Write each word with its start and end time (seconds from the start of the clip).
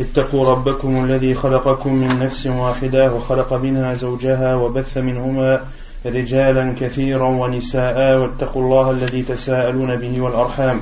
اتقوا 0.00 0.50
ربكم 0.50 1.04
الذي 1.04 1.34
خلقكم 1.34 1.94
من 1.94 2.18
نفس 2.18 2.46
واحدة 2.46 3.14
وخلق 3.14 3.52
منها 3.52 3.94
زوجها 3.94 4.54
وبث 4.54 4.96
منهما 4.98 5.60
رجالا 6.06 6.74
كثيرا 6.80 7.28
ونساء 7.28 8.18
واتقوا 8.18 8.62
الله 8.62 8.90
الذي 8.90 9.22
تساءلون 9.22 9.96
به 9.96 10.20
والأرحام. 10.20 10.80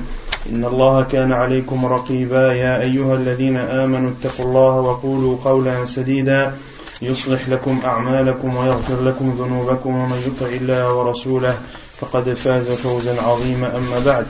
إن 0.51 0.65
الله 0.65 1.03
كان 1.03 1.31
عليكم 1.31 1.85
رقيبا. 1.85 2.53
يا 2.53 2.81
أيها 2.81 3.15
الذين 3.15 3.57
آمنوا 3.57 4.11
اتقوا 4.11 4.45
الله 4.45 4.75
وقولوا 4.75 5.37
قولا 5.45 5.85
سديدا. 5.85 6.53
يصلح 7.01 7.49
لكم 7.49 7.81
أعمالكم 7.85 8.57
ويغفر 8.57 9.03
لكم 9.03 9.35
ذنوبكم 9.39 9.89
ومن 9.89 10.21
يطع 10.27 10.49
الله 10.55 10.93
ورسوله 10.93 11.53
فقد 11.99 12.33
فاز 12.33 12.69
فوزا 12.69 13.21
عظيما. 13.21 13.77
أما 13.77 13.99
بعد 14.05 14.25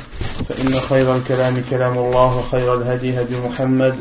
فإن 0.50 0.74
خير 0.90 1.16
الكلام 1.16 1.64
كلام 1.70 1.94
الله 1.94 2.38
وخير 2.38 2.74
الهدي 2.74 3.22
هدي 3.22 3.36
محمد 3.50 3.96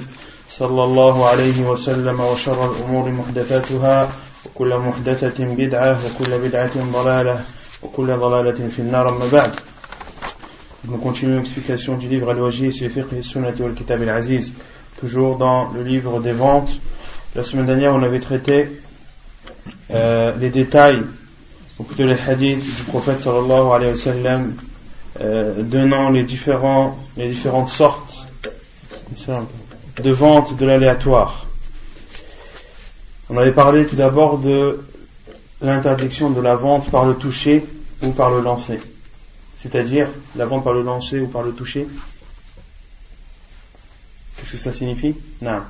صلى 0.49 0.83
الله 0.83 1.27
عليه 1.27 1.67
وسلم 1.67 2.19
وشر 2.19 2.71
الأمور 2.71 3.11
محدثاتها 3.11 4.09
وكل 4.45 4.77
محدثة 4.77 5.45
بدعة 5.45 5.99
وكل 6.05 6.39
بدعة 6.39 6.91
ضلالة 6.93 7.41
وكل 7.83 8.07
ضلالة 8.17 8.67
في 8.67 8.79
النار 8.79 9.09
أما 9.09 9.27
بعد 9.31 9.51
Nous 10.87 10.97
continuons 10.97 11.37
l'explication 11.37 11.97
du 11.97 12.07
livre 12.07 12.29
Al-Wajih, 12.29 12.71
Fiqh 12.71 13.11
et 13.17 13.23
Sunnah 13.23 13.53
wal 13.59 13.73
Kitab 13.73 14.03
al-Aziz, 14.03 14.53
toujours 14.99 15.37
dans 15.37 15.71
le 15.71 15.81
livre 15.81 16.19
des 16.19 16.31
ventes. 16.31 16.69
La 17.33 17.41
semaine 17.41 17.65
dernière, 17.65 17.95
on 17.95 18.03
avait 18.03 18.19
traité 18.19 18.67
euh, 19.89 20.35
les 20.37 20.51
détails, 20.51 21.01
ou 21.79 21.83
plutôt 21.83 22.05
les 22.05 22.13
hadiths 22.13 22.63
du 22.63 22.83
prophète 22.83 23.19
sallallahu 23.19 23.71
alayhi 23.73 23.91
wa 23.93 23.97
sallam, 23.97 24.53
euh, 25.21 25.63
donnant 25.63 26.11
les, 26.11 26.21
différents, 26.21 26.95
les 27.17 27.29
différentes 27.29 27.69
sortes 27.69 28.27
de 30.00 30.10
vente 30.10 30.56
de 30.56 30.66
l'aléatoire. 30.66 31.46
On 33.28 33.36
avait 33.36 33.52
parlé 33.52 33.86
tout 33.86 33.96
d'abord 33.96 34.38
de 34.38 34.80
l'interdiction 35.60 36.30
de 36.30 36.40
la 36.40 36.56
vente 36.56 36.90
par 36.90 37.04
le 37.04 37.14
toucher 37.14 37.64
ou 38.02 38.10
par 38.10 38.30
le 38.30 38.40
lancer. 38.40 38.80
C'est-à-dire 39.58 40.08
la 40.36 40.46
vente 40.46 40.64
par 40.64 40.72
le 40.72 40.82
lancer 40.82 41.20
ou 41.20 41.28
par 41.28 41.42
le 41.42 41.52
toucher. 41.52 41.86
Qu'est-ce 44.36 44.52
que 44.52 44.56
ça 44.56 44.72
signifie? 44.72 45.14
Non. 45.42 45.60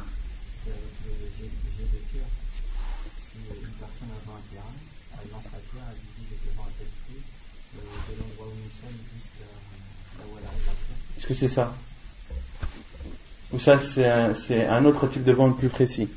Est-ce 11.19 11.27
que 11.27 11.35
c'est 11.35 11.49
ça? 11.49 11.75
Ou 13.53 13.59
ça, 13.59 13.79
c'est 13.81 14.67
un, 14.67 14.85
autre 14.85 15.07
type 15.09 15.25
de 15.25 15.33
vente 15.33 15.59
plus 15.59 15.69
précis 15.69 16.09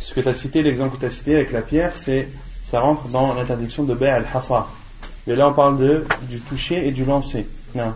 Ce 0.00 0.14
que 0.14 0.20
tu 0.20 0.28
as 0.28 0.34
cité, 0.34 0.62
l'exemple 0.62 0.96
que 0.96 1.00
tu 1.00 1.06
as 1.06 1.10
cité 1.10 1.34
avec 1.34 1.52
la 1.52 1.62
pierre, 1.62 1.96
c'est 1.96 2.28
ça 2.64 2.80
rentre 2.80 3.08
dans 3.08 3.34
l'interdiction 3.34 3.84
de 3.84 3.94
Bay 3.94 4.08
al-Hassa. 4.08 4.68
Mais 5.26 5.36
là, 5.36 5.48
on 5.48 5.52
parle 5.52 5.78
de, 5.78 6.06
du 6.22 6.40
toucher 6.40 6.86
et 6.86 6.90
du 6.90 7.04
lancer. 7.04 7.46
Non. 7.74 7.94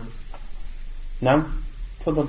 Non 1.21 1.43
trop 1.99 2.13
Non. 2.13 2.25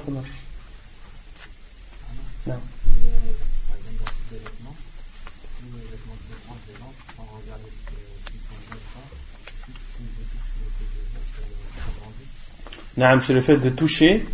c'est 13.21 13.33
le 13.33 13.41
fait 13.41 13.59
de 13.59 13.71
toucher, 13.71 14.25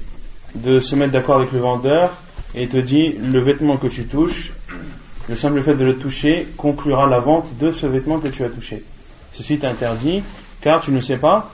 de 0.54 0.80
se 0.80 0.94
mettre 0.96 1.12
d'accord 1.12 1.36
avec 1.36 1.52
le 1.52 1.60
vendeur 1.60 2.10
et 2.54 2.68
te 2.68 2.76
dit 2.76 3.12
le 3.12 3.40
vêtement 3.40 3.76
que 3.76 3.86
tu 3.86 4.06
touches, 4.06 4.52
le 5.28 5.36
simple 5.36 5.62
fait 5.62 5.74
de 5.74 5.84
le 5.84 5.96
toucher 5.96 6.48
conclura 6.56 7.08
la 7.08 7.18
vente 7.18 7.56
de 7.58 7.72
ce 7.72 7.86
vêtement 7.86 8.18
que 8.18 8.28
tu 8.28 8.44
as 8.44 8.48
touché. 8.48 8.84
Ceci 9.32 9.58
t'interdit 9.58 10.22
car 10.60 10.80
tu 10.80 10.92
ne 10.92 11.00
sais 11.00 11.16
pas, 11.18 11.50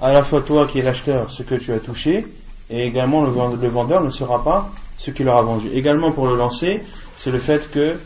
à 0.00 0.12
la 0.12 0.22
fois 0.22 0.42
toi 0.42 0.66
qui 0.66 0.78
es 0.78 0.82
l'acheteur, 0.82 1.30
ce 1.30 1.42
que 1.42 1.54
tu 1.54 1.72
as 1.72 1.78
touché, 1.78 2.26
et 2.70 2.86
également 2.86 3.24
le 3.24 3.68
vendeur 3.68 4.02
ne 4.02 4.10
saura 4.10 4.42
pas 4.44 4.70
ce 4.98 5.10
qu'il 5.10 5.28
aura 5.28 5.42
vendu. 5.42 5.68
Également 5.74 6.12
pour 6.12 6.26
le 6.26 6.36
lancer, 6.36 6.82
c'est 7.16 7.30
le 7.30 7.38
fait 7.38 7.70
que 7.70 7.96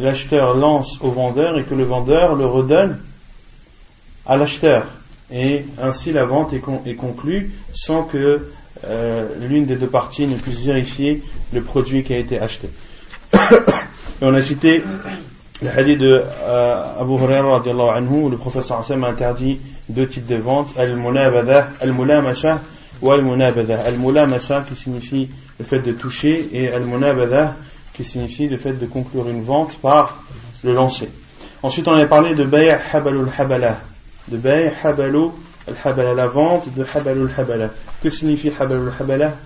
l'acheteur 0.00 0.54
lance 0.54 0.98
au 1.00 1.10
vendeur 1.10 1.58
et 1.58 1.64
que 1.64 1.74
le 1.74 1.84
vendeur 1.84 2.34
le 2.34 2.46
redonne 2.46 2.98
à 4.26 4.36
l'acheteur. 4.36 4.86
Et 5.30 5.64
ainsi 5.80 6.12
la 6.12 6.24
vente 6.24 6.52
est, 6.52 6.94
conclue 6.94 7.52
sans 7.72 8.02
que 8.02 8.48
euh, 8.84 9.26
l'une 9.40 9.66
des 9.66 9.76
deux 9.76 9.86
parties 9.86 10.26
ne 10.26 10.36
puisse 10.36 10.60
vérifier 10.60 11.22
le 11.52 11.62
produit 11.62 12.02
qui 12.04 12.14
a 12.14 12.18
été 12.18 12.40
acheté. 12.40 12.68
et 13.34 13.36
on 14.22 14.34
a 14.34 14.42
cité 14.42 14.82
le 15.62 15.68
hadith 15.68 15.98
de 15.98 16.22
euh, 16.42 17.00
Abu 17.00 17.12
Hurairah 17.12 17.62
anhu, 17.96 18.24
où 18.24 18.28
le 18.28 18.36
professeur 18.36 18.78
Hassan 18.78 19.04
a 19.04 19.08
interdit 19.08 19.60
deux 19.88 20.08
types 20.08 20.26
de 20.26 20.36
ventes, 20.36 20.70
al-mulabada, 20.76 21.70
al-mulamasa 21.80 22.60
ou 23.00 23.12
al-munabada. 23.12 23.80
Al-mulamasa 23.86 24.64
qui 24.68 24.74
signifie 24.74 25.30
le 25.58 25.64
fait 25.64 25.80
de 25.80 25.92
toucher 25.92 26.48
et 26.52 26.72
al-munabada 26.72 27.54
qui 27.94 28.04
signifie 28.04 28.48
le 28.48 28.56
fait 28.56 28.72
de 28.72 28.86
conclure 28.86 29.28
une 29.28 29.42
vente 29.42 29.76
par 29.76 30.24
le 30.64 30.72
lancer. 30.72 31.08
Ensuite, 31.62 31.86
on 31.86 31.92
a 31.92 32.04
parlé 32.06 32.34
de 32.34 32.44
bay' 32.44 32.76
habalul 32.92 33.28
habala, 33.38 33.78
de 34.28 34.36
bay' 34.36 34.72
habalu 34.82 35.28
al-habala, 35.66 36.14
la 36.14 36.26
vente 36.26 36.70
de 36.70 36.84
habalul 36.84 37.30
habala. 37.36 37.70
Que 38.02 38.10
signifie 38.10 38.52
habalul 38.58 38.92
habala 38.98 39.36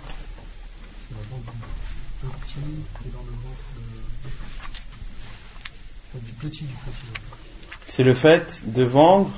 C'est 7.86 8.04
le 8.04 8.14
fait 8.14 8.62
de 8.66 8.82
vendre. 8.82 9.30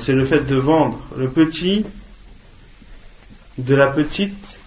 C'est 0.00 0.12
le 0.12 0.24
fait 0.24 0.40
de 0.40 0.56
vendre 0.56 1.00
le 1.16 1.30
petit 1.30 1.84
de 3.58 3.74
la 3.74 3.88
petite 3.88 4.58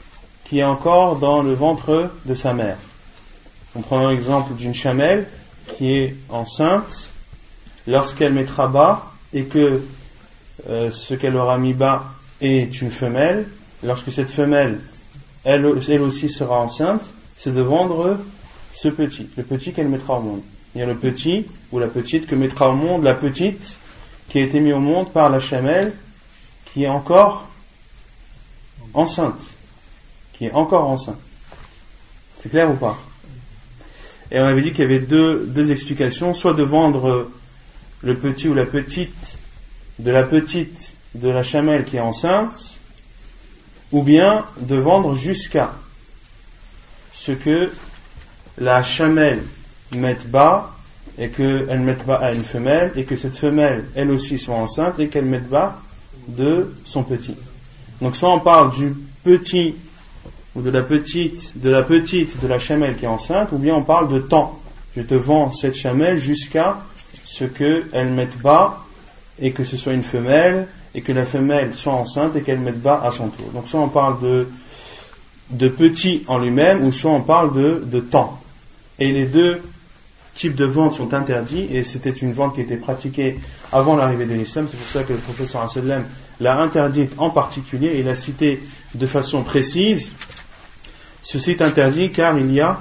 qui 0.46 0.60
est 0.60 0.64
encore 0.64 1.18
dans 1.18 1.42
le 1.42 1.54
ventre 1.54 2.12
de 2.26 2.36
sa 2.36 2.54
mère. 2.54 2.78
On 3.76 3.82
prend 3.82 4.10
l'exemple 4.10 4.54
d'une 4.54 4.74
chamelle 4.74 5.28
qui 5.78 5.92
est 5.92 6.16
enceinte 6.30 7.12
lorsqu'elle 7.88 8.34
mettra 8.34 8.68
bas 8.68 9.12
et 9.34 9.46
que 9.46 9.82
euh, 10.70 10.92
ce 10.92 11.14
qu'elle 11.14 11.36
aura 11.36 11.58
mis 11.58 11.74
bas 11.74 12.06
est 12.42 12.82
une 12.82 12.92
femelle. 12.92 13.48
Lorsque 13.84 14.12
cette 14.12 14.30
femelle, 14.30 14.80
elle 15.44 15.66
aussi 15.66 16.30
sera 16.30 16.60
enceinte, 16.60 17.04
c'est 17.36 17.54
de 17.54 17.62
vendre 17.62 18.18
ce 18.74 18.90
petit, 18.90 19.28
le 19.38 19.44
petit 19.44 19.72
qu'elle 19.72 19.88
mettra 19.88 20.20
au 20.20 20.22
monde. 20.22 20.42
Il 20.76 20.80
y 20.80 20.84
a 20.84 20.86
le 20.86 20.96
petit 20.96 21.46
ou 21.72 21.80
la 21.80 21.88
petite 21.88 22.28
que 22.28 22.36
mettra 22.36 22.70
au 22.70 22.76
monde 22.76 23.04
la 23.04 23.16
petite 23.16 23.78
qui 24.30 24.40
a 24.40 24.42
été 24.44 24.60
mise 24.60 24.74
au 24.74 24.80
monde 24.80 25.12
par 25.12 25.30
la 25.30 25.40
chamelle 25.40 25.94
qui 26.66 26.84
est 26.84 26.90
encore 26.90 27.48
enceinte. 28.94 29.40
Qui 30.34 30.46
est 30.46 30.52
encore 30.52 30.90
enceinte. 30.90 31.20
C'est 32.42 32.50
clair 32.50 32.70
ou 32.70 32.76
pas? 32.76 32.98
Et 34.30 34.40
on 34.40 34.44
avait 34.44 34.62
dit 34.62 34.72
qu'il 34.72 34.82
y 34.82 34.84
avait 34.84 35.00
deux, 35.00 35.46
deux 35.48 35.72
explications, 35.72 36.34
soit 36.34 36.54
de 36.54 36.64
vendre 36.64 37.30
le 38.02 38.18
petit 38.18 38.48
ou 38.48 38.54
la 38.54 38.66
petite 38.66 39.38
de 40.00 40.12
la 40.12 40.24
petite 40.24 40.96
de 41.16 41.30
la 41.30 41.44
chamelle 41.44 41.86
qui 41.86 41.98
est 41.98 42.02
enceinte, 42.02 42.78
ou 43.92 44.04
bien 44.04 44.46
de 44.60 44.76
vendre 44.76 45.16
jusqu'à 45.16 45.74
ce 47.14 47.32
que 47.32 47.72
la 48.58 48.84
chamelle 48.84 49.42
mette 49.96 50.30
bas 50.30 50.76
et 51.18 51.30
qu'elle 51.30 51.80
mette 51.80 52.06
bas 52.06 52.18
à 52.18 52.34
une 52.34 52.44
femelle 52.44 52.92
et 52.96 53.06
que 53.06 53.16
cette 53.16 53.38
femelle 53.38 53.86
elle 53.96 54.12
aussi 54.12 54.38
soit 54.38 54.56
enceinte 54.56 55.00
et 55.00 55.08
qu'elle 55.08 55.26
mette 55.26 55.48
bas 55.48 55.80
de 56.28 56.74
son 56.86 57.04
petit. 57.04 57.36
Donc 58.02 58.16
soit 58.16 58.34
on 58.34 58.40
parle 58.40 58.74
du 58.74 58.94
petit 59.24 59.76
ou 60.56 60.62
de 60.62 60.70
la 60.70 60.84
petite, 60.84 61.60
de 61.60 61.70
la 61.70 61.84
petite 61.84 62.40
de 62.42 62.48
la 62.48 62.60
chamelle 62.60 62.98
qui 62.98 63.06
est 63.06 63.08
enceinte, 63.08 63.52
ou 63.52 63.58
bien 63.58 63.76
on 63.76 63.84
parle 63.84 64.12
de 64.12 64.20
temps. 64.20 64.60
Je 64.96 65.02
te 65.02 65.14
vends 65.14 65.52
cette 65.52 65.76
chamelle 65.76 66.18
jusqu'à 66.18 66.80
ce 67.28 67.44
qu'elle 67.44 68.10
mette 68.10 68.38
bas 68.40 68.84
et 69.40 69.52
que 69.52 69.64
ce 69.64 69.78
soit 69.78 69.94
une 69.94 70.04
femelle 70.04 70.68
et 70.96 71.02
que 71.02 71.12
la 71.12 71.26
femelle 71.26 71.76
soit 71.76 71.94
enceinte 71.94 72.36
et 72.36 72.42
qu'elle 72.42 72.60
mette 72.60 72.82
bas 72.82 73.00
à 73.04 73.12
son 73.12 73.28
tour. 73.28 73.52
Donc 73.54 73.68
soit 73.68 73.80
on 73.80 73.90
parle 73.90 74.20
de 74.22 74.48
de 75.50 75.70
petit 75.70 76.24
en 76.28 76.40
lui-même, 76.40 76.84
ou 76.84 76.92
soit 76.92 77.12
on 77.12 77.22
parle 77.22 77.54
de, 77.54 77.84
de 77.86 78.00
temps. 78.00 78.40
Et 79.00 79.12
les 79.12 79.26
deux 79.26 79.62
types 80.36 80.56
de 80.56 80.66
ventes 80.66 80.96
sont 80.96 81.14
interdits, 81.14 81.68
et 81.72 81.84
c'était 81.84 82.12
une 82.12 82.34
vente 82.34 82.56
qui 82.56 82.62
était 82.62 82.78
pratiquée 82.78 83.40
avant 83.72 83.96
l'arrivée 83.96 84.26
de 84.26 84.34
l'islam, 84.34 84.68
c'est 84.70 84.78
pour 84.78 84.88
ça 84.88 85.04
que 85.04 85.14
le 85.14 85.20
professeur 85.20 85.70
sallam 85.70 86.06
l'a 86.40 86.60
interdite 86.60 87.14
en 87.18 87.30
particulier, 87.30 87.88
et 87.96 88.04
l'a 88.04 88.16
cité 88.16 88.62
de 88.94 89.08
façon 89.08 89.44
précise. 89.44 90.12
Ceci 91.24 91.52
est 91.52 91.62
interdit 91.62 92.12
car 92.12 92.38
il 92.38 92.52
y 92.52 92.62
a 92.62 92.80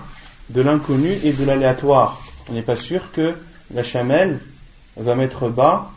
de 0.50 0.60
l'inconnu 0.60 1.10
et 1.24 1.32
de 1.32 1.44
l'aléatoire. 1.44 2.20
On 2.50 2.52
n'est 2.52 2.62
pas 2.62 2.76
sûr 2.76 3.10
que 3.12 3.34
la 3.74 3.82
chamelle 3.82 4.40
va 4.96 5.14
mettre 5.14 5.48
bas 5.48 5.90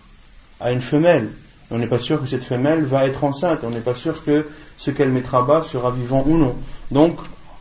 à 0.60 0.72
une 0.72 0.82
femelle. 0.82 1.30
On 1.72 1.78
n'est 1.78 1.88
pas 1.88 2.00
sûr 2.00 2.22
que 2.22 2.28
cette 2.28 2.44
femelle 2.44 2.84
va 2.84 3.06
être 3.06 3.24
enceinte. 3.24 3.60
On 3.64 3.70
n'est 3.70 3.80
pas 3.80 3.94
sûr 3.94 4.24
que 4.24 4.48
ce 4.78 4.92
qu'elle 4.92 5.10
mettra 5.10 5.44
bas 5.44 5.64
sera 5.64 5.92
vivant 5.92 6.24
ou 6.26 6.38
non. 6.38 6.56
Donc, 6.92 7.20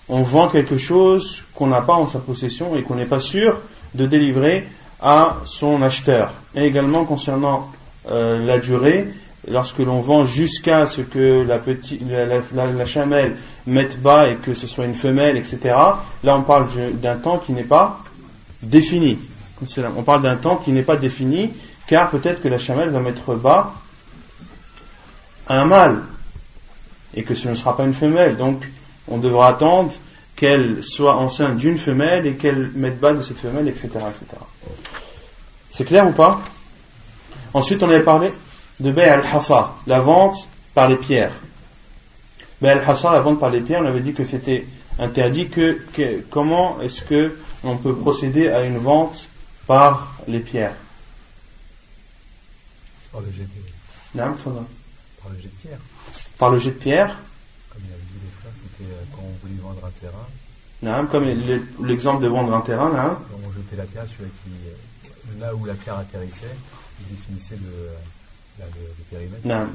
on 0.09 0.23
vend 0.23 0.49
quelque 0.49 0.79
chose 0.79 1.43
qu'on 1.55 1.67
n'a 1.67 1.83
pas 1.83 1.95
en 1.95 2.07
sa 2.07 2.19
possession 2.19 2.75
et 2.77 2.83
qu'on 2.83 2.95
n'est 2.95 3.05
pas 3.05 3.21
sûr 3.21 3.61
de 3.95 4.07
délivrer 4.07 4.67
à 5.01 5.37
son 5.45 5.83
acheteur. 5.83 6.33
Et 6.55 6.65
également 6.65 7.05
concernant 7.05 7.71
euh, 8.11 8.39
la 8.39 8.59
durée, 8.59 9.09
lorsque 9.47 9.79
l'on 9.79 10.01
vend 10.01 10.25
jusqu'à 10.25 10.87
ce 10.87 11.03
que 11.03 11.45
la, 11.47 11.59
petite, 11.59 12.03
la, 12.11 12.87
chamelle 12.87 13.37
mette 13.67 14.01
bas 14.01 14.29
et 14.29 14.37
que 14.37 14.55
ce 14.55 14.67
soit 14.67 14.87
une 14.87 14.95
femelle, 14.95 15.37
etc., 15.37 15.59
là 16.25 16.37
on 16.37 16.43
parle 16.43 16.69
d'un 16.95 17.17
temps 17.17 17.39
qui 17.39 17.53
n'est 17.53 17.63
pas 17.63 18.01
défini. 18.63 19.19
On 19.97 20.03
parle 20.03 20.23
d'un 20.23 20.37
temps 20.37 20.57
qui 20.57 20.73
n'est 20.73 20.83
pas 20.83 20.97
défini, 20.97 21.51
car 21.87 22.11
peut-être 22.11 22.41
que 22.43 22.49
la 22.49 22.59
chamelle 22.59 22.91
va 22.91 23.01
mettre 23.01 23.35
bas 23.35 23.75
un 25.49 25.65
mâle, 25.65 26.03
et 27.15 27.23
que 27.25 27.35
ce 27.35 27.49
ne 27.49 27.55
sera 27.55 27.77
pas 27.77 27.85
une 27.85 27.95
femelle. 27.95 28.37
Donc 28.37 28.69
on 29.09 29.19
devra 29.19 29.49
attendre 29.49 29.93
qu'elle 30.37 30.83
soit 30.83 31.17
enceinte 31.17 31.57
d'une 31.57 31.79
femelle 31.79 32.27
et 32.27 32.37
qu'elle 32.37 32.71
mette 32.75 33.01
bas 33.01 33.13
de 33.13 33.23
cette 33.23 33.39
femelle, 33.39 33.67
etc. 33.69 33.89
etc. 33.89 34.27
C'est 35.71 35.85
clair 35.85 36.07
ou 36.07 36.13
pas? 36.13 36.41
Ensuite 37.55 37.83
on 37.83 37.89
avait 37.89 38.05
parlé 38.05 38.31
de 38.79 38.93
Bay 38.93 39.09
al-Hassa, 39.09 39.75
la 39.87 40.01
vente 40.01 40.49
par 40.75 40.89
les 40.89 40.97
pierres. 40.97 41.33
Bay 42.61 42.71
al-Hassa, 42.71 43.13
la 43.13 43.21
vente 43.21 43.41
par 43.41 43.51
les 43.51 43.61
pierres, 43.61 43.81
on 43.83 43.87
avait 43.87 44.01
dit 44.01 44.13
que 44.13 44.25
c'était 44.25 44.67
interdit. 44.99 45.49
Que, 45.49 45.81
comment 46.31 46.81
est-ce 46.81 47.03
que 47.03 47.37
on 47.65 47.77
peut 47.77 47.95
procéder 47.95 48.49
à 48.49 48.63
une 48.63 48.79
vente 48.79 49.29
par 49.69 50.15
les 50.27 50.41
pierres 50.41 50.75
Par 53.13 53.21
le 53.21 53.31
jet 53.31 53.43
de 53.43 53.49
pierre. 53.49 54.35
Par 55.23 55.31
le 55.31 55.39
jet 55.39 55.49
de 55.49 55.55
pierre. 55.61 55.79
Par 56.39 56.51
le 56.51 56.59
jet 56.59 56.71
de 56.71 56.75
pierre. 56.77 57.19
Comme 57.71 57.83
il 57.87 57.93
avait 57.93 58.03
dit 58.03 58.19
les 58.25 58.33
frères, 58.41 58.53
c'était 58.63 58.91
euh, 58.91 59.05
quand 59.13 59.23
on 59.23 59.47
voulait 59.47 59.61
vendre 59.63 59.85
un 59.85 59.91
terrain. 59.91 60.27
Non, 60.81 61.07
comme 61.07 61.25
l'exemple 61.87 62.23
de 62.23 62.29
vendre 62.29 62.55
un 62.55 62.61
terrain, 62.63 62.93
là. 62.93 63.21
On 63.47 63.53
jetait 63.53 63.77
la 63.77 63.85
pierre, 63.85 64.07
celui 64.07 64.31
qui, 64.31 64.51
euh, 64.67 65.41
là 65.41 65.55
où 65.55 65.65
la 65.65 65.75
pierre 65.75 65.99
atterrissait, 65.99 66.57
il 67.01 67.17
définissait 67.17 67.57
le, 67.57 67.91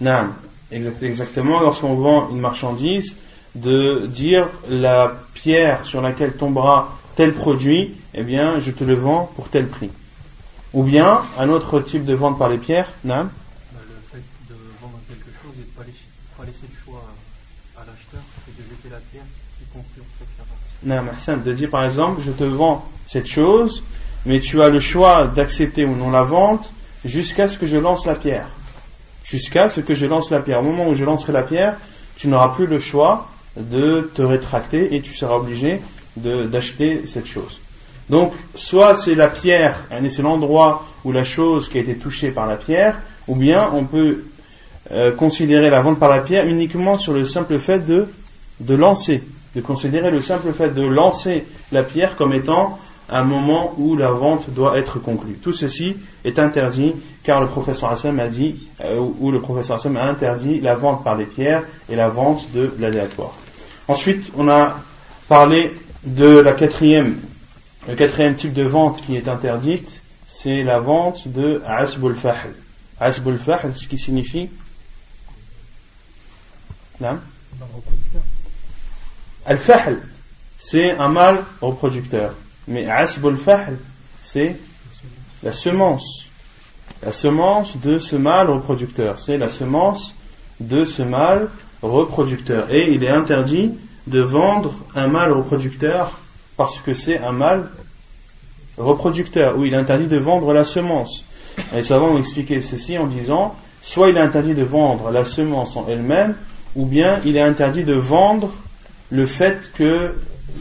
Non, 0.00 0.30
exactement. 0.70 1.60
Lorsqu'on 1.60 1.94
vend 1.94 2.30
une 2.30 2.40
marchandise, 2.40 3.16
de 3.54 4.06
dire 4.06 4.48
la 4.68 5.16
pierre 5.34 5.86
sur 5.86 6.02
laquelle 6.02 6.36
tombera 6.36 6.98
tel 7.16 7.32
produit, 7.32 7.94
eh 8.14 8.22
bien, 8.22 8.60
je 8.60 8.70
te 8.70 8.84
le 8.84 8.94
vends 8.94 9.30
pour 9.34 9.48
tel 9.48 9.66
prix. 9.66 9.90
Ou 10.74 10.82
bien 10.82 11.22
un 11.38 11.48
autre 11.48 11.80
type 11.80 12.04
de 12.04 12.14
vente 12.14 12.38
par 12.38 12.50
les 12.50 12.58
pierres, 12.58 12.90
Nam 13.04 13.30
bah, 13.72 13.80
Le 13.88 13.94
fait 14.10 14.24
de 14.50 14.54
vendre 14.82 14.98
quelque 15.08 15.30
chose 15.42 15.52
et 15.54 15.62
de 15.62 15.66
ne 15.66 16.36
pas, 16.36 16.44
laisser 16.44 16.66
le 16.70 16.76
choix 16.84 17.02
à 17.76 17.80
l'acheteur 17.86 18.20
et 18.48 18.52
de 18.60 18.68
jeter 18.68 18.90
la 18.90 18.98
pierre 19.10 19.24
qui 19.58 19.64
conclut 19.72 20.02
en 20.02 20.12
fait 20.18 21.42
de 21.42 21.52
dire 21.54 21.70
par 21.70 21.84
exemple, 21.84 22.20
je 22.24 22.30
te 22.30 22.44
vends 22.44 22.84
cette 23.06 23.26
chose, 23.26 23.82
mais 24.26 24.40
tu 24.40 24.60
as 24.60 24.68
le 24.68 24.80
choix 24.80 25.26
d'accepter 25.26 25.84
ou 25.84 25.94
non 25.94 26.10
la 26.10 26.22
vente 26.22 26.70
jusqu'à 27.04 27.48
ce 27.48 27.56
que 27.56 27.66
je 27.66 27.76
lance 27.76 28.06
la 28.06 28.14
pierre. 28.14 28.48
Jusqu'à 29.24 29.68
ce 29.68 29.80
que 29.80 29.94
je 29.94 30.06
lance 30.06 30.30
la 30.30 30.40
pierre. 30.40 30.60
Au 30.60 30.62
moment 30.62 30.88
où 30.88 30.94
je 30.94 31.04
lancerai 31.04 31.32
la 31.32 31.42
pierre, 31.42 31.76
tu 32.16 32.28
n'auras 32.28 32.48
plus 32.48 32.66
le 32.66 32.80
choix 32.80 33.28
de 33.56 34.10
te 34.14 34.22
rétracter 34.22 34.94
et 34.94 35.00
tu 35.00 35.14
seras 35.14 35.36
obligé 35.36 35.80
d'acheter 36.16 37.06
cette 37.06 37.26
chose. 37.26 37.60
Donc, 38.08 38.32
soit 38.54 38.96
c'est 38.96 39.14
la 39.14 39.28
pierre, 39.28 39.84
c'est 40.08 40.22
l'endroit 40.22 40.86
ou 41.04 41.12
la 41.12 41.24
chose 41.24 41.68
qui 41.68 41.78
a 41.78 41.80
été 41.80 41.96
touchée 41.96 42.30
par 42.30 42.46
la 42.46 42.56
pierre, 42.56 43.00
ou 43.26 43.34
bien 43.34 43.70
on 43.74 43.84
peut 43.84 44.24
euh, 44.92 45.10
considérer 45.12 45.70
la 45.70 45.80
vente 45.80 45.98
par 45.98 46.10
la 46.10 46.20
pierre 46.20 46.46
uniquement 46.46 46.98
sur 46.98 47.12
le 47.12 47.26
simple 47.26 47.58
fait 47.58 47.80
de, 47.80 48.06
de 48.60 48.74
lancer, 48.74 49.22
de 49.56 49.60
considérer 49.60 50.10
le 50.10 50.20
simple 50.20 50.52
fait 50.52 50.70
de 50.70 50.82
lancer 50.82 51.44
la 51.72 51.82
pierre 51.82 52.14
comme 52.14 52.32
étant 52.32 52.78
un 53.08 53.24
moment 53.24 53.74
où 53.78 53.96
la 53.96 54.10
vente 54.10 54.50
doit 54.50 54.78
être 54.78 54.98
conclue. 54.98 55.34
Tout 55.34 55.52
ceci 55.52 55.96
est 56.24 56.38
interdit 56.38 56.94
car 57.22 57.40
le 57.40 57.46
professeur 57.46 57.90
Hassan 57.90 58.18
a 58.18 58.28
dit, 58.28 58.56
euh, 58.84 58.98
ou 59.18 59.30
le 59.30 59.40
professeur 59.40 59.76
Hassan 59.76 59.96
a 59.96 60.04
interdit 60.04 60.60
la 60.60 60.74
vente 60.74 61.04
par 61.04 61.16
les 61.16 61.26
pierres 61.26 61.62
et 61.88 61.96
la 61.96 62.08
vente 62.08 62.50
de 62.52 62.74
l'aléatoire. 62.78 63.32
Ensuite, 63.88 64.30
on 64.36 64.48
a 64.48 64.80
parlé 65.28 65.72
de 66.04 66.38
la 66.38 66.52
quatrième 66.52 67.16
le 67.88 67.94
quatrième 67.94 68.34
type 68.34 68.52
de 68.52 68.64
vente 68.64 69.04
qui 69.04 69.16
est 69.16 69.28
interdite, 69.28 70.00
c'est 70.26 70.64
la 70.64 70.80
vente 70.80 71.28
de 71.28 71.62
Asbul 71.64 72.16
Fahl. 72.16 72.52
Asbul 72.98 73.38
Fahl, 73.38 73.76
ce 73.76 73.86
qui 73.86 73.96
signifie? 73.96 74.50
Al-Fahl, 79.44 80.02
c'est 80.58 80.90
un 80.92 81.08
mâle 81.08 81.44
reproducteur. 81.60 82.34
Mais 82.68 82.86
Asbul 82.88 83.36
Fahl, 83.36 83.78
c'est 84.22 84.56
la 85.42 85.52
semence. 85.52 86.26
La 87.02 87.12
semence 87.12 87.76
de 87.76 87.98
ce 87.98 88.16
mâle 88.16 88.50
reproducteur. 88.50 89.18
C'est 89.18 89.38
la 89.38 89.48
semence 89.48 90.14
de 90.60 90.84
ce 90.84 91.02
mâle 91.02 91.48
reproducteur. 91.82 92.70
Et 92.70 92.92
il 92.92 93.04
est 93.04 93.10
interdit 93.10 93.72
de 94.06 94.20
vendre 94.20 94.74
un 94.94 95.08
mâle 95.08 95.32
reproducteur 95.32 96.18
parce 96.56 96.78
que 96.78 96.94
c'est 96.94 97.18
un 97.18 97.32
mâle 97.32 97.68
reproducteur, 98.78 99.56
où 99.56 99.64
il 99.64 99.74
est 99.74 99.76
interdit 99.76 100.06
de 100.06 100.16
vendre 100.16 100.52
la 100.52 100.64
semence. 100.64 101.24
Les 101.72 101.82
savants 101.82 102.14
ont 102.14 102.18
expliqué 102.18 102.60
ceci 102.60 102.98
en 102.98 103.06
disant, 103.06 103.54
soit 103.82 104.10
il 104.10 104.16
est 104.16 104.20
interdit 104.20 104.54
de 104.54 104.62
vendre 104.62 105.10
la 105.10 105.24
semence 105.24 105.76
en 105.76 105.86
elle-même, 105.88 106.34
ou 106.74 106.86
bien 106.86 107.20
il 107.24 107.36
est 107.36 107.42
interdit 107.42 107.84
de 107.84 107.94
vendre 107.94 108.52
le 109.10 109.26
fait 109.26 109.70
que 109.74 110.14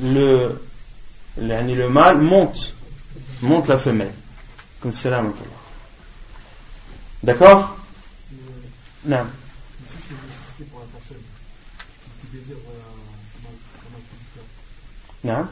le, 0.04 0.62
le, 1.38 1.88
mâle 1.90 2.20
monte, 2.20 2.74
monte 3.42 3.68
la 3.68 3.78
femelle. 3.78 4.14
Comme 4.80 4.94
cela 4.94 5.24
D'accord 7.24 7.76
Non. 9.06 9.26
Non. 15.24 15.48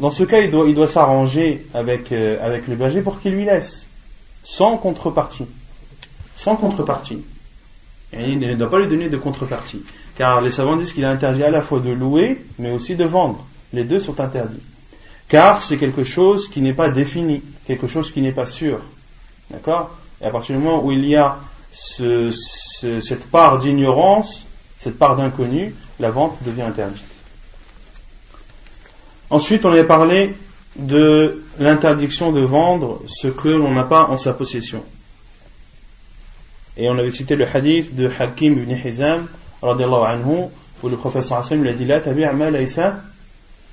Dans 0.00 0.10
ce 0.10 0.24
cas, 0.24 0.40
il 0.40 0.50
doit, 0.50 0.68
il 0.68 0.74
doit 0.74 0.88
s'arranger 0.88 1.66
avec, 1.74 2.12
euh, 2.12 2.38
avec 2.40 2.68
le 2.68 2.76
berger 2.76 3.02
pour 3.02 3.20
qu'il 3.20 3.32
lui 3.34 3.44
laisse, 3.44 3.88
sans 4.42 4.76
contrepartie. 4.76 5.46
Sans 6.36 6.56
contrepartie. 6.56 7.24
Et 8.12 8.30
il 8.30 8.38
ne 8.38 8.54
doit 8.54 8.70
pas 8.70 8.78
lui 8.78 8.88
donner 8.88 9.08
de 9.08 9.16
contrepartie. 9.16 9.82
Car 10.16 10.40
les 10.40 10.52
savants 10.52 10.76
disent 10.76 10.92
qu'il 10.92 11.02
est 11.02 11.06
interdit 11.06 11.42
à 11.42 11.50
la 11.50 11.62
fois 11.62 11.80
de 11.80 11.90
louer, 11.90 12.44
mais 12.58 12.70
aussi 12.70 12.94
de 12.94 13.04
vendre. 13.04 13.44
Les 13.74 13.82
deux 13.82 13.98
sont 13.98 14.20
interdits. 14.20 14.62
Car 15.28 15.60
c'est 15.60 15.78
quelque 15.78 16.04
chose 16.04 16.48
qui 16.48 16.60
n'est 16.60 16.74
pas 16.74 16.90
défini, 16.90 17.42
quelque 17.66 17.88
chose 17.88 18.12
qui 18.12 18.22
n'est 18.22 18.32
pas 18.32 18.46
sûr. 18.46 18.78
D'accord? 19.50 19.90
Et 20.20 20.26
à 20.26 20.30
partir 20.30 20.56
du 20.56 20.62
moment 20.62 20.84
où 20.84 20.92
il 20.92 21.04
y 21.04 21.16
a 21.16 21.38
ce, 21.72 22.30
cette 22.30 23.26
part 23.30 23.58
d'ignorance, 23.58 24.46
cette 24.78 24.96
part 24.96 25.16
d'inconnu, 25.16 25.74
la 25.98 26.10
vente 26.10 26.38
devient 26.46 26.62
interdite. 26.62 27.02
Ensuite, 29.28 29.64
on 29.64 29.72
avait 29.72 29.84
parlé 29.84 30.36
de 30.76 31.42
l'interdiction 31.58 32.30
de 32.30 32.42
vendre 32.42 33.02
ce 33.08 33.26
que 33.26 33.48
l'on 33.48 33.72
n'a 33.72 33.84
pas 33.84 34.04
en 34.04 34.16
sa 34.16 34.34
possession. 34.34 34.84
Et 36.76 36.88
on 36.88 36.96
avait 36.96 37.10
cité 37.10 37.34
le 37.34 37.46
hadith 37.52 37.96
de 37.96 38.08
Hakim 38.18 38.52
ibn 38.52 38.72
Hizam, 38.72 39.26
anhu, 39.62 40.48
où 40.82 40.88
le 40.88 40.96
professeur 40.96 41.38
Hassan 41.38 41.60
lui 41.60 41.70
a 41.70 41.72
dit 41.72 41.86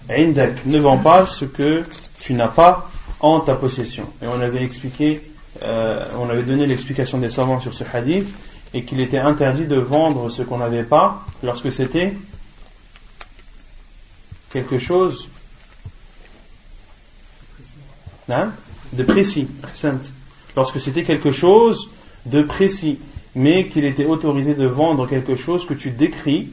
Ne 0.09 0.79
vends 0.79 0.97
pas 0.97 1.25
ce 1.25 1.45
que 1.45 1.83
tu 2.19 2.33
n'as 2.33 2.47
pas 2.47 2.89
en 3.19 3.39
ta 3.39 3.55
possession. 3.55 4.03
Et 4.21 4.27
on 4.27 4.39
avait 4.41 4.63
expliqué, 4.63 5.21
euh, 5.63 6.09
on 6.17 6.29
avait 6.29 6.43
donné 6.43 6.65
l'explication 6.65 7.17
des 7.17 7.29
savants 7.29 7.59
sur 7.59 7.73
ce 7.73 7.83
hadith, 7.93 8.33
et 8.73 8.83
qu'il 8.83 8.99
était 8.99 9.19
interdit 9.19 9.65
de 9.65 9.77
vendre 9.77 10.29
ce 10.29 10.41
qu'on 10.41 10.57
n'avait 10.57 10.83
pas 10.83 11.23
lorsque 11.43 11.71
c'était 11.71 12.13
quelque 14.51 14.77
chose 14.77 15.29
hein, 18.29 18.51
de 18.93 19.03
précis. 19.03 19.47
Lorsque 20.55 20.79
c'était 20.79 21.03
quelque 21.03 21.31
chose 21.31 21.89
de 22.25 22.41
précis, 22.41 22.99
mais 23.35 23.67
qu'il 23.67 23.85
était 23.85 24.05
autorisé 24.05 24.53
de 24.53 24.67
vendre 24.67 25.07
quelque 25.07 25.35
chose 25.35 25.65
que 25.65 25.73
tu 25.73 25.91
décris, 25.91 26.49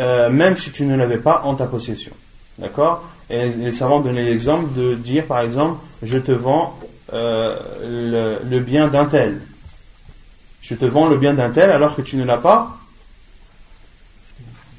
euh, 0.00 0.30
même 0.30 0.56
si 0.56 0.70
tu 0.70 0.84
ne 0.84 0.96
l'avais 0.96 1.18
pas 1.18 1.42
en 1.44 1.54
ta 1.54 1.66
possession. 1.66 2.12
D'accord? 2.58 3.04
Et 3.30 3.48
les 3.48 3.72
savants 3.72 4.00
donnaient 4.00 4.24
l'exemple 4.24 4.72
de 4.74 4.94
dire, 4.94 5.26
par 5.26 5.40
exemple, 5.40 5.78
je 6.02 6.18
te 6.18 6.32
vends 6.32 6.78
euh, 7.12 8.40
le, 8.44 8.60
bien 8.60 8.88
d'un 8.88 9.04
tel. 9.06 9.40
Je 10.62 10.74
te 10.74 10.84
vends 10.84 11.08
le 11.08 11.16
bien 11.16 11.34
d'un 11.34 11.50
tel 11.50 11.70
alors 11.70 11.94
que 11.94 12.02
tu 12.02 12.16
ne 12.16 12.24
l'as 12.24 12.36
pas. 12.36 12.76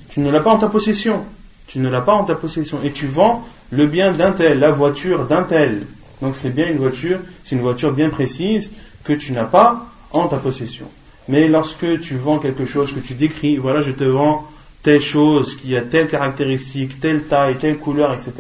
Tu 0.10 0.20
ne 0.20 0.32
l'as 0.32 0.40
pas 0.40 0.52
en 0.52 0.58
ta 0.58 0.68
possession. 0.68 1.26
Tu 1.68 1.80
ne 1.80 1.90
l'as 1.90 2.02
pas 2.02 2.14
en 2.14 2.26
ta 2.26 2.36
possession. 2.36 2.80
Et 2.84 2.92
tu 2.92 3.08
vends 3.08 3.44
le 3.72 3.88
bien 3.88 4.14
d'un 4.14 4.32
tel, 4.32 4.60
la 4.60 4.72
voiture 4.72 5.28
d'un 5.28 5.44
tel. 5.44 5.86
Donc 6.22 6.36
c'est 6.36 6.50
bien 6.50 6.68
une 6.68 6.78
voiture, 6.78 7.20
c'est 7.44 7.56
une 7.56 7.62
voiture 7.62 7.94
bien 7.94 8.10
précise 8.10 8.72
que 9.04 9.14
tu 9.14 9.32
n'as 9.32 9.46
pas 9.46 9.88
en 10.12 10.28
ta 10.28 10.38
possession. 10.38 10.86
Mais 11.28 11.48
lorsque 11.48 12.00
tu 12.00 12.18
vends 12.18 12.40
quelque 12.40 12.66
chose 12.66 12.92
que 12.92 13.00
tu 13.00 13.14
décris, 13.14 13.58
voilà, 13.58 13.82
je 13.82 13.92
te 13.92 14.04
vends 14.04 14.48
telle 14.84 15.02
chose 15.02 15.56
qui 15.56 15.76
a 15.76 15.82
telle 15.82 16.08
caractéristique, 16.08 17.00
telle 17.00 17.26
taille, 17.26 17.58
telle 17.58 17.78
couleur, 17.78 18.14
etc. 18.14 18.32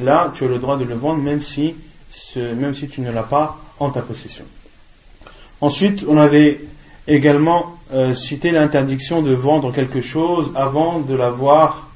Là, 0.00 0.30
tu 0.34 0.44
as 0.44 0.48
le 0.48 0.58
droit 0.58 0.76
de 0.76 0.84
le 0.84 0.94
vendre 0.94 1.22
même 1.22 1.42
si, 1.42 1.74
même 2.36 2.74
si 2.74 2.88
tu 2.88 3.00
ne 3.00 3.10
l'as 3.10 3.22
pas 3.22 3.58
en 3.78 3.90
ta 3.90 4.02
possession. 4.02 4.44
Ensuite, 5.60 6.04
on 6.06 6.18
avait 6.18 6.60
également 7.08 7.76
euh, 7.92 8.14
cité 8.14 8.50
l'interdiction 8.50 9.22
de 9.22 9.32
vendre 9.32 9.72
quelque 9.72 10.00
chose 10.00 10.52
avant 10.54 11.00
de 11.00 11.14
l'avoir 11.14 11.88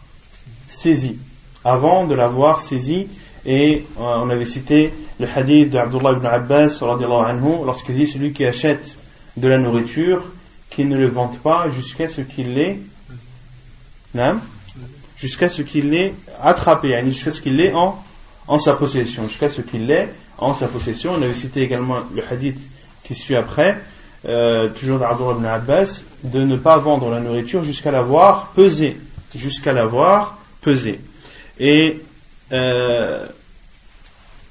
saisi. 0.68 1.18
Avant 1.64 2.06
de 2.06 2.14
l'avoir 2.14 2.60
saisi, 2.60 3.06
et 3.44 3.84
euh, 3.98 4.02
on 4.02 4.30
avait 4.30 4.46
cité 4.46 4.92
le 5.18 5.26
hadith 5.34 5.70
d'Abdullah 5.70 6.12
ibn 6.12 6.26
Abbas 6.26 6.80
lorsqu'il 7.64 7.96
dit 7.96 8.06
celui 8.06 8.32
qui 8.32 8.44
achète 8.44 8.98
de 9.36 9.48
la 9.48 9.58
nourriture, 9.58 10.24
qu'il 10.70 10.88
ne 10.88 10.96
le 10.96 11.08
vende 11.08 11.36
pas 11.38 11.68
jusqu'à 11.68 12.08
ce 12.08 12.20
qu'il 12.20 12.54
l'ait 12.54 12.78
jusqu'à 15.16 15.48
ce 15.48 15.62
qu'il 15.62 15.90
l'ait 15.90 16.14
attrapé, 16.42 17.00
jusqu'à 17.06 17.32
ce 17.32 17.40
qu'il 17.40 17.56
l'ait 17.56 17.72
en, 17.72 18.02
en 18.48 18.58
sa 18.58 18.74
possession, 18.74 19.28
jusqu'à 19.28 19.50
ce 19.50 19.60
qu'il 19.60 19.86
l'ait 19.86 20.12
en 20.38 20.54
sa 20.54 20.66
possession. 20.66 21.12
On 21.12 21.22
avait 21.22 21.34
cité 21.34 21.62
également 21.62 22.00
le 22.14 22.22
hadith 22.28 22.58
qui 23.04 23.14
suit 23.14 23.36
après, 23.36 23.80
euh, 24.26 24.68
toujours 24.70 24.98
d'Abdullah 24.98 25.36
ibn 25.36 25.44
Abbas, 25.46 26.02
de 26.24 26.42
ne 26.42 26.56
pas 26.56 26.78
vendre 26.78 27.10
la 27.10 27.20
nourriture 27.20 27.64
jusqu'à 27.64 27.90
l'avoir 27.90 28.48
pesée, 28.48 28.98
jusqu'à 29.34 29.72
l'avoir 29.72 30.38
pesée. 30.60 31.00
Et 31.58 32.02
euh, 32.52 33.26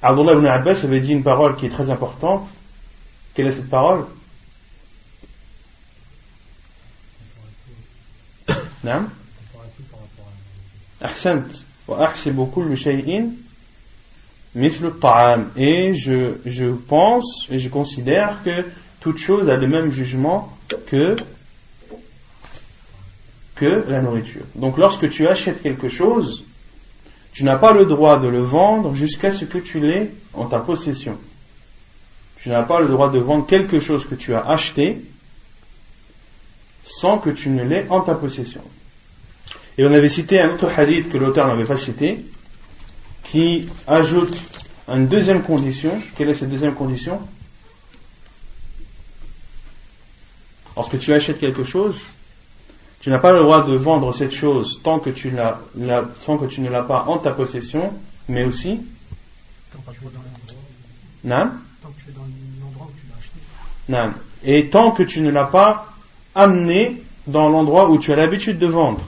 Abdullah 0.02 0.34
ibn 0.34 0.46
Abbas 0.46 0.82
avait 0.84 1.00
dit 1.00 1.12
une 1.12 1.24
parole 1.24 1.56
qui 1.56 1.66
est 1.66 1.70
très 1.70 1.90
importante. 1.90 2.48
Quelle 3.34 3.48
est 3.48 3.52
cette 3.52 3.70
parole? 3.70 4.06
Non 8.84 9.10
et 15.56 15.94
je, 15.94 16.36
je 16.46 16.66
pense 16.66 17.48
et 17.50 17.60
je 17.60 17.70
considère 17.70 18.44
que 18.44 18.66
toute 19.00 19.18
chose 19.18 19.50
a 19.50 19.56
le 19.56 19.68
même 19.68 19.92
jugement 19.92 20.52
que 20.88 21.16
que 23.56 23.84
la 23.90 24.02
nourriture. 24.02 24.46
Donc 24.56 24.78
lorsque 24.78 25.10
tu 25.10 25.28
achètes 25.28 25.62
quelque 25.62 25.90
chose, 25.90 26.46
tu 27.34 27.44
n'as 27.44 27.58
pas 27.58 27.74
le 27.74 27.86
droit 27.86 28.18
de 28.18 28.28
le 28.28 28.40
vendre 28.40 28.96
jusqu'à 28.96 29.32
ce 29.32 29.44
que 29.46 29.58
tu 29.58 29.82
l'aies 29.82 30.12
en 30.34 30.46
ta 30.46 30.60
possession. 30.60 31.18
Tu 32.38 32.50
n'as 32.50 32.64
pas 32.64 32.80
le 32.80 32.88
droit 32.88 33.10
de 33.10 33.20
vendre 33.20 33.46
quelque 33.46 33.82
chose 33.82 34.08
que 34.08 34.16
tu 34.16 34.34
as 34.34 34.48
acheté 34.48 35.02
sans 36.86 37.18
que 37.18 37.30
tu 37.30 37.50
ne 37.50 37.64
l'aies 37.64 37.86
en 37.90 38.00
ta 38.00 38.16
possession. 38.16 38.62
Et 39.80 39.86
on 39.86 39.94
avait 39.94 40.10
cité 40.10 40.42
un 40.42 40.50
autre 40.50 40.70
hadith 40.78 41.08
que 41.10 41.18
l'auteur 41.18 41.48
n'avait 41.48 41.64
pas 41.64 41.78
cité, 41.78 42.20
qui 43.24 43.70
ajoute 43.88 44.38
une 44.90 45.08
deuxième 45.08 45.42
condition. 45.42 46.02
Quelle 46.18 46.28
est 46.28 46.36
cette 46.36 46.50
deuxième 46.50 46.76
condition? 46.76 47.22
Lorsque 50.76 51.00
tu 51.00 51.14
achètes 51.14 51.40
quelque 51.40 51.64
chose, 51.64 51.96
tu 53.00 53.10
n'as 53.10 53.20
pas 53.20 53.32
le 53.32 53.40
droit 53.40 53.64
de 53.64 53.74
vendre 53.74 54.14
cette 54.14 54.34
chose 54.34 54.82
tant 54.84 55.00
que 55.00 55.12
tu, 55.12 55.32
tant 56.26 56.38
que 56.38 56.46
tu 56.48 56.60
ne 56.60 56.70
l'as 56.70 56.84
pas 56.84 57.06
en 57.08 57.18
ta 57.18 57.32
possession, 57.32 57.94
mais 58.28 58.44
aussi. 58.44 58.82
Non 61.24 61.52
Non. 63.88 64.14
Et 64.44 64.68
tant 64.68 64.92
que 64.92 65.04
tu 65.04 65.22
ne 65.22 65.30
l'as 65.30 65.46
pas 65.46 65.88
amené 66.36 67.02
dans 67.28 67.48
l'endroit 67.48 67.90
où 67.90 67.98
tu 67.98 68.12
as 68.12 68.18
l'habitude 68.18 68.60
de 68.60 68.68
vendre. 68.68 69.00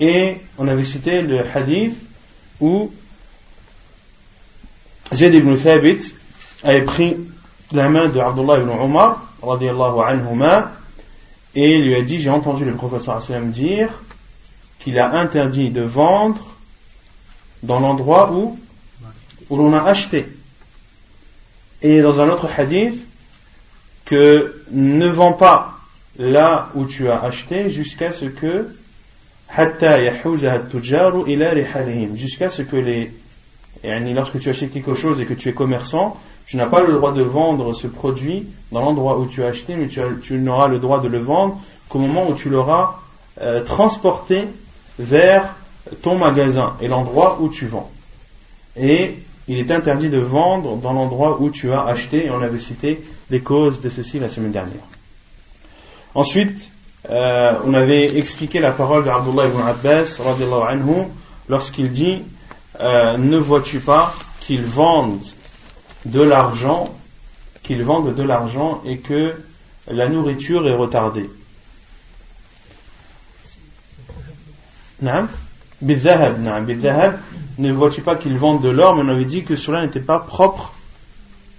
Et 0.00 0.36
on 0.58 0.66
avait 0.68 0.84
cité 0.84 1.20
le 1.22 1.44
hadith 1.46 1.96
où 2.60 2.92
Zayd 5.12 5.34
ibn 5.34 5.56
Thabit 5.56 6.12
avait 6.62 6.82
pris 6.82 7.16
la 7.72 7.88
main 7.88 8.08
de 8.08 8.18
Abdullah 8.18 8.58
ibn 8.58 8.70
Omar 8.70 9.22
anhuma, 9.42 10.72
et 11.54 11.78
lui 11.78 11.94
a 11.94 12.02
dit 12.02 12.18
J'ai 12.18 12.30
entendu 12.30 12.64
le 12.64 12.74
professeur 12.74 13.20
dire 13.46 13.90
qu'il 14.80 14.98
a 14.98 15.12
interdit 15.14 15.70
de 15.70 15.82
vendre 15.82 16.56
dans 17.62 17.80
l'endroit 17.80 18.32
où, 18.32 18.58
où 19.50 19.56
l'on 19.56 19.72
a 19.72 19.82
acheté. 19.82 20.26
Et 21.82 22.00
dans 22.00 22.20
un 22.20 22.28
autre 22.28 22.48
hadith, 22.56 23.06
que 24.04 24.62
ne 24.70 25.08
vends 25.08 25.32
pas 25.32 25.78
là 26.18 26.68
où 26.74 26.84
tu 26.84 27.08
as 27.08 27.22
acheté 27.22 27.70
jusqu'à 27.70 28.12
ce 28.12 28.26
que 28.26 28.68
jusqu'à 32.16 32.50
ce 32.50 32.62
que 32.62 32.76
les 32.76 33.12
lorsque 33.82 34.38
tu 34.38 34.48
achètes 34.48 34.72
quelque 34.72 34.94
chose 34.94 35.20
et 35.20 35.26
que 35.26 35.34
tu 35.34 35.48
es 35.48 35.52
commerçant, 35.52 36.16
tu 36.46 36.56
n'as 36.56 36.66
pas 36.66 36.82
le 36.82 36.92
droit 36.92 37.12
de 37.12 37.22
vendre 37.22 37.74
ce 37.74 37.86
produit 37.86 38.46
dans 38.72 38.80
l'endroit 38.80 39.18
où 39.18 39.26
tu 39.26 39.42
as 39.42 39.48
acheté, 39.48 39.76
mais 39.76 39.88
tu, 39.88 40.34
n'auras 40.34 40.68
le 40.68 40.78
droit 40.78 41.00
de 41.00 41.08
le 41.08 41.18
vendre 41.18 41.60
qu'au 41.88 41.98
moment 41.98 42.28
où 42.28 42.34
tu 42.34 42.48
l'auras 42.48 43.00
euh, 43.40 43.62
transporté 43.62 44.46
vers 44.98 45.54
ton 46.02 46.18
magasin 46.18 46.76
et 46.80 46.88
l'endroit 46.88 47.38
où 47.40 47.48
tu 47.48 47.66
vends. 47.66 47.90
Et 48.76 49.16
il 49.48 49.58
est 49.58 49.70
interdit 49.70 50.08
de 50.08 50.18
vendre 50.18 50.76
dans 50.76 50.92
l'endroit 50.92 51.40
où 51.40 51.50
tu 51.50 51.72
as 51.72 51.82
acheté, 51.82 52.26
et 52.26 52.30
on 52.30 52.40
avait 52.40 52.58
cité 52.58 53.02
les 53.30 53.40
causes 53.40 53.80
de 53.80 53.90
ceci 53.90 54.18
la 54.18 54.28
semaine 54.28 54.52
dernière. 54.52 54.82
Ensuite, 56.14 56.70
euh, 57.10 57.52
on 57.64 57.74
avait 57.74 58.16
expliqué 58.16 58.60
la 58.60 58.70
parole 58.70 59.04
d'Abdullah 59.04 59.46
ibn 59.46 59.60
Abbas 59.60 60.20
anhu, 60.68 61.08
lorsqu'il 61.48 61.92
dit 61.92 62.22
euh, 62.80 63.18
Ne 63.18 63.36
vois-tu 63.36 63.80
pas 63.80 64.14
qu'ils 64.40 64.64
vendent 64.64 65.20
de 66.06 66.22
l'argent, 66.22 66.94
qu'ils 67.62 67.84
vendent 67.84 68.14
de 68.14 68.22
l'argent 68.22 68.80
et 68.86 68.98
que 68.98 69.34
la 69.86 70.08
nourriture 70.08 70.66
est 70.66 70.74
retardée? 70.74 71.28
Ne 77.58 77.72
vois-tu 77.72 78.00
pas 78.00 78.16
qu'ils 78.16 78.38
vendent 78.38 78.62
de 78.62 78.70
l'or, 78.70 78.96
mais 78.96 79.02
on 79.02 79.08
avait 79.08 79.26
dit 79.26 79.44
que 79.44 79.56
cela 79.56 79.82
n'était 79.82 80.00
pas 80.00 80.20
propre 80.20 80.72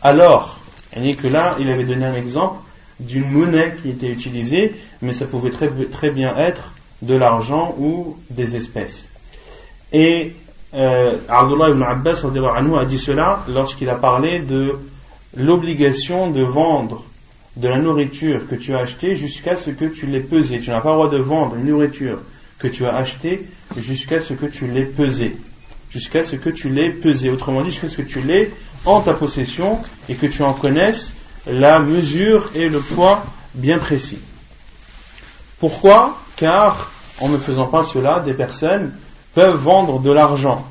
à 0.02 0.14
l'or. 0.14 0.58
Et 0.96 1.16
que 1.16 1.28
là, 1.28 1.56
il 1.60 1.70
avait 1.70 1.84
donné 1.84 2.06
un 2.06 2.14
exemple 2.16 2.65
d'une 3.00 3.30
monnaie 3.30 3.75
qui 3.82 3.90
était 3.90 4.10
utilisée, 4.10 4.74
mais 5.02 5.14
ça 5.14 5.25
pouvait 5.25 5.52
très, 5.52 6.12
bien 6.12 6.36
être 6.38 6.74
de 7.02 7.16
l'argent 7.16 7.75
ou 7.78 8.18
des 8.30 8.56
espèces. 8.56 9.10
Et 9.92 10.34
euh, 10.74 11.18
Abdullah 11.30 11.70
ibn 11.70 11.84
Abbas 11.84 12.24
a 12.25 12.86
dit 12.86 12.98
cela 12.98 13.44
lorsqu'il 13.50 13.90
a 13.90 13.96
parlé 13.96 14.40
de 14.40 14.78
l'obligation 15.36 16.32
de 16.32 16.42
vendre 16.42 17.04
de 17.56 17.68
la 17.68 17.78
nourriture 17.78 18.48
que 18.48 18.56
tu 18.56 18.74
as 18.74 18.80
achetée 18.80 19.16
jusqu'à 19.16 19.56
ce 19.56 19.70
que 19.70 19.86
tu 19.86 20.06
l'aies 20.08 20.20
pesée. 20.20 20.60
Tu 20.60 20.70
n'as 20.70 20.82
pas 20.82 20.90
le 20.90 20.96
droit 20.96 21.10
de 21.10 21.18
vendre 21.18 21.56
une 21.56 21.66
nourriture 21.66 22.20
que 22.60 22.68
tu 22.68 22.86
as 22.86 22.96
achetée 22.96 23.46
jusqu'à 23.78 24.20
ce 24.20 24.34
que 24.34 24.46
tu 24.46 24.68
l'aies 24.68 24.86
pesée. 24.86 25.36
Jusqu'à 25.90 26.24
ce 26.24 26.36
que 26.36 26.50
tu 26.50 26.70
l'aies 26.70 26.90
pesée. 26.90 27.30
Autrement 27.30 27.62
dit, 27.62 27.72
jusqu'à 27.72 27.88
ce 27.88 27.98
que 27.98 28.02
tu 28.02 28.20
l'aies 28.20 28.52
en 28.86 29.00
ta 29.02 29.14
possession 29.14 29.80
et 30.10 30.16
que 30.16 30.25
tu 30.25 30.44
en 30.44 30.54
connaisses 30.54 31.14
la 31.48 31.80
mesure 31.80 32.50
et 32.56 32.70
le 32.70 32.80
poids 32.80 33.24
bien 33.54 33.80
précis. 33.80 34.20
Pourquoi? 35.60 36.18
Car 36.36 36.92
en 37.22 37.30
ne 37.30 37.38
faisant 37.38 37.68
pas 37.68 37.84
cela, 37.84 38.20
des 38.20 38.34
personnes 38.34 38.94
peuvent 39.34 39.62
vendre 39.62 40.00
de 40.00 40.12
l'argent, 40.12 40.68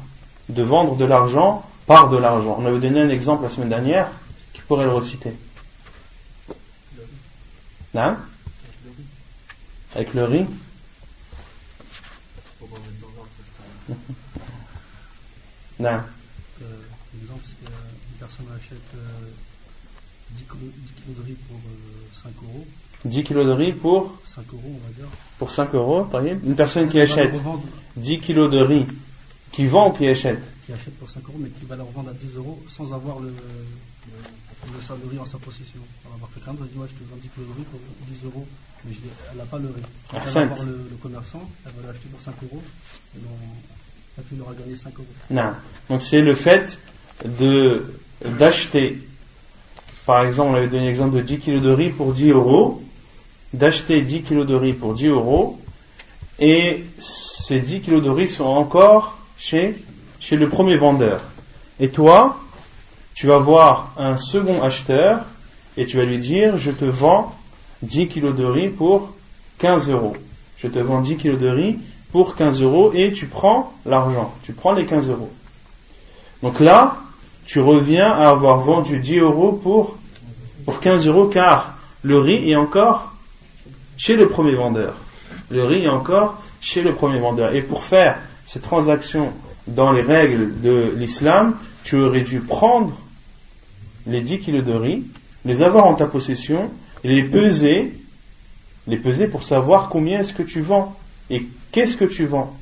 de 0.49 0.62
vendre 0.62 0.97
de 0.97 1.04
l'argent 1.04 1.64
par 1.87 2.11
de 2.11 2.16
l'argent. 2.16 2.57
On 2.59 2.66
avait 2.66 2.78
donné 2.78 3.00
un 3.00 3.09
exemple 3.09 3.45
la 3.45 3.50
semaine 3.50 3.69
dernière, 3.69 4.11
qui 4.52 4.61
pourrait 4.62 4.85
le 4.85 4.93
reciter 4.93 5.35
Non 7.95 8.16
Avec 9.95 10.12
le 10.14 10.25
riz? 10.25 10.47
Non. 15.78 16.00
Euh, 16.62 16.81
exemple, 17.21 17.40
si 17.45 17.57
une 17.64 18.19
personne 18.19 18.47
achète 18.57 18.78
euh, 18.95 19.28
10, 20.31 20.45
kg, 20.45 20.57
10 20.59 20.93
kg 20.93 21.19
de 21.19 21.23
riz 21.26 21.37
pour 21.49 21.57
euh, 21.57 22.23
5 22.23 22.33
euros. 22.43 22.66
10 23.04 23.25
kg 23.25 23.45
de 23.45 23.50
riz 23.52 23.73
pour 23.73 24.12
5 24.25 24.45
euros, 24.52 24.62
on 24.64 24.87
va 24.87 24.93
dire. 24.95 25.09
Pour 25.38 25.50
5 25.50 25.75
euros, 25.75 26.07
Une 26.45 26.57
personne 26.57 26.88
qui 26.88 27.00
achète 27.00 27.40
10 27.97 28.21
kg 28.21 28.50
de 28.50 28.59
riz, 28.59 28.87
qui 29.52 29.66
vend 29.66 29.90
ou 29.90 29.93
qui 29.93 30.07
achète? 30.07 30.40
Qui 30.64 30.73
achète 30.73 30.95
pour 30.99 31.11
5 31.11 31.23
euros, 31.28 31.38
mais 31.38 31.50
qui 31.50 31.66
va 31.66 31.76
leur 31.76 31.87
vendre 31.90 32.11
à 32.11 32.14
10 32.14 32.37
euros 32.37 32.59
sans 32.66 32.93
avoir 32.95 33.21
le, 33.21 33.28
le, 33.28 34.81
sac 34.81 34.97
de 35.04 35.11
riz 35.11 35.19
en 35.19 35.26
sa 35.26 35.38
possession. 35.38 35.81
On 36.07 36.09
va 36.09 36.14
avoir 36.14 36.31
quelqu'un 36.33 36.52
qui 36.52 36.61
va 36.61 36.66
dire 36.66 36.81
ouais, 36.81 36.88
Je 36.88 36.95
te 36.95 37.11
vends 37.11 37.16
10 37.21 37.28
kg 37.28 37.40
de 37.40 37.57
riz 37.59 37.66
pour 37.71 37.81
10 38.09 38.25
euros, 38.25 38.47
mais 38.85 38.93
je 38.95 39.00
elle 39.31 39.38
n'a 39.38 39.45
pas 39.45 39.59
le 39.59 39.69
riz. 39.69 39.83
elle 40.14 40.21
va 40.21 40.40
avoir 40.40 40.64
le, 40.64 40.88
le, 40.90 40.97
commerçant, 41.02 41.49
elle 41.66 41.73
va 41.73 41.88
l'acheter 41.88 42.09
pour 42.09 42.21
5 42.21 42.35
euros, 42.45 42.62
et 43.14 43.21
donc, 43.21 44.26
elle 44.33 44.40
aura 44.40 44.54
gagné 44.54 44.76
5 44.76 44.95
euros. 44.95 45.07
Non. 45.31 45.52
Donc 45.90 46.02
c'est 46.02 46.23
le 46.23 46.35
fait 46.35 46.81
de 47.25 47.93
d'acheter 48.25 48.99
par 50.06 50.25
exemple, 50.25 50.50
on 50.52 50.54
avait 50.54 50.68
donné 50.68 50.87
l'exemple 50.87 51.16
de 51.16 51.23
10 51.23 51.38
kg 51.38 51.61
de 51.61 51.70
riz 51.70 51.90
pour 51.90 52.12
10 52.12 52.30
euros, 52.30 52.82
d'acheter 53.52 54.02
10 54.02 54.23
kg 54.23 54.44
de 54.44 54.54
riz 54.54 54.75
pour 54.75 54.94
10 54.94 55.06
euros, 55.06 55.58
et 56.38 56.84
ces 56.99 57.61
10 57.61 57.80
kg 57.80 58.02
de 58.02 58.11
riz 58.11 58.28
sont 58.28 58.44
encore 58.44 59.16
chez, 59.38 59.76
chez 60.20 60.37
le 60.37 60.49
premier 60.49 60.76
vendeur. 60.76 61.20
Et 61.80 61.88
toi, 61.88 62.38
tu 63.14 63.26
vas 63.26 63.38
voir 63.38 63.92
un 63.96 64.16
second 64.16 64.62
acheteur 64.62 65.25
et 65.76 65.87
tu 65.87 65.96
vas 65.96 66.04
lui 66.04 66.18
dire, 66.18 66.58
je 66.58 66.70
te 66.70 66.84
vends 66.84 67.34
10 67.82 68.08
kg 68.08 68.34
de 68.34 68.44
riz 68.44 68.68
pour 68.68 69.12
15 69.58 69.90
euros. 69.90 70.16
Je 70.58 70.68
te 70.68 70.78
vends 70.78 71.00
10 71.00 71.16
kg 71.16 71.38
de 71.38 71.49
riz 71.49 71.78
pour 72.12 72.37
15 72.37 72.62
euros 72.62 72.92
et 72.92 73.12
tu 73.12 73.26
prends 73.26 73.73
l'argent. 73.87 74.32
Tu 74.42 74.52
prends 74.52 74.73
les 74.73 74.84
15 74.84 75.08
euros. 75.08 75.30
Donc 76.42 76.61
là, 76.61 76.96
tu 77.47 77.61
reviens 77.61 78.11
à 78.11 78.29
avoir 78.29 78.59
vendu 78.59 78.99
10 78.99 79.19
euros 79.19 79.53
pour, 79.53 79.97
pour 80.65 80.81
15 80.81 81.07
euros 81.07 81.27
car 81.27 81.77
le 82.03 82.19
riz 82.19 82.51
est 82.51 82.57
encore 82.57 83.13
chez 83.97 84.17
le 84.17 84.29
premier 84.29 84.55
vendeur. 84.55 84.95
Le 85.51 85.65
riz 85.65 85.85
est 85.85 85.89
encore 85.89 86.43
chez 86.61 86.83
le 86.83 86.95
premier 86.95 87.19
vendeur. 87.19 87.55
Et 87.55 87.63
pour 87.63 87.83
faire 87.83 88.19
cette 88.47 88.63
transaction 88.63 89.33
dans 89.67 89.93
les 89.93 90.03
règles 90.03 90.61
de 90.61 90.93
l'islam, 90.97 91.57
tu 91.85 91.97
aurais 91.97 92.23
dû 92.23 92.41
prendre 92.41 92.93
les 94.07 94.21
10 94.21 94.41
kilos 94.41 94.65
de 94.65 94.73
riz, 94.73 95.05
les 95.45 95.63
avoir 95.63 95.87
en 95.87 95.95
ta 95.95 96.07
possession, 96.07 96.71
et 97.03 97.09
les 97.09 97.25
peser, 97.25 97.93
les 98.87 98.97
peser 98.97 99.27
pour 99.27 99.43
savoir 99.43 99.89
combien 99.89 100.21
est-ce 100.21 100.33
que 100.33 100.43
tu 100.43 100.61
vends 100.61 100.97
et 101.31 101.47
qu'est-ce 101.73 101.97
que 101.97 102.05
tu 102.05 102.27
vends. 102.27 102.55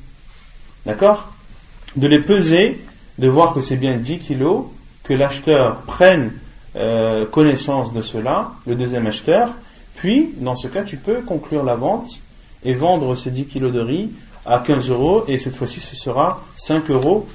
D'accord? 0.85 1.31
De 1.95 2.07
les 2.07 2.19
peser 2.19 2.79
de 3.17 3.27
voir 3.27 3.53
que 3.53 3.61
c'est 3.61 3.75
bien 3.75 3.97
10 3.97 4.19
kilos, 4.19 4.65
que 5.03 5.13
l'acheteur 5.13 5.81
prenne 5.81 6.33
euh, 6.75 7.25
connaissance 7.25 7.93
de 7.93 8.01
cela, 8.01 8.51
le 8.65 8.75
deuxième 8.75 9.05
acheteur, 9.05 9.53
puis 9.95 10.33
dans 10.37 10.55
ce 10.55 10.67
cas 10.67 10.83
tu 10.83 10.97
peux 10.97 11.21
conclure 11.21 11.63
la 11.63 11.75
vente 11.75 12.09
et 12.63 12.73
vendre 12.73 13.15
ces 13.15 13.31
10 13.31 13.45
kilos 13.45 13.73
de 13.73 13.79
riz 13.79 14.11
à 14.45 14.59
15 14.59 14.89
euros 14.89 15.25
et 15.27 15.37
cette 15.37 15.55
fois-ci 15.55 15.79
ce 15.79 15.95
sera 15.95 16.43
5 16.57 16.89
euros 16.89 17.27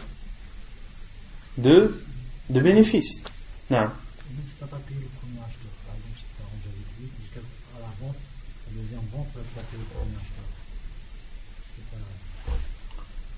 de, 1.57 2.01
de 2.51 2.61
bénéfice. 2.61 3.23
Non. 3.71 3.89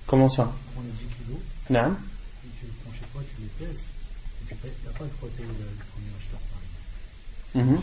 Comment 0.07 0.29
ça? 0.29 0.53
Non. 1.69 1.95
Mhm. 7.55 7.83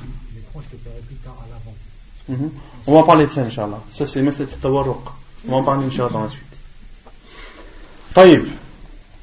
Mhm. 2.29 2.49
On 2.87 2.93
va 2.93 3.03
parler 3.03 3.25
de 3.25 3.31
ça, 3.31 3.41
Inch'Allah. 3.41 3.81
Ça, 3.91 4.05
c'est 4.05 4.21
مسألة 4.21 4.53
التورق. 4.53 5.13
On 5.47 5.51
va 5.51 5.57
en 5.57 5.63
parler, 5.63 5.85
Inch'Allah, 5.85 6.09
dans 6.09 6.23
la 6.23 6.29
suite. 6.29 6.43
طيب. 8.15 8.45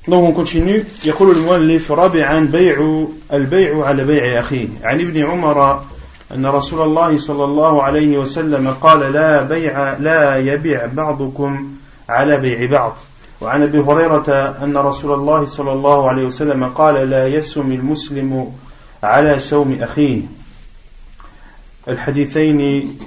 Donc, 0.09 0.25
on 0.25 0.33
continue. 0.33 0.85
يقول 1.05 1.37
المؤلف 1.37 1.93
رابعا 1.93 2.41
بيع 2.41 3.07
البيع 3.33 3.87
على 3.87 4.05
بيع 4.05 4.41
أخيه. 4.41 4.69
عن 4.83 5.01
ابن 5.01 5.25
عمر 5.25 5.85
أن 6.33 6.47
رسول 6.47 6.83
الله 6.83 7.19
صلى 7.19 7.45
الله 7.45 7.83
عليه 7.83 8.19
وسلم 8.19 8.71
قال 8.81 9.01
لا 9.13 9.43
بيع 9.43 9.99
لا 9.99 10.37
يبيع 10.37 10.87
بعضكم 10.87 11.77
على 12.09 12.37
بيع 12.37 12.71
بعض. 12.71 12.97
وعن 13.44 13.64
ابي 13.64 13.80
هريره 13.80 14.58
ان 14.64 14.78
رسول 14.78 15.14
الله 15.14 15.46
صلى 15.46 15.74
الله 15.74 16.10
عليه 16.10 16.24
وسلم 16.24 16.66
قال 16.66 17.10
لا 17.10 17.28
يسم 17.28 17.72
المسلم 17.72 18.54
على 19.04 19.40
سوم 19.40 19.78
اخيه 19.82 20.22
الحديثين 21.88 22.98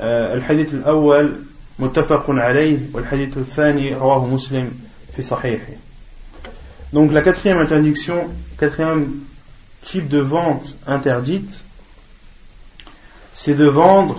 الحديث 0.00 0.74
الاول 0.74 1.36
متفق 1.78 2.24
عليه 2.28 2.78
والحديث 2.92 3.36
الثاني 3.36 3.94
رواه 3.94 4.26
مسلم 4.26 4.72
في 5.16 5.22
صحيحه 5.22 5.72
Donc 6.92 7.12
la 7.12 7.20
quatrième 7.20 7.58
interdiction, 7.58 8.28
quatrième 8.56 9.10
type 9.82 10.08
de 10.08 10.20
vente 10.20 10.74
interdite, 10.86 11.60
c'est 13.34 13.54
de 13.54 13.66
vendre 13.66 14.18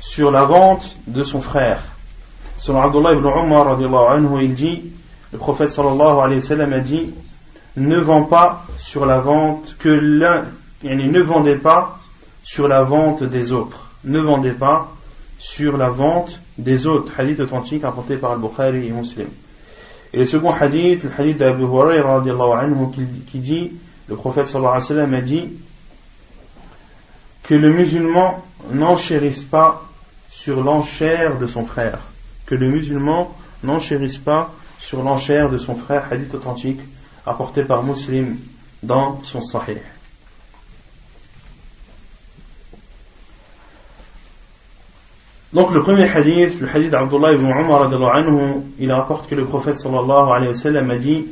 sur 0.00 0.30
la 0.30 0.44
vente 0.44 0.94
de 1.08 1.24
son 1.24 1.42
frère. 1.42 1.82
Selon 2.59 2.81
Abdullah 2.81 3.13
ibn 3.13 3.25
Umar, 3.25 4.11
anhu, 4.11 4.43
il 4.43 4.53
dit, 4.53 4.83
le 5.31 5.37
prophète 5.37 5.71
sallallahu 5.71 6.19
alayhi 6.19 6.41
wa 6.41 6.45
sallam 6.45 6.73
a 6.73 6.79
dit, 6.79 7.13
ne 7.77 7.97
vend 7.97 8.23
pas 8.23 8.65
sur 8.77 9.05
la 9.05 9.19
vente 9.19 9.77
que 9.79 9.87
l'un, 9.87 10.43
ne 10.83 11.21
vendez 11.21 11.55
pas 11.55 11.99
sur 12.43 12.67
la 12.67 12.83
vente 12.83 13.23
des 13.23 13.53
autres. 13.53 13.91
Ne 14.03 14.19
vendez 14.19 14.51
pas 14.51 14.91
sur 15.37 15.77
la 15.77 15.89
vente 15.89 16.41
des 16.57 16.85
autres. 16.85 17.13
Hadith 17.17 17.39
authentique 17.39 17.85
apporté 17.85 18.17
par 18.17 18.31
Al-Bukhari 18.33 18.87
et 18.87 18.91
Muslim. 18.91 19.29
Et 20.11 20.17
le 20.17 20.25
second 20.25 20.51
hadith, 20.51 21.05
le 21.05 21.11
hadith 21.17 21.37
d'Abu 21.37 21.63
Hurairah 21.63 22.21
anhu, 22.59 22.91
qui 23.25 23.39
dit, 23.39 23.71
le 24.09 24.15
prophète 24.17 24.47
sallallahu 24.47 24.73
alayhi 24.73 24.83
wa 24.83 24.95
sallam 24.95 25.13
a 25.13 25.21
dit, 25.21 25.47
que 27.43 27.55
le 27.55 27.71
musulman 27.71 28.43
n'enchérisse 28.69 29.45
pas 29.45 29.81
sur 30.29 30.61
l'enchère 30.61 31.37
de 31.37 31.47
son 31.47 31.63
frère 31.63 31.99
que 32.49 32.55
le 32.55 32.67
musulman 32.67 33.33
n'enchérisse 33.63 34.17
pas 34.17 34.51
sur 34.79 35.03
l'enchère 35.03 35.49
de 35.49 35.59
son 35.59 35.75
frère, 35.75 36.07
hadith 36.11 36.33
authentique, 36.33 36.79
apporté 37.25 37.63
par 37.63 37.83
Muslim 37.83 38.37
dans 38.81 39.21
son 39.23 39.41
Sahih. 39.41 39.77
Donc 45.53 45.71
le 45.71 45.83
premier 45.83 46.09
hadith, 46.09 46.59
le 46.59 46.67
hadith 46.67 46.89
d'Abdullah 46.89 47.33
ibn 47.33 47.45
Umar, 47.45 48.15
anhu, 48.15 48.63
il 48.79 48.91
rapporte 48.91 49.29
que 49.29 49.35
le 49.35 49.45
prophète 49.45 49.75
sallallahu 49.75 50.31
alayhi 50.31 50.47
wa 50.47 50.55
sallam 50.55 50.89
a 50.89 50.97
dit 50.97 51.27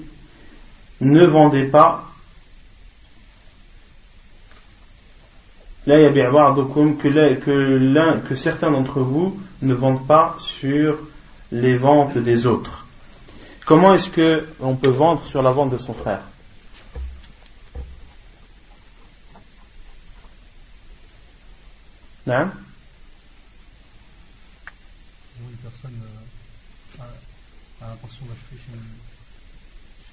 Ne 1.01 1.25
vendez 1.25 1.63
pas 1.63 2.03
que, 5.87 8.27
que 8.27 8.35
certains 8.35 8.71
d'entre 8.71 8.99
vous 8.99 9.37
ne 9.61 9.73
vendent 9.73 10.05
pas 10.05 10.35
sur 10.39 10.99
les 11.51 11.77
ventes 11.77 12.17
des 12.17 12.45
autres. 12.45 12.85
Comment 13.65 13.93
est-ce 13.93 14.09
que 14.09 14.47
on 14.59 14.75
peut 14.75 14.89
vendre 14.89 15.23
sur 15.25 15.41
la 15.41 15.51
vente 15.51 15.71
de 15.71 15.77
son 15.77 15.93
frère? 15.93 16.21
Non 22.25 22.49
Une 25.39 25.57
personne 25.63 26.01
euh, 26.99 27.03
a, 27.81 27.87
l'intention 27.89 28.25
d'acheter 28.25 28.55
chez, 28.57 28.71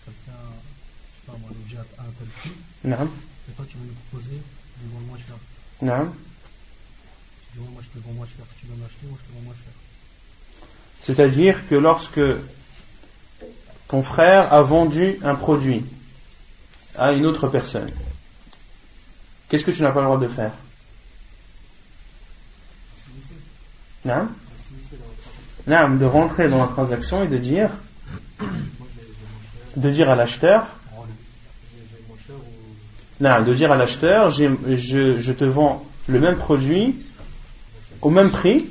quelqu'un, 0.05 0.33
je 0.33 1.33
sais 1.33 1.33
pas 1.33 1.39
moi, 1.39 1.51
l'objet 1.51 1.79
à 1.99 2.03
un 2.03 2.13
tel 2.19 2.29
prix? 2.29 2.53
Non. 2.85 3.11
Et 3.49 3.53
toi, 3.53 3.65
tu 3.69 3.77
veux 3.77 3.87
nous 3.87 3.95
proposer 4.11 4.41
moins 8.15 8.27
cher. 8.27 8.45
C'est-à-dire 11.05 11.69
que 11.69 11.75
lorsque 11.75 12.21
ton 13.89 14.03
frère 14.03 14.53
a 14.53 14.63
vendu 14.63 15.19
un 15.23 15.35
produit 15.35 15.85
à 16.97 17.13
une 17.13 17.27
autre 17.27 17.49
personne, 17.49 17.89
qu'est-ce 19.49 19.65
que 19.65 19.71
tu 19.71 19.83
n'as 19.83 19.91
pas 19.91 20.01
le 20.01 20.07
droit 20.07 20.19
de 20.19 20.29
faire? 20.29 20.53
Non, 24.05 24.29
non, 25.67 25.97
de 25.97 26.05
rentrer 26.05 26.49
dans 26.49 26.59
la 26.59 26.69
transaction 26.69 27.25
et 27.25 27.29
de 27.29 27.39
dire 27.39 27.71
de 29.77 29.91
dire 29.91 30.11
à 30.11 30.15
l'acheteur 30.15 30.67
non, 33.21 33.43
de 33.43 33.55
dire 33.55 33.73
à 33.73 33.77
l'acheteur 33.77 34.31
je, 34.31 35.19
je 35.19 35.33
te 35.33 35.45
vends 35.45 35.85
le 36.07 36.21
même 36.21 36.37
produit 36.37 36.95
au 38.05 38.11
même 38.11 38.31
prix, 38.31 38.65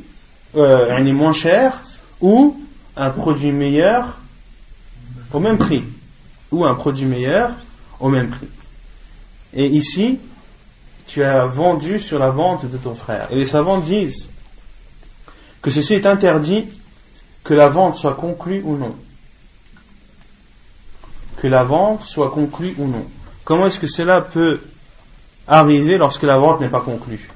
euh, 0.56 0.96
est 0.96 1.12
moins 1.12 1.34
cher, 1.34 1.82
ou 2.22 2.56
un 2.96 3.10
produit 3.10 3.52
meilleur 3.52 4.20
au 5.34 5.40
même 5.40 5.58
prix, 5.58 5.84
ou 6.52 6.64
un 6.64 6.76
produit 6.76 7.08
meilleur 7.08 7.50
au 8.00 8.10
même 8.10 8.30
prix. 8.30 8.48
Et 9.56 9.66
ici, 9.66 10.20
tu 11.08 11.24
as 11.24 11.46
vendu 11.46 12.00
sur 12.00 12.20
la 12.20 12.30
vente 12.30 12.70
de 12.70 12.78
ton 12.78 12.94
frère. 12.94 13.28
Et 13.32 13.36
les 13.36 13.48
savants 13.48 13.80
disent 13.80 14.30
que 15.64 15.72
ceci 15.72 15.96
est 15.96 16.06
interdit 16.06 16.68
que 17.44 17.56
la 17.56 17.70
vente 17.70 17.98
soit 17.98 18.14
conclue 18.14 18.62
ou 18.64 18.78
non. 18.78 18.96
Que 21.38 21.48
la 21.48 21.64
vente 21.64 22.04
soit 22.04 22.30
conclue 22.30 22.76
ou 22.78 22.88
non. 22.88 23.06
Comment 23.44 23.66
est-ce 23.66 23.80
que 23.80 23.88
cela 23.88 24.22
peut 24.22 24.62
arriver 25.48 25.98
lorsque 25.98 26.24
la 26.24 26.38
vente 26.38 26.62
n'est 26.62 26.70
pas 26.70 26.82
conclue? 26.82 27.30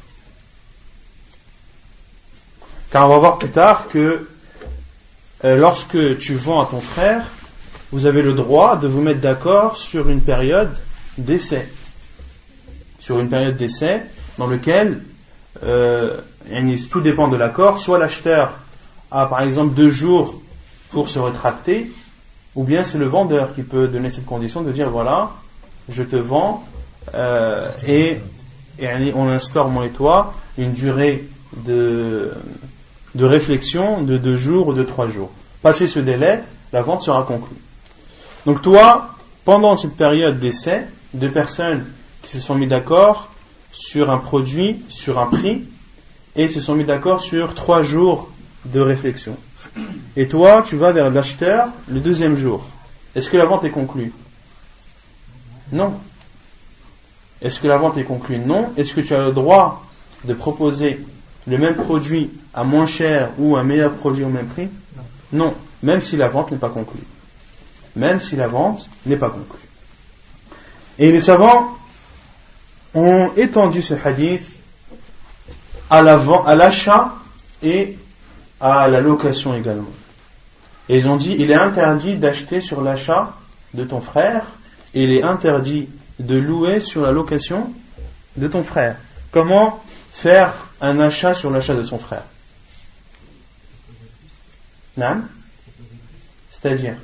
Car 2.92 3.06
on 3.06 3.10
va 3.10 3.18
voir 3.18 3.38
plus 3.38 3.50
tard 3.50 3.88
que 3.90 4.28
euh, 5.44 5.56
lorsque 5.56 6.18
tu 6.20 6.36
vends 6.36 6.62
à 6.62 6.66
ton 6.66 6.80
frère, 6.80 7.26
vous 7.92 8.06
avez 8.06 8.22
le 8.22 8.34
droit 8.34 8.78
de 8.78 8.88
vous 8.88 9.02
mettre 9.02 9.22
d'accord 9.22 9.78
sur 9.78 10.10
une 10.10 10.22
période 10.22 10.76
d'essai. 11.18 11.68
Sur 13.00 13.20
une 13.20 13.30
période 13.30 13.56
d'essai 13.56 14.04
dans 14.38 14.48
lequel 14.48 15.04
euh, 15.64 16.18
tout 16.90 17.02
dépend 17.02 17.28
de 17.28 17.38
l'accord. 17.38 17.80
Soit 17.80 17.98
l'acheteur 17.98 18.60
a 19.12 19.26
par 19.26 19.42
exemple 19.42 19.74
deux 19.74 19.90
jours 19.90 20.42
pour 20.92 21.10
se 21.10 21.20
rétracter, 21.20 21.92
ou 22.56 22.64
bien 22.64 22.84
c'est 22.84 22.98
le 22.98 23.08
vendeur 23.08 23.54
qui 23.54 23.62
peut 23.62 23.88
donner 23.88 24.10
cette 24.10 24.26
condition 24.26 24.62
de 24.62 24.72
dire 24.72 24.90
voilà, 24.90 25.32
je 25.90 26.04
te 26.04 26.16
vends 26.16 26.66
euh, 27.14 27.70
et, 27.88 28.20
on 29.16 29.28
instaure 29.28 29.70
moi 29.70 29.86
et 29.86 29.90
toi 29.90 30.34
une 30.58 30.74
durée 30.74 31.28
de, 31.56 32.32
de 33.18 33.26
réflexion 33.26 34.04
de 34.04 34.18
deux 34.18 34.38
jours 34.38 34.68
ou 34.68 34.74
de 34.74 34.84
trois 34.84 35.10
jours. 35.10 35.32
Passé 35.64 35.88
ce 35.88 36.00
délai, 36.00 36.44
la 36.72 36.84
vente 36.84 37.02
sera 37.02 37.24
conclue. 37.24 37.58
Donc 38.46 38.62
toi, 38.62 39.16
pendant 39.44 39.76
cette 39.76 39.96
période 39.96 40.40
d'essai, 40.40 40.86
deux 41.16 41.32
personnes 41.32 41.86
qui 42.22 42.32
se 42.32 42.40
sont 42.40 42.54
mis 42.54 42.68
d'accord 42.68 43.30
sur 43.72 44.12
un 44.12 44.20
produit, 44.20 44.84
sur 44.88 45.18
un 45.18 45.26
prix, 45.26 45.64
et 46.36 46.48
se 46.48 46.62
sont 46.62 46.76
mis 46.76 46.84
d'accord 46.84 47.22
sur 47.22 47.56
trois 47.56 47.82
jours 47.82 48.30
de 48.66 48.80
réflexion. 48.80 49.36
Et 50.16 50.28
toi, 50.28 50.64
tu 50.66 50.76
vas 50.76 50.92
vers 50.92 51.10
l'acheteur 51.10 51.70
le 51.88 52.00
deuxième 52.00 52.38
jour. 52.38 52.68
Est-ce 53.16 53.30
que 53.32 53.38
la 53.38 53.46
vente 53.46 53.64
est 53.64 53.72
conclue? 53.72 54.14
Non. 55.72 55.94
Est-ce 57.42 57.60
que 57.60 57.68
la 57.68 57.80
vente 57.80 57.98
est 57.98 58.04
conclue? 58.04 58.38
Non. 58.38 58.70
Est-ce 58.78 58.94
que 58.94 59.02
tu 59.02 59.16
as 59.16 59.26
le 59.26 59.32
droit 59.32 59.84
de 60.24 60.34
proposer 60.34 61.00
le 61.48 61.58
même 61.58 61.76
produit 61.76 62.30
à 62.54 62.64
moins 62.64 62.86
cher 62.86 63.30
ou 63.38 63.56
un 63.56 63.64
meilleur 63.64 63.94
produit 63.94 64.24
au 64.24 64.30
même 64.30 64.48
prix 64.48 64.68
Non. 65.32 65.54
Même 65.82 66.02
si 66.02 66.18
la 66.18 66.28
vente 66.28 66.52
n'est 66.52 66.58
pas 66.58 66.70
conclue. 66.70 67.04
Même 67.96 68.20
si 68.20 68.36
la 68.36 68.48
vente 68.48 68.90
n'est 69.06 69.16
pas 69.16 69.30
conclue. 69.30 69.60
Et 71.00 71.12
les 71.12 71.20
savants 71.20 71.78
ont 72.94 73.32
étendu 73.38 73.82
ce 73.82 73.94
hadith 73.94 74.62
à 75.90 76.02
l'achat 76.02 77.16
et 77.62 77.98
à 78.60 78.88
la 78.88 79.00
location 79.02 79.56
également. 79.56 79.90
Et 80.90 80.98
ils 80.98 81.08
ont 81.08 81.16
dit, 81.16 81.36
il 81.38 81.52
est 81.52 81.56
interdit 81.56 82.16
d'acheter 82.16 82.60
sur 82.60 82.82
l'achat 82.82 83.34
de 83.74 83.84
ton 83.84 84.02
frère 84.02 84.44
et 84.94 85.04
il 85.04 85.12
est 85.12 85.24
interdit 85.24 85.88
de 86.20 86.36
louer 86.36 86.80
sur 86.80 87.04
la 87.04 87.12
location 87.12 87.72
de 88.36 88.48
ton 88.48 88.64
frère. 88.64 88.98
Comment? 89.32 89.82
Faire 90.18 90.52
un 90.82 91.00
achat 91.00 91.36
sur 91.36 91.52
l'achat 91.52 91.76
de 91.76 91.84
son 91.84 92.00
frère. 92.00 92.24
C'est-à-dire? 96.50 96.98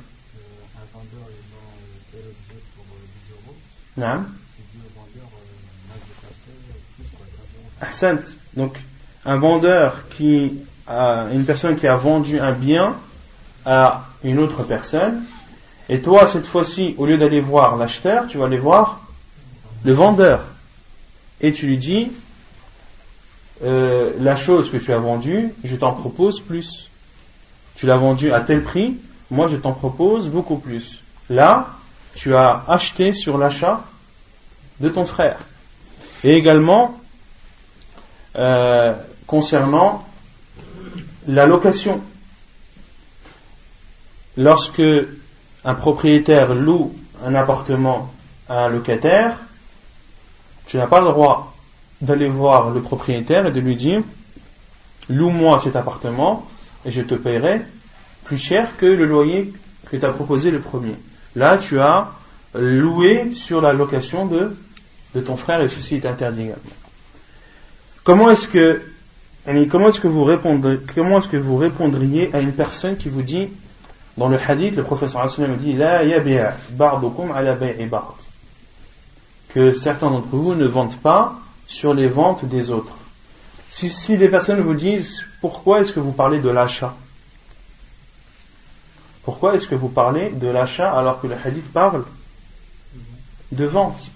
Donc, 8.55 8.79
un 9.25 9.37
vendeur 9.37 10.09
qui 10.09 10.57
a 10.87 11.27
une 11.31 11.45
personne 11.45 11.77
qui 11.77 11.85
a 11.85 11.95
vendu 11.95 12.39
un 12.39 12.53
bien 12.53 12.97
à 13.63 14.09
une 14.23 14.39
autre 14.39 14.63
personne, 14.63 15.23
et 15.87 16.01
toi, 16.01 16.25
cette 16.27 16.47
fois-ci, 16.47 16.95
au 16.97 17.05
lieu 17.05 17.19
d'aller 17.19 17.41
voir 17.41 17.75
l'acheteur, 17.77 18.25
tu 18.25 18.39
vas 18.39 18.45
aller 18.45 18.57
voir 18.57 19.01
le 19.83 19.93
vendeur. 19.93 20.45
Et 21.41 21.51
tu 21.51 21.67
lui 21.67 21.77
dis, 21.77 22.11
euh, 23.63 24.11
la 24.19 24.35
chose 24.35 24.69
que 24.69 24.77
tu 24.77 24.91
as 24.91 24.97
vendue, 24.97 25.53
je 25.63 25.75
t'en 25.75 25.93
propose 25.93 26.41
plus. 26.41 26.91
Tu 27.75 27.85
l'as 27.85 27.97
vendue 27.97 28.31
à 28.31 28.41
tel 28.41 28.63
prix, 28.63 28.97
moi 29.31 29.47
je 29.47 29.57
t'en 29.57 29.73
propose 29.73 30.29
beaucoup 30.29 30.57
plus. 30.57 31.01
Là, 31.29 31.69
tu 32.15 32.35
as 32.35 32.63
acheté 32.67 33.13
sur 33.13 33.37
l'achat 33.37 33.81
de 34.79 34.89
ton 34.89 35.05
frère. 35.05 35.37
Et 36.23 36.35
également, 36.35 36.99
euh, 38.35 38.93
concernant 39.27 40.03
la 41.27 41.45
location. 41.45 42.01
Lorsque 44.35 44.81
un 45.63 45.75
propriétaire 45.75 46.53
loue 46.53 46.93
un 47.23 47.35
appartement 47.35 48.11
à 48.49 48.65
un 48.65 48.69
locataire, 48.69 49.37
tu 50.65 50.77
n'as 50.77 50.87
pas 50.87 50.99
le 50.99 51.07
droit 51.07 51.52
d'aller 52.03 52.27
voir 52.27 52.69
le 52.69 52.81
propriétaire 52.81 53.47
et 53.47 53.51
de 53.51 53.59
lui 53.59 53.75
dire 53.75 54.01
loue-moi 55.09 55.59
cet 55.63 55.75
appartement 55.75 56.45
et 56.85 56.91
je 56.91 57.01
te 57.01 57.15
paierai 57.15 57.61
plus 58.25 58.37
cher 58.37 58.77
que 58.77 58.85
le 58.85 59.05
loyer 59.05 59.53
que 59.89 59.97
tu 59.97 60.05
as 60.05 60.09
proposé 60.09 60.51
le 60.51 60.59
premier. 60.59 60.95
Là, 61.35 61.57
tu 61.57 61.79
as 61.79 62.11
loué 62.55 63.33
sur 63.33 63.61
la 63.61 63.73
location 63.73 64.25
de, 64.25 64.55
de 65.15 65.21
ton 65.21 65.35
frère 65.35 65.61
et 65.61 65.69
ceci 65.69 65.95
est 65.95 66.05
interdit. 66.05 66.49
Comment 68.03 68.29
est-ce 68.29 68.47
que 68.47 68.81
comment 69.69 69.89
est-ce 69.89 69.99
que 69.99 70.07
vous 70.07 70.23
répondriez, 70.23 70.79
comment 70.93 71.19
est-ce 71.19 71.27
que 71.27 71.37
vous 71.37 71.57
répondriez 71.57 72.29
à 72.33 72.39
une 72.39 72.53
personne 72.53 72.97
qui 72.97 73.09
vous 73.09 73.23
dit 73.23 73.49
dans 74.17 74.29
le 74.29 74.37
hadith 74.37 74.75
le 74.75 74.83
professeur 74.83 75.29
sallallahu 75.29 75.57
dit 75.57 75.73
la 75.73 75.99
ala 75.99 77.59
que 79.49 79.73
certains 79.73 80.09
d'entre 80.09 80.29
vous 80.31 80.55
ne 80.55 80.65
vendent 80.65 80.97
pas 80.97 81.35
sur 81.67 81.93
les 81.93 82.07
ventes 82.07 82.45
des 82.45 82.71
autres. 82.71 82.95
Si, 83.69 83.89
si 83.89 84.17
des 84.17 84.29
personnes 84.29 84.61
vous 84.61 84.73
disent 84.73 85.23
pourquoi 85.41 85.81
est-ce 85.81 85.93
que 85.93 85.99
vous 85.99 86.11
parlez 86.11 86.39
de 86.39 86.49
l'achat? 86.49 86.95
Pourquoi 89.23 89.55
est-ce 89.55 89.67
que 89.67 89.75
vous 89.75 89.89
parlez 89.89 90.29
de 90.29 90.47
l'achat 90.47 90.91
alors 90.91 91.21
que 91.21 91.27
le 91.27 91.35
hadith 91.43 91.71
parle 91.71 92.03
de 93.51 93.65
vente? 93.65 94.11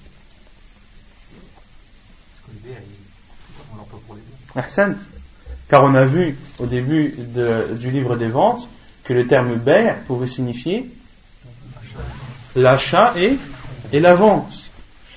Car 5.69 5.83
on 5.83 5.95
a 5.95 6.05
vu 6.05 6.37
au 6.59 6.65
début 6.65 7.15
du 7.77 7.91
livre 7.91 8.15
des 8.15 8.29
ventes 8.29 8.67
que 9.03 9.13
le 9.13 9.27
terme 9.27 9.55
bay' 9.55 9.95
pouvait 10.07 10.27
signifier 10.27 10.89
l'achat 12.55 13.13
et, 13.17 13.37
et 13.91 13.99
la 13.99 14.15
vente 14.15 14.66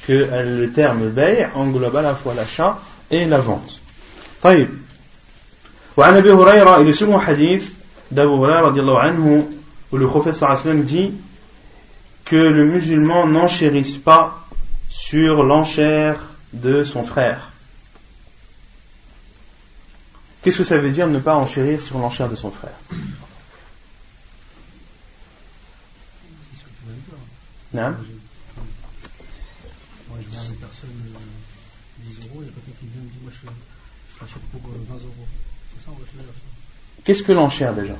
Que 0.10 0.14
le 0.14 0.72
terme 0.72 1.10
bay' 1.10 1.48
englobe 1.56 1.96
à 1.96 2.02
la 2.02 2.16
fois 2.16 2.34
l'achat 2.34 2.80
et 3.10 3.26
la 3.26 3.40
vente. 3.40 3.82
طيب 4.44 4.70
وعن 5.98 6.14
ابي 6.18 6.32
هريره 6.32 6.82
الى 6.82 6.94
second 6.94 7.20
hadith 7.20 7.74
d'Abu 8.12 8.38
Huraira 8.38 8.62
radiallahu 8.70 8.98
anhu 8.98 9.46
où 9.92 9.98
le 9.98 10.08
prophète 10.08 10.36
sallam 10.36 10.84
dit 10.84 11.12
que 12.26 12.36
le 12.36 12.66
musulman 12.66 13.28
n'enchérisse 13.28 13.98
pas 13.98 14.46
sur 14.90 15.44
l'enchère 15.44 16.20
de 16.54 16.84
son 16.84 17.04
frère 17.04 17.52
Qu'est-ce 20.42 20.60
que 20.60 20.64
ça 20.64 20.78
veut 20.78 20.92
dire 20.92 21.08
ne 21.08 21.18
pas 21.18 21.36
enchérir 21.36 21.82
sur 21.82 21.98
l'enchère 21.98 22.30
de 22.30 22.36
son 22.36 22.52
frère 22.52 22.78
Non 27.74 27.96
Qu'est-ce 37.05 37.23
que 37.23 37.33
l'enchère 37.33 37.75
déjà 37.75 37.97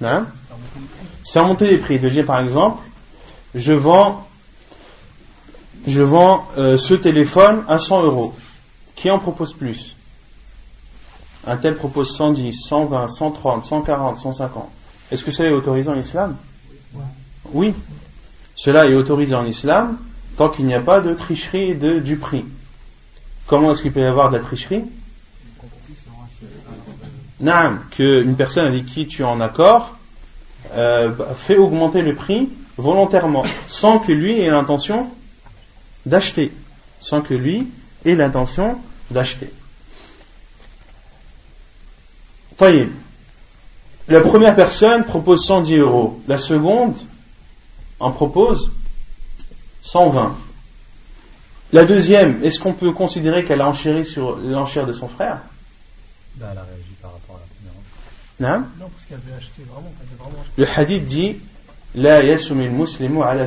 Non 0.00 0.26
C'est 1.24 1.40
remonter 1.40 1.68
les 1.68 1.78
prix. 1.78 1.98
De 1.98 2.22
par 2.22 2.40
exemple, 2.40 2.82
je 3.54 3.72
vends, 3.72 4.26
je 5.86 6.02
vends 6.02 6.46
euh, 6.56 6.76
ce 6.78 6.94
téléphone 6.94 7.64
à 7.68 7.78
100 7.78 8.04
euros. 8.04 8.34
Qui 8.94 9.10
en 9.10 9.18
propose 9.18 9.54
plus? 9.54 9.96
Un 11.46 11.56
tel 11.56 11.74
propose 11.74 12.14
110, 12.14 12.52
120, 12.52 13.08
130, 13.08 13.64
140, 13.64 14.18
150. 14.18 14.68
Est-ce 15.10 15.24
que 15.24 15.32
cela 15.32 15.48
est 15.48 15.52
autorisé 15.52 15.88
en 15.88 15.96
islam? 15.96 16.36
Oui. 17.52 17.74
Cela 18.54 18.86
est 18.86 18.94
autorisé 18.94 19.34
en 19.34 19.46
islam 19.46 19.98
tant 20.36 20.50
qu'il 20.50 20.66
n'y 20.66 20.74
a 20.74 20.80
pas 20.80 21.00
de 21.00 21.14
tricherie 21.14 21.74
de, 21.74 21.98
du 21.98 22.16
prix. 22.16 22.44
Comment 23.50 23.72
est-ce 23.72 23.82
qu'il 23.82 23.90
peut 23.90 24.00
y 24.00 24.04
avoir 24.04 24.30
de 24.30 24.36
la 24.36 24.44
tricherie 24.44 24.84
Non, 27.40 27.78
qu'une 27.90 28.36
personne 28.36 28.68
avec 28.68 28.86
qui 28.86 29.08
tu 29.08 29.22
es 29.22 29.24
en 29.24 29.40
accord 29.40 29.96
euh, 30.72 31.12
fait 31.36 31.56
augmenter 31.56 32.02
le 32.02 32.14
prix 32.14 32.48
volontairement, 32.76 33.44
sans 33.66 33.98
que 33.98 34.12
lui 34.12 34.40
ait 34.40 34.50
l'intention 34.50 35.10
d'acheter, 36.06 36.52
sans 37.00 37.22
que 37.22 37.34
lui 37.34 37.66
ait 38.04 38.14
l'intention 38.14 38.78
d'acheter. 39.10 39.50
La 44.06 44.20
première 44.20 44.54
personne 44.54 45.04
propose 45.04 45.44
110 45.44 45.76
euros, 45.78 46.20
la 46.28 46.38
seconde 46.38 46.94
en 47.98 48.12
propose 48.12 48.70
120. 49.82 50.36
La 51.72 51.84
deuxième, 51.84 52.42
est-ce 52.42 52.58
qu'on 52.58 52.72
peut 52.72 52.92
considérer 52.92 53.44
qu'elle 53.44 53.60
a 53.60 53.68
enchéri 53.68 54.04
sur 54.04 54.36
l'enchère 54.36 54.86
de 54.86 54.92
son 54.92 55.06
frère? 55.06 55.38
Ben, 56.36 56.48
Elle 56.50 56.58
a 56.58 56.62
réagi 56.62 56.94
par 57.00 57.12
rapport 57.12 57.36
à 57.36 57.40
la 57.40 57.46
première. 57.46 58.58
Non, 58.58 58.66
non 58.80 58.90
parce 58.90 59.04
qu'elle 59.04 59.20
avait 59.26 59.36
acheté 59.36 59.62
vraiment, 59.70 59.92
vraiment 60.18 60.44
Le 60.56 60.66
hadith 60.76 61.06
dit 61.06 61.36
La 61.94 62.22
muslimu 62.22 63.22
ala 63.22 63.46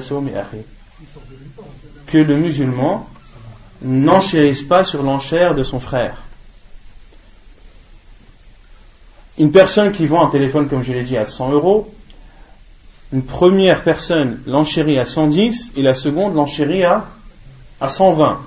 que 2.07 2.17
le 2.17 2.37
musulman 2.37 3.07
n'enchérisse 3.81 4.63
pas 4.63 4.85
sur 4.85 5.03
l'enchère 5.03 5.55
de 5.55 5.63
son 5.63 5.79
frère. 5.79 6.15
Une 9.37 9.51
personne 9.51 9.91
qui 9.91 10.05
vend 10.05 10.25
un 10.25 10.29
téléphone, 10.29 10.69
comme 10.69 10.83
je 10.83 10.93
l'ai 10.93 11.03
dit, 11.03 11.17
à 11.17 11.25
100 11.25 11.51
euros, 11.51 11.93
une 13.11 13.23
première 13.23 13.83
personne 13.83 14.41
l'enchérit 14.45 14.99
à 14.99 15.05
110 15.05 15.73
et 15.75 15.81
la 15.81 15.93
seconde 15.93 16.35
l'enchérit 16.35 16.83
à 16.83 17.07
à 17.83 17.89
120. 17.89 18.39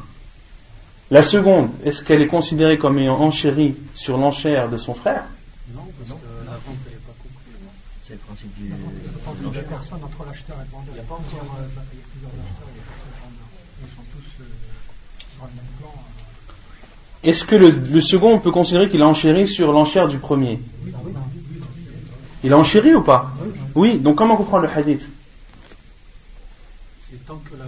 La 1.10 1.22
seconde, 1.22 1.68
est-ce 1.84 2.02
qu'elle 2.02 2.22
est 2.22 2.26
considérée 2.26 2.78
comme 2.78 2.98
ayant 2.98 3.20
enchéri 3.20 3.76
sur 3.94 4.16
l'enchère 4.16 4.70
de 4.70 4.78
son 4.78 4.94
frère? 4.94 5.24
Non, 5.74 5.82
parce 5.98 6.18
que 6.20 6.26
la 6.46 6.52
vente 6.52 6.78
n'est 6.86 6.96
pas 6.96 7.12
conclue. 7.22 7.52
C'est 8.08 8.14
le 8.14 8.18
principe 8.20 8.54
du. 8.56 8.64
Il 8.64 9.54
y 9.54 9.58
a 9.58 9.62
personne 9.62 10.02
entre 10.02 10.24
l'acheteur 10.24 10.56
et 10.56 10.64
le 10.64 10.70
vendeur. 10.72 10.94
Il 10.94 10.96
y 10.96 11.00
a 11.00 11.02
pas 11.02 11.16
plusieurs, 11.16 11.44
acheteurs, 11.44 11.84
il 11.92 11.98
y 11.98 12.00
a 12.00 12.06
plusieurs 12.10 12.30
vendeurs. 12.32 13.50
Ils 13.82 13.88
sont 13.88 14.02
tous 14.10 14.42
euh, 14.42 14.46
sur 15.34 15.44
le 15.44 15.50
même 15.54 15.72
plan. 15.78 15.92
Euh. 15.94 17.28
Est-ce 17.28 17.44
que 17.44 17.56
le, 17.56 17.70
le, 17.70 18.00
second 18.00 18.38
peut 18.38 18.52
considérer 18.52 18.88
qu'il 18.88 19.02
a 19.02 19.06
enchéri 19.06 19.46
sur 19.46 19.70
l'enchère 19.70 20.08
du 20.08 20.18
premier? 20.18 20.60
Il 22.42 22.52
a 22.54 22.58
enchéri 22.58 22.94
ou 22.94 23.02
pas? 23.02 23.32
Oui, 23.74 23.98
donc 23.98 24.16
comment 24.16 24.36
comprendre 24.36 24.62
le 24.64 24.70
hadith? 24.70 25.06
C'est 27.08 27.24
tant 27.26 27.36
que 27.36 27.54
la, 27.56 27.66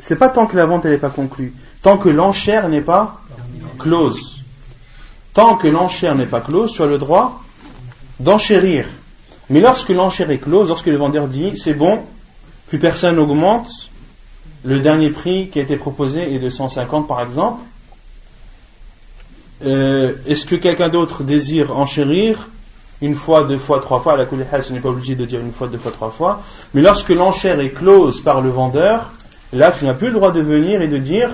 c'est 0.00 0.16
pas 0.16 0.28
tant 0.28 0.46
que 0.46 0.56
la 0.56 0.66
vente 0.66 0.84
n'est 0.84 0.98
pas 0.98 1.10
conclue, 1.10 1.54
tant 1.82 1.98
que 1.98 2.08
l'enchère 2.08 2.68
n'est 2.68 2.80
pas 2.80 3.20
close. 3.78 4.42
Tant 5.34 5.56
que 5.56 5.68
l'enchère 5.68 6.14
n'est 6.14 6.26
pas 6.26 6.40
close, 6.40 6.72
tu 6.72 6.82
as 6.82 6.86
le 6.86 6.98
droit 6.98 7.42
d'enchérir. 8.20 8.86
Mais 9.50 9.60
lorsque 9.60 9.90
l'enchère 9.90 10.30
est 10.30 10.38
close, 10.38 10.68
lorsque 10.68 10.86
le 10.86 10.96
vendeur 10.96 11.28
dit 11.28 11.56
c'est 11.56 11.74
bon, 11.74 12.02
plus 12.68 12.78
personne 12.78 13.16
n'augmente, 13.16 13.90
le 14.64 14.80
dernier 14.80 15.10
prix 15.10 15.48
qui 15.48 15.58
a 15.58 15.62
été 15.62 15.76
proposé 15.76 16.34
est 16.34 16.38
de 16.38 16.48
150 16.48 17.06
par 17.06 17.22
exemple, 17.22 17.62
euh, 19.64 20.14
est-ce 20.26 20.46
que 20.46 20.56
quelqu'un 20.56 20.88
d'autre 20.88 21.22
désire 21.22 21.76
enchérir 21.76 22.48
une 23.01 23.15
fois, 23.15 23.45
deux 23.45 23.57
fois, 23.57 23.81
trois 23.81 23.99
fois, 23.99 24.13
à 24.13 24.17
la 24.17 24.61
ce 24.61 24.73
n'est 24.73 24.79
pas 24.79 24.89
obligé 24.89 25.15
de 25.15 25.25
dire 25.25 25.39
une 25.39 25.51
fois, 25.51 25.67
deux 25.67 25.79
fois, 25.79 25.91
trois 25.91 26.11
fois, 26.11 26.41
mais 26.73 26.81
lorsque 26.81 27.09
l'enchère 27.09 27.59
est 27.59 27.71
close 27.71 28.21
par 28.21 28.41
le 28.41 28.49
vendeur, 28.49 29.11
là 29.53 29.71
tu 29.71 29.85
n'as 29.85 29.95
plus 29.95 30.07
le 30.07 30.13
droit 30.13 30.31
de 30.31 30.41
venir 30.41 30.81
et 30.81 30.87
de 30.87 30.97
dire 30.97 31.31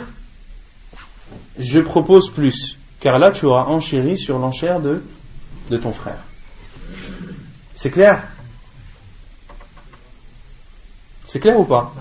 je 1.60 1.80
propose 1.80 2.30
plus, 2.30 2.78
car 3.00 3.20
là 3.20 3.32
tu 3.32 3.46
auras 3.46 3.66
enchéri 3.66 4.18
sur 4.18 4.40
l'enchère 4.40 4.80
de, 4.80 5.04
de 5.70 5.78
ton 5.78 5.92
frère. 5.92 6.20
C'est 7.76 7.92
clair 7.92 8.24
C'est 11.28 11.40
clair 11.40 11.60
ou 11.60 11.66
pas 11.66 11.94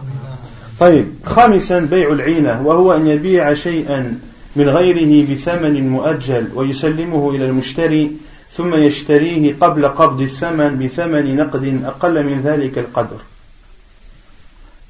طيب 0.80 1.06
خامسا 1.24 1.80
بيع 1.80 2.12
العينة 2.12 2.62
وهو 2.62 2.92
أن 2.92 3.06
يبيع 3.06 3.54
شيئا 3.54 4.18
من 4.56 4.68
غيره 4.68 5.34
بثمن 5.34 5.88
مؤجل 5.88 6.48
ويسلمه 6.54 7.30
إلى 7.30 7.44
المشتري 7.44 8.12
ثم 8.51 8.75
يشتريه 8.75 9.55
قبل 9.61 9.87
قبض 9.87 10.21
الثمن 10.21 10.79
بثمن 10.79 11.35
نقد 11.35 11.81
أقل 11.85 12.23
من 12.23 12.41
ذلك 12.41 12.77
القدر. 12.77 13.17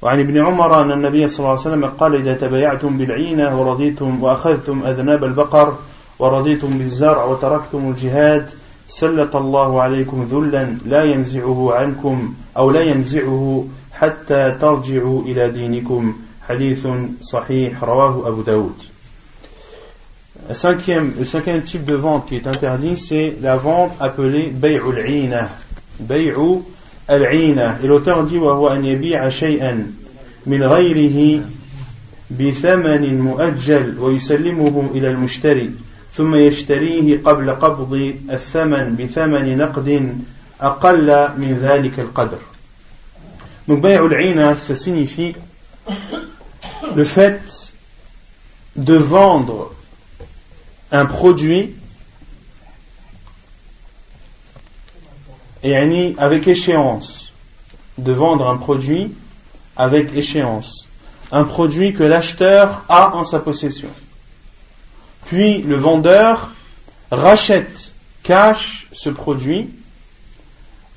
وعن 0.02 0.20
ابن 0.20 0.38
عمر 0.38 0.82
أن 0.82 0.92
النبي 0.92 1.28
صلى 1.28 1.38
الله 1.38 1.50
عليه 1.50 1.60
وسلم 1.60 1.84
قال 1.84 2.14
إذا 2.14 2.34
تبايعتم 2.34 2.98
بالعينة 2.98 3.60
ورضيتم 3.60 4.22
وأخذتم 4.22 4.82
أذناب 4.86 5.24
البقر 5.24 5.76
ورضيتم 6.18 6.78
بالزرع 6.78 7.24
وتركتم 7.24 7.90
الجهاد 7.90 8.50
سلط 8.88 9.36
الله 9.36 9.82
عليكم 9.82 10.28
ذلا 10.30 10.76
لا 10.86 11.04
ينزعه 11.04 11.74
عنكم 11.74 12.34
أو 12.56 12.70
لا 12.70 12.82
ينزعه 12.82 13.66
حتى 13.92 14.56
ترجعوا 14.60 15.22
إلى 15.22 15.50
دينكم. 15.50 16.14
حديث 16.48 16.88
صحيح 17.20 17.84
رواه 17.84 18.28
أبو 18.28 18.42
داود. 18.42 18.91
cinquième, 20.53 21.13
le 21.17 21.25
cinquième 21.25 21.61
type 21.63 21.85
de 21.85 21.95
vente 21.95 22.27
qui 22.27 22.35
est 22.35 22.47
interdit, 22.47 22.97
c'est 22.97 23.35
la 23.41 23.57
vente 23.57 23.93
appelée 23.99 24.47
bay'ul 24.47 25.09
ina. 25.09 25.47
Bay'u 25.99 26.63
al-ina. 27.07 27.77
Et 27.83 27.87
l'auteur 27.87 28.23
dit 28.23 28.37
wa 28.37 28.53
huwa 28.55 28.73
an 28.73 28.83
yabi'a 28.83 29.29
shay'an 29.29 29.77
min 30.45 30.59
ghayrihi 30.59 31.41
bi 32.29 32.53
thamanin 32.53 33.15
mu'ajjal 33.15 33.97
wa 33.97 34.11
yusallimuhu 34.11 34.95
ila 34.95 35.09
al-mushtari 35.09 35.71
ثم 36.17 36.35
يشتريه 36.35 37.21
قبل 37.21 37.51
قبض 37.51 38.13
الثمن 38.31 38.95
بثمن 38.95 39.57
نقد 39.57 40.17
أقل 40.61 41.29
من 41.37 41.57
ذلك 41.61 41.99
القدر. 41.99 42.39
Donc 43.67 43.81
bay'ul 43.81 44.19
ina, 44.21 44.55
ça 44.55 44.75
signifie 44.75 45.35
le 46.95 47.03
fait 47.03 47.39
de 48.75 48.95
vendre 48.95 49.73
un 50.92 51.06
produit 51.06 51.74
et 55.62 56.14
avec 56.18 56.46
échéance 56.46 57.32
de 57.98 58.12
vendre 58.12 58.48
un 58.48 58.58
produit 58.58 59.14
avec 59.76 60.14
échéance. 60.14 60.86
Un 61.30 61.44
produit 61.44 61.94
que 61.94 62.02
l'acheteur 62.02 62.82
a 62.88 63.16
en 63.16 63.24
sa 63.24 63.40
possession. 63.40 63.88
Puis 65.24 65.62
le 65.62 65.76
vendeur 65.76 66.50
rachète 67.10 67.92
cache 68.22 68.86
ce 68.92 69.08
produit 69.08 69.70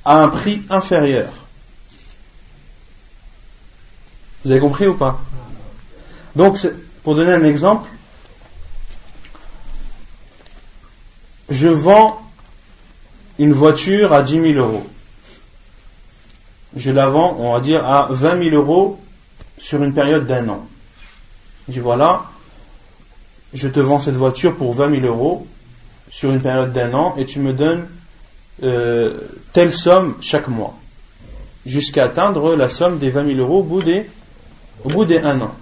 à 0.03 0.21
un 0.21 0.27
prix 0.27 0.61
inférieur. 0.69 1.31
Vous 4.43 4.51
avez 4.51 4.59
compris 4.59 4.87
ou 4.87 4.95
pas? 4.95 5.19
Donc 6.35 6.59
pour 7.03 7.15
donner 7.15 7.33
un 7.33 7.43
exemple 7.45 7.89
je 11.49 11.67
vends 11.67 12.21
une 13.37 13.53
voiture 13.53 14.13
à 14.13 14.21
10 14.21 14.53
000 14.53 14.53
euros. 14.53 14.85
Je 16.75 16.91
la 16.91 17.07
vends, 17.07 17.35
on 17.39 17.53
va 17.53 17.59
dire, 17.59 17.85
à 17.85 18.07
20 18.09 18.43
000 18.49 18.55
euros 18.55 18.99
sur 19.57 19.83
une 19.83 19.93
période 19.93 20.25
d'un 20.25 20.47
an. 20.49 20.67
Je 21.67 21.73
dis 21.73 21.79
voilà, 21.79 22.25
je 23.53 23.67
te 23.67 23.79
vends 23.79 23.99
cette 23.99 24.15
voiture 24.15 24.55
pour 24.55 24.73
20 24.73 25.01
000 25.01 25.05
euros 25.05 25.47
sur 26.09 26.31
une 26.31 26.41
période 26.41 26.73
d'un 26.73 26.93
an 26.93 27.15
et 27.17 27.25
tu 27.25 27.39
me 27.39 27.53
donnes 27.53 27.87
euh, 28.63 29.19
telle 29.53 29.73
somme 29.73 30.15
chaque 30.21 30.47
mois 30.47 30.75
jusqu'à 31.65 32.05
atteindre 32.05 32.55
la 32.55 32.69
somme 32.69 32.99
des 32.99 33.09
20 33.09 33.35
000 33.35 33.39
euros 33.39 33.59
au 33.59 33.63
bout 33.63 33.81
des, 33.81 34.05
au 34.83 34.89
bout 34.89 35.05
des 35.05 35.17
un 35.19 35.41
an. 35.41 35.55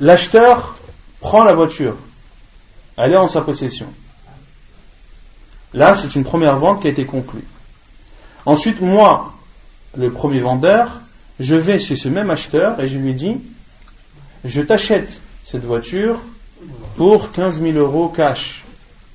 L'acheteur 0.00 0.76
prend 1.20 1.44
la 1.44 1.54
voiture 1.54 1.96
elle 2.98 3.12
est 3.12 3.16
en 3.16 3.28
sa 3.28 3.40
possession. 3.40 3.86
Là, 5.72 5.96
c'est 5.96 6.14
une 6.14 6.24
première 6.24 6.58
vente 6.58 6.82
qui 6.82 6.88
a 6.88 6.90
été 6.90 7.04
conclue. 7.06 7.44
Ensuite, 8.44 8.80
moi, 8.80 9.34
le 9.96 10.10
premier 10.10 10.40
vendeur, 10.40 11.00
je 11.38 11.54
vais 11.54 11.78
chez 11.78 11.96
ce 11.96 12.08
même 12.08 12.30
acheteur 12.30 12.80
et 12.80 12.88
je 12.88 12.98
lui 12.98 13.14
dis, 13.14 13.36
je 14.44 14.60
t'achète 14.62 15.20
cette 15.44 15.64
voiture 15.64 16.18
pour 16.96 17.30
15 17.32 17.62
000 17.62 17.78
euros 17.78 18.08
cash. 18.08 18.64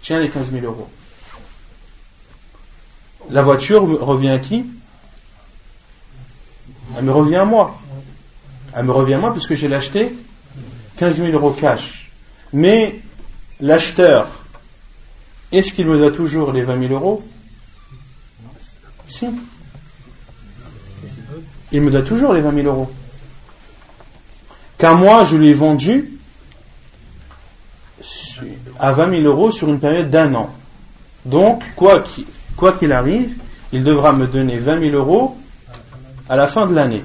Tiens 0.02 0.20
les 0.20 0.30
15 0.30 0.52
000 0.52 0.66
euros. 0.66 0.88
La 3.30 3.42
voiture 3.42 3.84
revient 3.84 4.30
à 4.30 4.40
qui? 4.40 4.66
Elle 6.98 7.04
me 7.04 7.12
revient 7.12 7.38
à 7.38 7.46
moi. 7.46 7.78
Elle 8.76 8.86
me 8.86 8.92
revient 8.92 9.16
à 9.16 9.20
moi 9.20 9.32
puisque 9.34 9.54
j'ai 9.56 9.68
l'acheté 9.68 10.16
15 10.98 11.18
000 11.18 11.30
euros 11.32 11.52
cash. 11.52 12.12
Mais 12.52 13.00
l'acheteur, 13.60 14.28
est-ce 15.52 15.74
qu'il 15.74 15.88
me 15.88 15.98
doit 15.98 16.12
toujours 16.12 16.52
les 16.52 16.64
20 16.64 16.88
000 16.88 16.94
euros? 16.94 17.24
Si. 19.08 19.28
Il 21.72 21.82
me 21.82 21.92
doit 21.92 22.02
toujours 22.02 22.34
les 22.34 22.42
20 22.42 22.54
000 22.54 22.68
euros. 22.68 22.90
Car 24.78 24.98
moi, 24.98 25.26
je 25.26 25.38
lui 25.38 25.50
ai 25.50 25.54
vendu 25.54 26.20
à 28.80 28.92
20 28.92 29.22
000 29.22 29.22
euros 29.24 29.52
sur 29.52 29.70
une 29.70 29.80
période 29.80 30.10
d'un 30.10 30.34
an. 30.34 30.54
Donc, 31.26 31.64
quoi 31.76 32.04
qu'il 32.04 32.92
arrive, 32.92 33.36
il 33.72 33.84
devra 33.84 34.14
me 34.14 34.28
donner 34.28 34.58
20 34.58 34.80
000 34.92 34.96
euros 34.96 35.38
à 36.28 36.36
la 36.36 36.48
fin 36.48 36.68
de 36.68 36.74
l'année. 36.74 37.04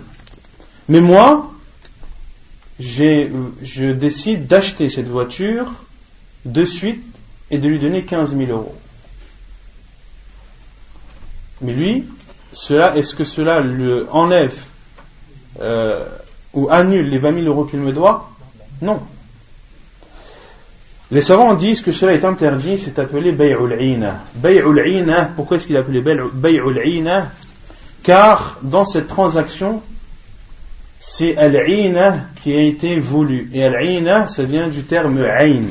Mais 0.88 1.00
moi, 1.00 1.52
je 2.80 3.92
décide 3.92 4.46
d'acheter 4.46 4.88
cette 4.88 5.08
voiture 5.08 5.70
de 6.52 6.64
suite 6.64 7.04
et 7.50 7.58
de 7.58 7.68
lui 7.68 7.78
donner 7.78 8.02
15 8.02 8.36
000 8.36 8.50
euros. 8.50 8.74
Mais 11.60 11.72
lui, 11.72 12.04
cela, 12.52 12.96
est-ce 12.96 13.14
que 13.14 13.24
cela 13.24 13.60
le 13.60 14.06
enlève 14.10 14.54
euh, 15.60 16.06
ou 16.52 16.68
annule 16.70 17.08
les 17.08 17.18
20 17.18 17.34
000 17.42 17.46
euros 17.46 17.64
qu'il 17.64 17.80
me 17.80 17.92
doit? 17.92 18.30
Non. 18.80 19.00
Les 21.10 21.22
savants 21.22 21.54
disent 21.54 21.82
que 21.82 21.92
cela 21.92 22.12
est 22.12 22.24
interdit, 22.24 22.78
c'est 22.78 22.98
appelé 22.98 23.32
bay'ul 23.32 23.80
ina. 23.80 24.20
Bay'ul 24.36 24.86
ina, 24.86 25.24
pourquoi 25.24 25.56
est-ce 25.56 25.66
qu'il 25.66 25.76
est 25.76 25.78
appelé 25.78 26.02
bay'ul 26.02 26.80
ina 26.86 27.30
Car 28.02 28.58
dans 28.62 28.84
cette 28.84 29.08
transaction, 29.08 29.82
c'est 31.00 31.36
al-ina 31.36 32.26
qui 32.42 32.54
a 32.54 32.60
été 32.60 32.98
voulu. 33.00 33.50
Et 33.52 33.64
al-ina, 33.64 34.28
ça 34.28 34.44
vient 34.44 34.68
du 34.68 34.82
terme 34.82 35.18
ayn. 35.24 35.64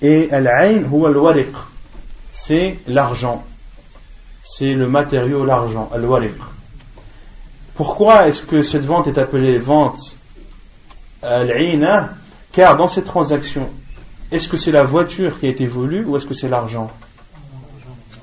Et 0.00 0.28
al-ayn, 0.30 0.84
al-wariq. 0.84 1.52
C'est 2.32 2.78
l'argent. 2.86 3.44
C'est 4.42 4.74
le 4.74 4.88
matériau, 4.88 5.44
l'argent, 5.44 5.90
al-wariq. 5.92 6.36
Pourquoi 7.74 8.28
est-ce 8.28 8.42
que 8.42 8.62
cette 8.62 8.84
vente 8.84 9.06
est 9.06 9.18
appelée 9.18 9.58
vente 9.58 10.16
al-ina 11.22 12.10
Car 12.52 12.76
dans 12.76 12.88
cette 12.88 13.04
transaction, 13.04 13.68
est-ce 14.30 14.48
que 14.48 14.56
c'est 14.56 14.72
la 14.72 14.84
voiture 14.84 15.38
qui 15.38 15.46
a 15.46 15.48
été 15.48 15.66
volue 15.66 16.04
ou 16.04 16.16
est-ce 16.16 16.26
que 16.26 16.34
c'est 16.34 16.48
l'argent? 16.48 16.90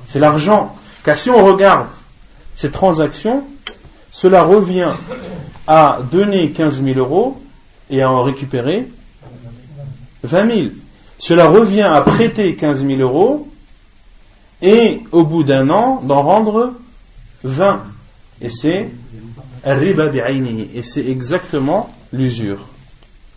C'est 0.07 0.19
l'argent. 0.19 0.75
Car 1.03 1.17
si 1.17 1.29
on 1.29 1.43
regarde 1.43 1.87
cette 2.55 2.71
transaction, 2.71 3.45
cela 4.11 4.43
revient 4.43 4.91
à 5.67 5.99
donner 6.11 6.51
15 6.51 6.83
000 6.83 6.99
euros 6.99 7.41
et 7.89 8.01
à 8.01 8.09
en 8.09 8.23
récupérer 8.23 8.87
20 10.23 10.55
000. 10.55 10.67
Cela 11.27 11.47
revient 11.47 11.81
à 11.81 12.01
prêter 12.01 12.53
15 12.53 12.85
000 12.85 12.99
euros 12.99 13.47
et 14.61 15.01
au 15.11 15.23
bout 15.23 15.43
d'un 15.43 15.71
an 15.71 15.99
d'en 16.03 16.21
rendre 16.21 16.73
20. 17.43 17.81
Et 18.41 18.49
c'est 18.49 18.91
et 19.65 20.83
c'est 20.83 21.07
exactement 21.07 21.89
l'usure. 22.13 22.67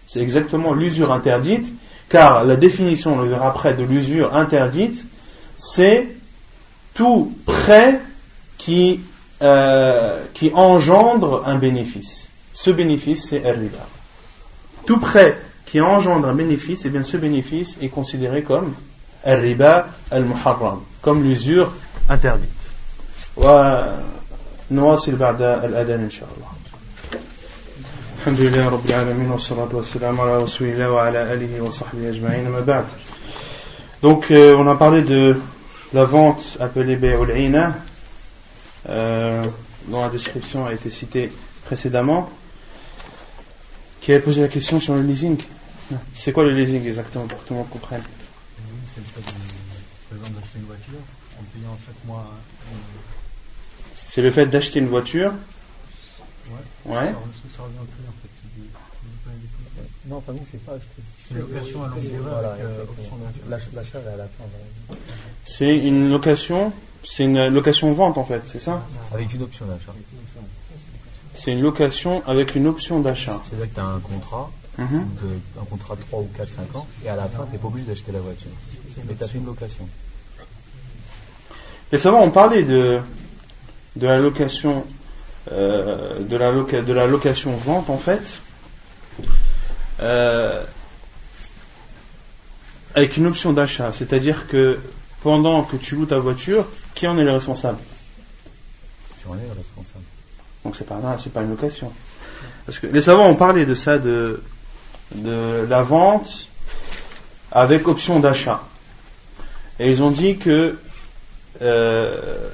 C'est 0.07 0.21
exactement 0.21 0.75
l'usure 0.75 1.13
interdite 1.13 1.73
car 2.11 2.45
la 2.45 2.57
définition, 2.57 3.15
on 3.15 3.23
le 3.23 3.31
verra 3.31 3.49
après, 3.49 3.73
de 3.73 3.85
l'usure 3.85 4.37
interdite, 4.37 5.07
c'est 5.57 6.09
tout 6.93 7.33
prêt 7.47 8.03
qui, 8.59 9.01
euh, 9.41 10.23
qui 10.35 10.51
engendre 10.53 11.43
un 11.47 11.57
bénéfice. 11.57 12.29
Ce 12.53 12.69
bénéfice, 12.69 13.29
c'est 13.31 13.47
al-riba. 13.47 13.87
Tout 14.85 15.01
prêt 15.01 15.39
qui 15.68 15.82
engendre 15.82 16.28
un 16.28 16.36
bénéfice, 16.36 16.86
et 16.86 16.88
eh 16.88 16.92
bien 16.92 17.04
ce 17.04 17.18
bénéfice 17.18 17.78
est 17.82 17.90
considéré 17.90 18.44
comme 18.44 18.74
al-riba 19.24 19.88
al-muharram, 20.12 20.82
comme 21.02 21.24
l'usure 21.24 21.72
interdite. 22.10 22.50
ونواصل 23.38 25.16
بعد 25.16 25.42
الأذان 25.42 26.00
إن 26.00 26.10
شاء 26.10 26.30
الله 26.38 26.48
الحمد 28.20 28.42
لله 28.42 28.70
رب 28.70 28.86
العالمين 28.86 29.32
والصلاة 29.32 29.70
والسلام 29.74 30.22
على 30.22 30.44
رسول 30.44 30.68
الله 30.68 30.92
وعلى 30.92 31.34
آله 31.34 31.62
وصحبه 31.62 32.10
أجمعين 32.10 32.50
ما 32.50 32.60
بعد 32.62 32.86
Donc 34.02 34.32
euh, 34.32 34.56
on 34.56 34.68
a 34.68 34.76
parlé 34.76 35.02
de 35.02 35.40
la 35.94 36.06
vente 36.06 36.58
appelée 36.60 36.96
Bay'ul 36.96 37.38
Ina 37.38 37.76
euh, 38.90 39.44
dont 39.88 40.02
la 40.02 40.10
description 40.10 40.66
a 40.66 40.74
été 40.74 40.90
citée 40.90 41.32
précédemment 41.66 42.30
qui 44.02 44.14
a 44.14 44.20
posé 44.20 44.42
la 44.42 44.48
question 44.48 44.80
sur 44.80 44.94
le 44.94 45.02
leasing 45.02 45.38
c'est 46.15 46.33
quoi 46.33 46.45
le 46.45 46.55
leasing 46.55 46.87
exactement 46.87 47.27
pour 47.27 47.43
que 47.43 47.49
tout 47.49 47.55
le 47.55 47.61
monde 47.61 47.71
comprenne? 47.71 48.03
C'est 48.95 49.01
le 49.01 49.07
fait 49.07 49.21
par 50.09 50.19
exemple 50.19 50.41
d'acheter 50.41 50.59
une 50.59 50.65
voiture 50.67 51.01
en 51.39 51.43
payant 51.53 51.79
chaque 51.87 52.05
mois 52.07 52.27
c'est 54.09 54.23
le 54.23 54.31
fait 54.31 54.47
d'acheter 54.47 54.81
une 54.81 54.89
voiture? 54.89 55.33
Ouais. 56.49 56.93
ouais. 56.97 57.15
Ça, 57.57 57.63
revient 57.63 57.77
au 57.81 57.85
prix 57.85 58.03
en 58.09 58.13
fait. 58.13 58.29
Non, 60.07 60.17
enfin 60.17 60.33
nous 60.33 60.41
c'est 60.51 60.65
pas 60.65 60.73
acheter. 60.73 60.89
C'est 61.23 61.35
une 61.35 61.41
location 61.41 61.85
à 61.85 61.89
longue 61.89 62.01
durée. 62.01 62.19
Voilà, 62.19 62.57
L'achat 63.49 63.99
est 64.01 64.09
à 64.09 64.17
la 64.17 64.25
fin. 64.25 64.45
C'est 65.45 65.77
une 65.77 66.11
location, 66.11 66.73
c'est 67.05 67.25
une 67.25 67.49
location 67.49 67.93
vente 67.93 68.17
en 68.17 68.25
fait, 68.25 68.43
c'est 68.47 68.59
ça? 68.59 68.83
Avec 69.13 69.33
une 69.35 69.43
option 69.43 69.67
d'achat. 69.67 69.95
C'est 71.35 71.53
une 71.53 71.61
location 71.61 72.27
avec 72.27 72.55
une 72.55 72.67
option 72.67 73.01
d'achat. 73.01 73.41
C'est-à-dire 73.45 73.69
que 73.69 73.75
tu 73.75 73.81
as 73.81 73.85
un 73.85 74.01
contrat, 74.01 74.51
mm 74.79 74.85
-hmm. 74.85 75.05
de, 75.23 75.61
un 75.61 75.65
contrat 75.65 75.97
de 75.97 76.03
3 76.03 76.21
ou 76.21 76.29
4, 76.37 76.49
5 76.49 76.77
ans, 76.77 76.87
et 77.05 77.09
à 77.09 77.17
la 77.17 77.29
fin, 77.29 77.45
tu 77.47 77.53
n'es 77.53 77.59
pas 77.59 77.69
obligé 77.69 77.87
d'acheter 77.87 78.13
la 78.13 78.21
voiture. 78.21 78.51
Mais 79.07 79.15
tu 79.15 79.25
as 79.25 79.29
fait 79.29 79.39
une 79.39 79.47
location. 79.47 79.89
Les 81.93 81.99
savants 81.99 82.23
ont 82.23 82.31
parlé 82.31 82.65
de, 82.65 83.01
de 83.97 84.07
la 84.07 84.19
location 84.19 84.85
euh, 85.51 86.19
de, 86.21 86.37
la 86.37 86.53
de 86.83 86.93
la 86.93 87.07
location-vente, 87.07 87.89
en 87.89 87.97
fait, 87.97 88.41
euh, 90.01 90.63
avec 92.95 93.17
une 93.17 93.27
option 93.27 93.53
d'achat. 93.55 93.93
C'est-à-dire 93.93 94.47
que 94.47 94.79
pendant 95.23 95.63
que 95.63 95.77
tu 95.77 95.97
loues 95.97 96.07
ta 96.07 96.19
voiture, 96.19 96.67
qui 96.95 97.07
en 97.07 97.17
est 97.19 97.25
le 97.25 97.33
responsable? 97.33 97.79
Tu 99.21 99.27
en 99.29 99.35
es 99.35 99.43
le 99.43 99.53
responsable. 99.53 100.05
Donc 100.65 100.77
c'est 100.77 100.87
pas, 100.87 101.01
c'est 101.19 101.33
pas 101.33 101.43
une 101.43 101.51
location. 101.51 101.93
Parce 102.67 102.79
que 102.79 102.87
les 102.87 103.01
savants 103.01 103.29
ont 103.29 103.35
parlé 103.37 103.65
de 103.65 103.75
ça, 103.75 103.99
de, 103.99 104.43
de 105.15 105.67
la 105.69 105.83
vente 105.83 106.49
avec 107.53 107.89
option 107.89 108.21
d'achat. 108.21 108.63
Et 109.79 109.91
ils 109.91 110.03
ont 110.03 110.11
dit 110.11 110.37
que, 110.37 110.79
euh, 111.63 112.49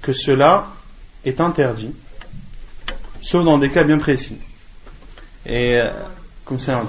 que 0.00 0.12
cela 0.12 0.68
est 1.24 1.40
interdit, 1.40 1.92
sauf 3.20 3.44
dans 3.44 3.58
des 3.58 3.70
cas 3.70 3.84
bien 3.84 3.98
précis. 3.98 4.38
Et 5.46 5.78
euh, 5.78 5.90
comme 6.44 6.58
ça, 6.58 6.82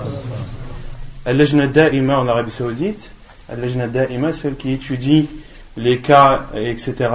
Al-Lajna 1.26 1.68
Da'ima 1.68 2.20
en 2.20 2.28
Arabie 2.28 2.52
Saoudite, 2.52 3.12
Al-Lajna 3.50 3.88
Da'ima, 3.88 4.34
celle 4.34 4.56
qui 4.56 4.72
étudie 4.72 5.28
les 5.76 6.00
cas, 6.00 6.48
etc., 6.54 7.10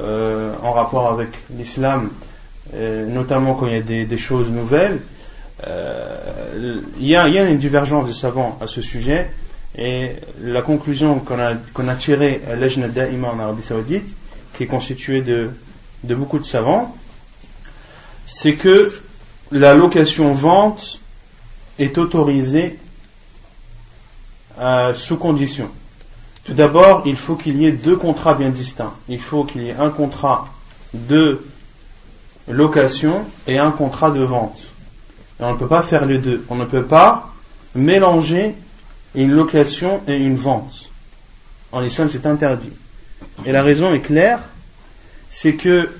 euh, 0.00 0.54
en 0.62 0.72
rapport 0.72 1.10
avec 1.10 1.30
l'islam, 1.50 2.10
euh, 2.74 3.06
notamment 3.06 3.54
quand 3.54 3.66
il 3.66 3.74
y 3.74 3.76
a 3.76 3.82
des, 3.82 4.04
des 4.04 4.18
choses 4.18 4.50
nouvelles, 4.50 5.00
euh, 5.66 6.80
il, 6.98 7.06
y 7.06 7.16
a, 7.16 7.26
une 7.26 7.58
divergence 7.58 8.06
des 8.06 8.12
savants 8.12 8.58
à 8.60 8.66
ce 8.66 8.82
sujet, 8.82 9.30
et 9.76 10.12
la 10.40 10.62
conclusion 10.62 11.20
qu'on 11.20 11.38
a, 11.88 11.94
tirée 11.94 12.42
à 12.50 12.54
Lajna 12.54 12.88
Da'ima 12.88 13.28
en 13.28 13.38
Arabie 13.38 13.62
Saoudite, 13.62 14.16
qui 14.54 14.64
est 14.64 14.68
constituée 14.68 15.20
de 15.20 15.50
de 16.04 16.14
beaucoup 16.14 16.38
de 16.38 16.44
savants, 16.44 16.94
c'est 18.26 18.54
que 18.54 18.92
la 19.50 19.74
location-vente 19.74 21.00
est 21.78 21.98
autorisée 21.98 22.78
euh, 24.58 24.94
sous 24.94 25.16
condition. 25.16 25.68
Tout 26.44 26.54
d'abord, 26.54 27.02
il 27.06 27.16
faut 27.16 27.36
qu'il 27.36 27.56
y 27.56 27.66
ait 27.66 27.72
deux 27.72 27.96
contrats 27.96 28.34
bien 28.34 28.50
distincts. 28.50 28.94
Il 29.08 29.20
faut 29.20 29.44
qu'il 29.44 29.62
y 29.62 29.70
ait 29.70 29.76
un 29.78 29.90
contrat 29.90 30.48
de 30.92 31.44
location 32.48 33.24
et 33.46 33.58
un 33.58 33.70
contrat 33.70 34.10
de 34.10 34.20
vente. 34.20 34.60
On 35.40 35.52
ne 35.52 35.58
peut 35.58 35.66
pas 35.66 35.82
faire 35.82 36.06
les 36.06 36.18
deux. 36.18 36.44
On 36.48 36.56
ne 36.56 36.64
peut 36.64 36.84
pas 36.84 37.32
mélanger 37.74 38.54
une 39.14 39.32
location 39.32 40.02
et 40.06 40.16
une 40.16 40.36
vente. 40.36 40.90
En 41.72 41.82
islam, 41.82 42.08
c'est 42.10 42.26
interdit. 42.26 42.72
Et 43.44 43.52
la 43.52 43.62
raison 43.62 43.92
est 43.92 44.00
claire, 44.00 44.40
c'est 45.28 45.54
que 45.54 45.90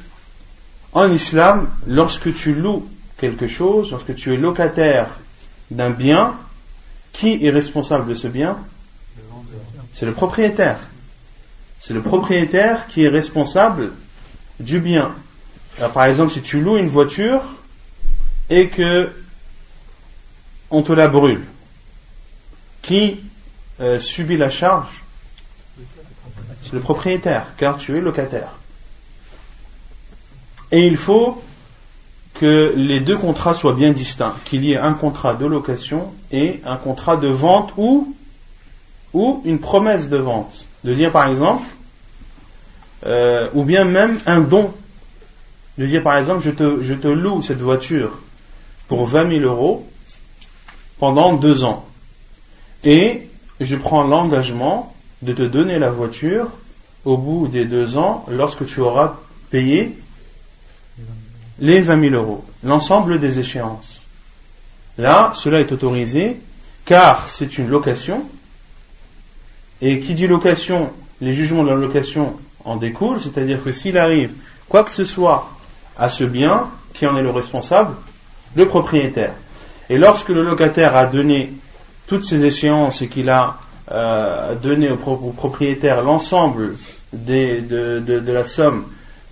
en 0.92 1.10
islam, 1.10 1.68
lorsque 1.86 2.32
tu 2.34 2.54
loues 2.54 2.88
quelque 3.18 3.48
chose, 3.48 3.90
lorsque 3.90 4.14
tu 4.14 4.32
es 4.32 4.36
locataire 4.36 5.08
d'un 5.70 5.90
bien, 5.90 6.34
qui 7.12 7.44
est 7.44 7.50
responsable 7.50 8.08
de 8.08 8.14
ce 8.14 8.28
bien? 8.28 8.58
C'est 9.92 10.06
le 10.06 10.12
propriétaire. 10.12 10.78
C'est 11.78 11.94
le 11.94 12.02
propriétaire 12.02 12.86
qui 12.88 13.04
est 13.04 13.08
responsable 13.08 13.92
du 14.60 14.80
bien. 14.80 15.14
par 15.78 16.04
exemple, 16.04 16.32
si 16.32 16.42
tu 16.42 16.60
loues 16.60 16.76
une 16.76 16.88
voiture 16.88 17.42
et 18.50 18.68
que 18.68 19.10
on 20.74 20.82
te 20.82 20.92
la 20.92 21.06
brûle, 21.06 21.44
qui 22.82 23.20
euh, 23.80 24.00
subit 24.00 24.36
la 24.36 24.50
charge 24.50 25.02
C'est 26.62 26.72
le 26.72 26.80
propriétaire, 26.80 27.46
car 27.56 27.78
tu 27.78 27.96
es 27.96 28.00
locataire. 28.00 28.50
Et 30.72 30.86
il 30.86 30.96
faut 30.96 31.42
que 32.34 32.74
les 32.76 32.98
deux 32.98 33.16
contrats 33.16 33.54
soient 33.54 33.74
bien 33.74 33.92
distincts, 33.92 34.34
qu'il 34.44 34.64
y 34.64 34.72
ait 34.72 34.78
un 34.78 34.94
contrat 34.94 35.34
de 35.34 35.46
location 35.46 36.12
et 36.32 36.60
un 36.64 36.76
contrat 36.76 37.16
de 37.16 37.28
vente 37.28 37.72
ou, 37.76 38.12
une 39.44 39.60
promesse 39.60 40.08
de 40.08 40.16
vente. 40.16 40.66
De 40.82 40.92
dire 40.92 41.12
par 41.12 41.28
exemple, 41.28 41.68
euh, 43.06 43.48
ou 43.54 43.62
bien 43.62 43.84
même 43.84 44.18
un 44.26 44.40
don. 44.40 44.74
De 45.78 45.86
dire 45.86 46.02
par 46.02 46.16
exemple, 46.16 46.42
je 46.42 46.50
te, 46.50 46.82
je 46.82 46.94
te 46.94 47.06
loue 47.06 47.42
cette 47.42 47.60
voiture 47.60 48.18
pour 48.88 49.06
20 49.06 49.28
000 49.38 49.44
euros 49.44 49.86
pendant 50.98 51.34
deux 51.34 51.64
ans. 51.64 51.84
Et 52.84 53.28
je 53.60 53.76
prends 53.76 54.04
l'engagement 54.04 54.94
de 55.22 55.32
te 55.32 55.42
donner 55.42 55.78
la 55.78 55.90
voiture 55.90 56.48
au 57.04 57.16
bout 57.16 57.48
des 57.48 57.64
deux 57.64 57.96
ans 57.96 58.24
lorsque 58.28 58.66
tu 58.66 58.80
auras 58.80 59.16
payé 59.50 59.96
les 61.58 61.80
20 61.80 62.10
000 62.10 62.14
euros, 62.14 62.44
l'ensemble 62.62 63.20
des 63.20 63.38
échéances. 63.38 64.00
Là, 64.98 65.32
cela 65.34 65.60
est 65.60 65.72
autorisé 65.72 66.36
car 66.84 67.28
c'est 67.28 67.58
une 67.58 67.68
location. 67.68 68.24
Et 69.80 70.00
qui 70.00 70.14
dit 70.14 70.26
location, 70.26 70.90
les 71.20 71.32
jugements 71.32 71.64
de 71.64 71.70
la 71.70 71.76
location 71.76 72.36
en 72.64 72.76
découlent, 72.76 73.20
c'est-à-dire 73.20 73.62
que 73.62 73.72
s'il 73.72 73.98
arrive 73.98 74.32
quoi 74.68 74.84
que 74.84 74.92
ce 74.92 75.04
soit 75.04 75.48
à 75.96 76.08
ce 76.08 76.24
bien, 76.24 76.68
qui 76.92 77.06
en 77.06 77.16
est 77.16 77.22
le 77.22 77.30
responsable 77.30 77.94
Le 78.54 78.66
propriétaire. 78.66 79.34
Et 79.90 79.98
lorsque 79.98 80.28
le 80.30 80.42
locataire 80.42 80.96
a 80.96 81.06
donné 81.06 81.52
toutes 82.06 82.24
ces 82.24 82.44
échéances 82.44 83.02
et 83.02 83.08
qu'il 83.08 83.28
a 83.28 83.56
euh, 83.90 84.54
donné 84.54 84.90
au, 84.90 84.96
propriétaire 84.96 86.02
l'ensemble 86.02 86.76
de, 87.12 88.32
la 88.32 88.44
somme 88.44 88.86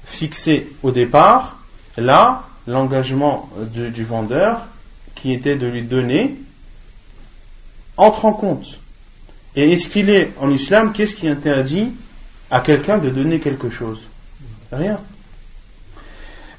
fixée 0.04 0.68
au 0.82 0.90
départ, 0.90 1.56
là, 1.96 2.42
l'engagement 2.66 3.48
du, 3.72 4.04
vendeur, 4.04 4.60
qui 5.14 5.32
était 5.32 5.56
de 5.56 5.66
lui 5.66 5.82
donner, 5.82 6.36
entre 7.96 8.24
en 8.24 8.32
compte. 8.32 8.78
Et 9.56 9.72
est-ce 9.72 9.88
qu'il 9.88 10.10
est 10.10 10.32
en 10.40 10.50
islam, 10.50 10.92
qu'est-ce 10.92 11.14
qui 11.14 11.28
interdit 11.28 11.92
à 12.50 12.60
quelqu'un 12.60 12.98
de 12.98 13.10
donner 13.10 13.40
quelque 13.40 13.70
chose? 13.70 14.00
Rien. 14.70 14.98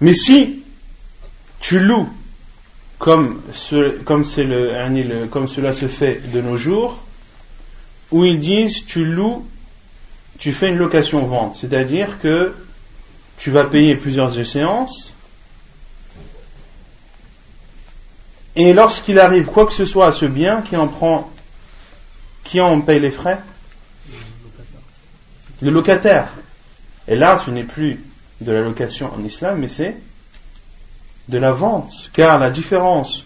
Mais 0.02 0.14
si 0.14 0.64
tu 1.60 1.80
loues 1.80 2.10
comme, 3.04 3.42
cela 3.52 3.92
se 5.74 5.88
fait 5.90 6.32
de 6.32 6.40
nos 6.40 6.56
jours, 6.56 7.04
où 8.12 8.24
ils 8.24 8.40
disent 8.40 8.86
tu 8.86 9.04
loues, 9.04 9.46
tu 10.40 10.54
fais 10.54 10.70
une 10.70 10.78
location-vente, 10.78 11.58
c'est-à-dire 11.60 12.22
que 12.22 12.56
tu 13.38 13.52
vas 13.52 13.66
payer 13.66 13.98
plusieurs 13.98 14.34
séances, 14.46 15.12
et 18.56 18.72
lorsqu'il 18.72 19.20
arrive 19.20 19.48
quoi 19.48 19.66
que 19.66 19.74
ce 19.74 19.84
soit 19.84 20.08
à 20.08 20.14
ce 20.14 20.26
bien, 20.26 20.62
qui 20.62 20.78
en 20.78 20.88
prend, 20.88 21.30
qui 22.46 22.62
en 22.62 22.80
paye 22.80 23.02
les 23.02 23.12
frais? 23.12 23.42
Le 25.62 25.72
locataire. 25.72 26.30
Et 27.10 27.18
là, 27.18 27.38
ce 27.38 27.52
n'est 27.52 27.66
plus 27.66 28.00
de 28.40 28.54
la 28.54 28.62
location 28.62 29.12
en 29.14 29.22
islam, 29.26 29.60
mais 29.60 29.68
c'est 29.68 29.98
de 31.30 31.38
la 31.38 31.52
vente. 31.52 32.10
Car 32.14 32.40
la 32.40 32.50
différence 32.50 33.26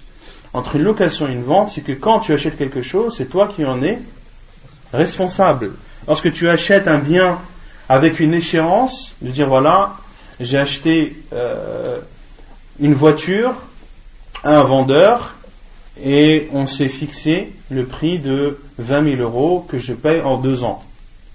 entre 0.53 0.75
une 0.75 0.83
location 0.83 1.27
et 1.27 1.33
une 1.33 1.43
vente, 1.43 1.69
c'est 1.69 1.81
que 1.81 1.91
quand 1.91 2.19
tu 2.19 2.33
achètes 2.33 2.57
quelque 2.57 2.81
chose, 2.81 3.15
c'est 3.17 3.25
toi 3.29 3.47
qui 3.47 3.65
en 3.65 3.81
es 3.83 3.99
responsable. 4.93 5.73
Lorsque 6.07 6.31
tu 6.31 6.49
achètes 6.49 6.87
un 6.87 6.99
bien 6.99 7.39
avec 7.89 8.19
une 8.19 8.33
échéance, 8.33 9.13
de 9.21 9.29
dire 9.29 9.47
voilà, 9.47 9.97
j'ai 10.39 10.57
acheté 10.57 11.15
euh, 11.33 11.99
une 12.79 12.93
voiture 12.93 13.53
à 14.43 14.59
un 14.59 14.63
vendeur 14.63 15.35
et 16.03 16.47
on 16.53 16.67
s'est 16.67 16.89
fixé 16.89 17.53
le 17.69 17.85
prix 17.85 18.19
de 18.19 18.59
20 18.77 19.15
000 19.15 19.21
euros 19.21 19.65
que 19.67 19.79
je 19.79 19.93
paye 19.93 20.21
en 20.21 20.37
deux 20.37 20.63
ans. 20.63 20.83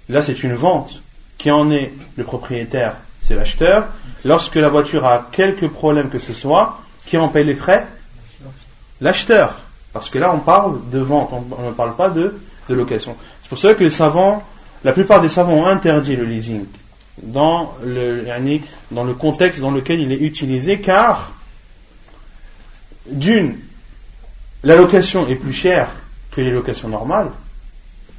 Là, 0.09 0.21
c'est 0.21 0.43
une 0.43 0.55
vente. 0.55 1.01
Qui 1.37 1.51
en 1.51 1.71
est 1.71 1.91
le 2.15 2.23
propriétaire 2.23 2.95
C'est 3.23 3.35
l'acheteur. 3.35 3.87
Lorsque 4.25 4.55
la 4.55 4.69
voiture 4.69 5.05
a 5.05 5.29
quelques 5.31 5.69
problèmes 5.69 6.09
que 6.09 6.19
ce 6.19 6.33
soit, 6.33 6.81
qui 7.05 7.17
en 7.17 7.29
paye 7.29 7.45
les 7.45 7.55
frais 7.55 7.87
L'acheteur. 9.01 9.59
Parce 9.91 10.09
que 10.09 10.19
là, 10.19 10.33
on 10.33 10.39
parle 10.39 10.89
de 10.89 10.99
vente, 10.99 11.31
on 11.31 11.67
ne 11.67 11.71
parle 11.71 11.95
pas 11.95 12.09
de, 12.09 12.35
location. 12.69 13.15
C'est 13.41 13.49
pour 13.49 13.57
cela 13.57 13.73
que 13.75 13.83
les 13.83 13.89
savants, 13.89 14.43
la 14.83 14.93
plupart 14.93 15.21
des 15.21 15.29
savants 15.29 15.53
ont 15.53 15.65
interdit 15.65 16.15
le 16.15 16.23
leasing 16.23 16.65
dans 17.21 17.75
le, 17.83 18.25
dans 18.91 19.03
le 19.03 19.13
contexte 19.13 19.61
dans 19.61 19.69
lequel 19.69 19.99
il 19.99 20.11
est 20.11 20.19
utilisé, 20.19 20.79
car 20.79 21.33
d'une, 23.05 23.57
la 24.63 24.75
location 24.75 25.27
est 25.27 25.35
plus 25.35 25.53
chère 25.53 25.89
que 26.31 26.41
les 26.41 26.51
locations 26.51 26.87
normales. 26.87 27.29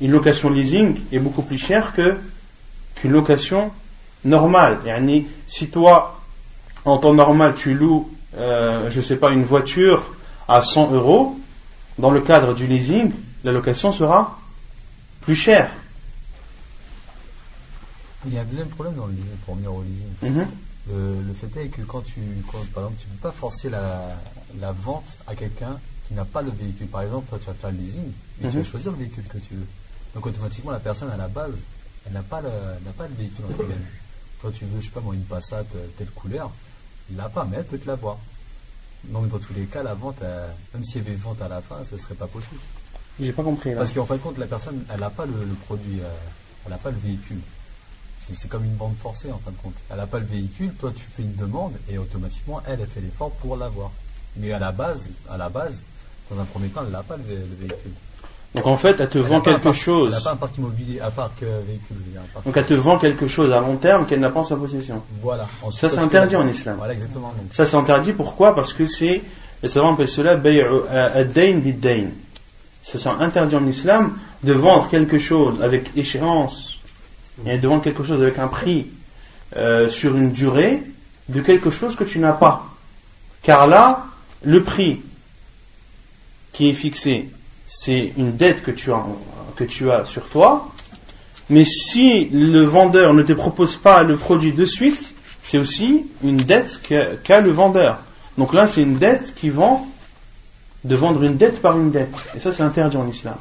Une 0.00 0.12
location 0.12 0.50
leasing 0.50 1.00
est 1.12 1.18
beaucoup 1.18 1.42
plus 1.42 1.58
chère 1.58 1.92
qu'une 1.94 3.10
location 3.10 3.72
normal. 4.24 4.78
si 5.46 5.68
toi, 5.68 6.20
en 6.84 6.98
temps 6.98 7.14
normal, 7.14 7.54
tu 7.54 7.74
loues, 7.74 8.10
euh, 8.36 8.90
je 8.90 8.96
ne 8.96 9.02
sais 9.02 9.16
pas, 9.16 9.30
une 9.30 9.44
voiture 9.44 10.14
à 10.48 10.62
100 10.62 10.92
euros, 10.92 11.38
dans 11.98 12.10
le 12.10 12.20
cadre 12.20 12.54
du 12.54 12.66
leasing, 12.66 13.12
la 13.44 13.52
location 13.52 13.92
sera 13.92 14.38
plus 15.20 15.34
chère. 15.34 15.70
Il 18.26 18.34
y 18.34 18.38
a 18.38 18.40
un 18.40 18.44
deuxième 18.44 18.68
problème 18.68 18.94
dans 18.94 19.06
le 19.06 19.12
leasing, 19.12 19.36
pour 19.44 19.54
revenir 19.54 19.74
au 19.74 19.82
leasing. 19.82 20.34
Mhm. 20.34 20.46
le, 21.26 21.34
fait 21.34 21.60
est 21.60 21.68
que 21.68 21.82
quand 21.82 22.02
tu, 22.02 22.20
par 22.72 22.84
exemple, 22.84 22.96
tu 23.00 23.06
ne 23.08 23.14
peux 23.14 23.28
pas 23.28 23.32
forcer 23.32 23.70
la, 23.70 24.72
vente 24.72 25.18
à 25.26 25.34
quelqu'un 25.34 25.78
qui 26.08 26.14
n'a 26.14 26.24
pas 26.24 26.42
le 26.42 26.50
véhicule. 26.50 26.86
Par 26.86 27.02
exemple, 27.02 27.28
toi, 27.28 27.38
tu 27.38 27.46
vas 27.46 27.54
faire 27.54 27.70
le 27.70 27.78
leasing, 27.78 28.04
et 28.42 28.48
tu 28.48 28.48
vas 28.48 28.58
mhm. 28.58 28.64
choisir 28.64 28.92
le 28.92 28.98
véhicule 28.98 29.24
que 29.24 29.38
tu 29.38 29.54
veux. 29.54 29.66
Donc, 30.14 30.26
automatiquement, 30.26 30.72
la 30.72 30.80
personne, 30.80 31.10
à 31.10 31.16
la 31.16 31.28
base, 31.28 31.54
elle 32.06 32.12
n'a 32.12 32.22
pas, 32.22 32.40
le, 32.40 32.48
pas 32.92 33.06
le 33.06 33.14
véhicule 33.14 33.44
en 33.46 33.56
toi 34.44 34.52
tu 34.54 34.66
veux, 34.66 34.78
je 34.78 34.86
sais 34.86 34.92
pas 34.92 35.00
moi, 35.00 35.14
une 35.14 35.24
Passat 35.24 35.64
euh, 35.74 35.86
telle 35.96 36.10
couleur, 36.10 36.50
il 37.10 37.16
l'a 37.16 37.30
pas, 37.30 37.46
mais 37.50 37.56
elle 37.56 37.64
peut 37.64 37.78
te 37.78 37.86
l'avoir. 37.86 38.18
Donc 39.04 39.28
dans 39.28 39.38
tous 39.38 39.54
les 39.54 39.64
cas, 39.64 39.82
la 39.82 39.94
vente, 39.94 40.20
même 40.74 40.84
s'il 40.84 41.02
y 41.02 41.06
avait 41.06 41.14
vente 41.14 41.40
à 41.40 41.48
la 41.48 41.62
fin, 41.62 41.82
ce 41.90 41.96
serait 41.96 42.14
pas 42.14 42.26
possible. 42.26 42.60
J'ai 43.18 43.32
pas 43.32 43.42
compris. 43.42 43.74
Parce 43.74 43.92
qu'en 43.92 44.04
fin 44.04 44.16
de 44.16 44.20
compte, 44.20 44.36
la 44.36 44.46
personne, 44.46 44.84
elle 44.92 45.00
n'a 45.00 45.08
pas 45.08 45.24
le, 45.24 45.32
produit, 45.64 46.00
euh, 46.00 46.08
elle 46.66 46.72
n'a 46.72 46.76
pas 46.76 46.90
le 46.90 46.98
véhicule. 46.98 47.40
C'est 48.18 48.48
comme 48.48 48.64
une 48.64 48.76
vente 48.76 48.96
forcée 48.98 49.32
en 49.32 49.38
fin 49.38 49.50
de 49.50 49.56
compte. 49.56 49.74
Elle 49.88 49.96
n'a 49.96 50.06
pas 50.06 50.18
le 50.18 50.26
véhicule, 50.26 50.74
toi 50.74 50.92
tu 50.94 51.04
fais 51.04 51.22
une 51.22 51.36
demande 51.36 51.72
et 51.88 51.96
automatiquement 51.96 52.62
elle, 52.66 52.80
elle 52.80 52.86
fait 52.86 53.00
l'effort 53.00 53.30
pour 53.32 53.56
l'avoir. 53.56 53.92
Mais 54.36 54.52
à 54.52 54.58
la 54.58 54.72
base, 54.72 55.08
à 55.30 55.38
la 55.38 55.48
base, 55.48 55.82
dans 56.30 56.38
un 56.38 56.44
premier 56.44 56.68
temps, 56.68 56.82
elle 56.84 56.92
n'a 56.92 57.02
pas 57.02 57.16
le 57.16 57.22
véhicule. 57.22 57.92
Donc 58.54 58.66
en 58.68 58.76
fait, 58.76 59.00
elle 59.00 59.08
te 59.08 59.18
vend 59.18 59.40
quelque 59.40 59.72
chose. 59.72 60.12
Elle 60.12 60.18
n'a 60.18 60.24
pas 60.24 60.32
un 60.32 60.36
parc 60.36 60.56
immobilier, 60.58 61.00
un 61.00 61.10
parc 61.10 61.42
euh, 61.42 61.60
véhicule. 61.66 61.96
Donc 62.44 62.56
elle 62.56 62.66
te 62.66 62.74
vend 62.74 62.98
quelque 62.98 63.26
chose 63.26 63.50
à 63.52 63.60
long 63.60 63.76
terme 63.76 64.06
qu'elle 64.06 64.20
n'a 64.20 64.30
pas 64.30 64.40
en 64.40 64.44
sa 64.44 64.56
possession. 64.56 65.02
Voilà. 65.22 65.48
ça 65.72 65.90
c'est 65.90 65.98
interdit 65.98 66.36
en 66.36 66.46
islam. 66.46 66.76
Voilà, 66.78 66.94
exactement. 66.94 67.34
Ça 67.50 67.66
c'est 67.66 67.76
interdit 67.76 68.12
pourquoi? 68.12 68.54
Parce 68.54 68.72
que 68.72 68.86
c'est, 68.86 69.22
les 69.62 69.68
savants 69.68 69.94
appellent 69.94 70.08
cela 70.08 70.34
euh, 70.34 71.20
ad-dain 71.20 71.54
bid-dain. 71.54 72.10
Ça 72.82 72.98
c'est 72.98 73.08
interdit 73.08 73.56
en 73.56 73.66
islam 73.66 74.16
de 74.44 74.52
vendre 74.52 74.88
quelque 74.88 75.18
chose 75.18 75.60
avec 75.60 75.90
échéance 75.96 76.78
et 77.44 77.58
de 77.58 77.66
vendre 77.66 77.82
quelque 77.82 78.04
chose 78.04 78.22
avec 78.22 78.38
un 78.38 78.46
prix 78.46 78.86
euh, 79.56 79.88
sur 79.88 80.16
une 80.16 80.30
durée 80.30 80.80
de 81.28 81.40
quelque 81.40 81.70
chose 81.70 81.96
que 81.96 82.04
tu 82.04 82.20
n'as 82.20 82.32
pas. 82.32 82.66
Car 83.42 83.66
là, 83.66 84.04
le 84.44 84.62
prix 84.62 85.00
qui 86.52 86.70
est 86.70 86.74
fixé 86.74 87.30
c'est 87.66 88.12
une 88.16 88.36
dette 88.36 88.62
que 88.62 88.70
tu, 88.70 88.92
as, 88.92 89.04
que 89.56 89.64
tu 89.64 89.90
as 89.90 90.04
sur 90.04 90.28
toi. 90.28 90.70
Mais 91.50 91.64
si 91.64 92.26
le 92.26 92.62
vendeur 92.62 93.14
ne 93.14 93.22
te 93.22 93.32
propose 93.32 93.76
pas 93.76 94.02
le 94.02 94.16
produit 94.16 94.52
de 94.52 94.64
suite, 94.64 95.14
c'est 95.42 95.58
aussi 95.58 96.06
une 96.22 96.38
dette 96.38 96.80
qu'a 96.82 97.40
le 97.40 97.50
vendeur. 97.50 98.00
Donc 98.38 98.54
là, 98.54 98.66
c'est 98.66 98.82
une 98.82 98.96
dette 98.96 99.34
qui 99.34 99.50
vend 99.50 99.86
de 100.84 100.96
vendre 100.96 101.22
une 101.22 101.36
dette 101.36 101.60
par 101.60 101.78
une 101.78 101.90
dette. 101.90 102.14
Et 102.34 102.38
ça, 102.38 102.52
c'est 102.52 102.62
interdit 102.62 102.96
en 102.96 103.08
islam. 103.08 103.36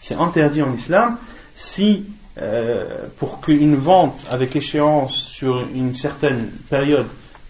C'est 0.00 0.14
interdit 0.14 0.62
en 0.62 0.74
islam 0.74 1.18
si, 1.54 2.04
euh, 2.38 3.06
pour 3.18 3.40
qu'une 3.40 3.76
vente 3.76 4.18
avec 4.30 4.56
échéance 4.56 5.14
sur 5.14 5.66
une 5.74 5.94
certaine 5.94 6.48
période 6.68 7.06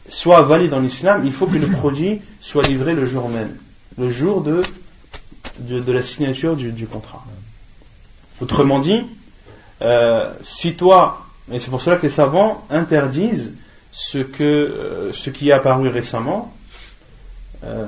soit 0.08 0.42
valide 0.42 0.74
en 0.74 0.82
islam, 0.82 1.22
il 1.24 1.32
faut 1.32 1.46
que 1.46 1.56
le 1.56 1.68
produit 1.68 2.20
soit 2.40 2.64
livré 2.64 2.94
le 2.94 3.06
jour 3.06 3.28
même, 3.28 3.56
le 3.96 4.10
jour 4.10 4.42
de 4.42 4.62
de, 5.59 5.92
la 5.92 6.03
signature 6.03 6.57
du, 6.57 6.86
contrat. 6.86 7.24
Autrement 8.40 8.80
dit, 8.80 9.03
euh, 9.82 10.32
si 10.42 10.74
toi, 10.74 11.26
et 11.50 11.59
c'est 11.59 11.70
pour 11.70 11.80
cela 11.80 11.96
que 11.96 12.03
les 12.03 12.12
savants 12.12 12.64
interdisent 12.70 13.53
ce, 13.90 14.18
que, 14.18 14.42
euh, 14.42 15.12
ce 15.12 15.30
qui 15.30 15.50
est 15.50 15.53
apparu 15.53 15.88
récemment, 15.88 16.53
euh, 17.64 17.86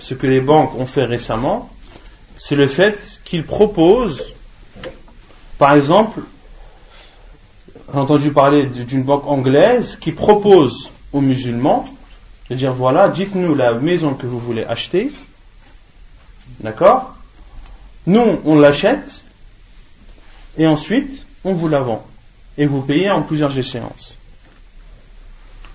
ce 0.00 0.14
que 0.14 0.26
les 0.26 0.40
banques 0.40 0.74
ont 0.76 0.86
fait 0.86 1.04
récemment, 1.04 1.70
c'est 2.36 2.56
le 2.56 2.68
fait 2.68 3.20
qu'ils 3.24 3.44
proposent, 3.44 4.32
par 5.58 5.74
exemple, 5.74 6.20
j'ai 7.92 7.98
entendu 7.98 8.30
parler 8.30 8.66
d'une 8.66 9.02
banque 9.02 9.26
anglaise 9.26 9.96
qui 10.00 10.12
propose 10.12 10.90
aux 11.12 11.20
musulmans 11.20 11.86
de 12.50 12.54
dire 12.54 12.72
voilà, 12.72 13.08
dites-nous 13.08 13.54
la 13.54 13.72
maison 13.74 14.14
que 14.14 14.26
vous 14.26 14.38
voulez 14.38 14.64
acheter, 14.64 15.10
d'accord? 16.60 17.14
Nous, 18.06 18.40
on 18.44 18.58
l'achète, 18.58 19.24
et 20.56 20.66
ensuite, 20.66 21.24
on 21.44 21.52
vous 21.52 21.68
la 21.68 21.80
vend, 21.80 22.06
et 22.56 22.66
vous 22.66 22.80
payez 22.80 23.10
en 23.10 23.22
plusieurs 23.22 23.56
échéances. 23.58 24.14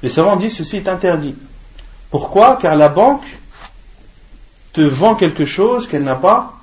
Les 0.01 0.09
savants 0.09 0.35
disent 0.35 0.57
ceci 0.57 0.77
est 0.77 0.87
interdit. 0.87 1.35
Pourquoi? 2.09 2.57
Car 2.61 2.75
la 2.75 2.89
banque 2.89 3.25
te 4.73 4.81
vend 4.81 5.15
quelque 5.15 5.45
chose 5.45 5.87
qu'elle 5.87 6.03
n'a 6.03 6.15
pas 6.15 6.53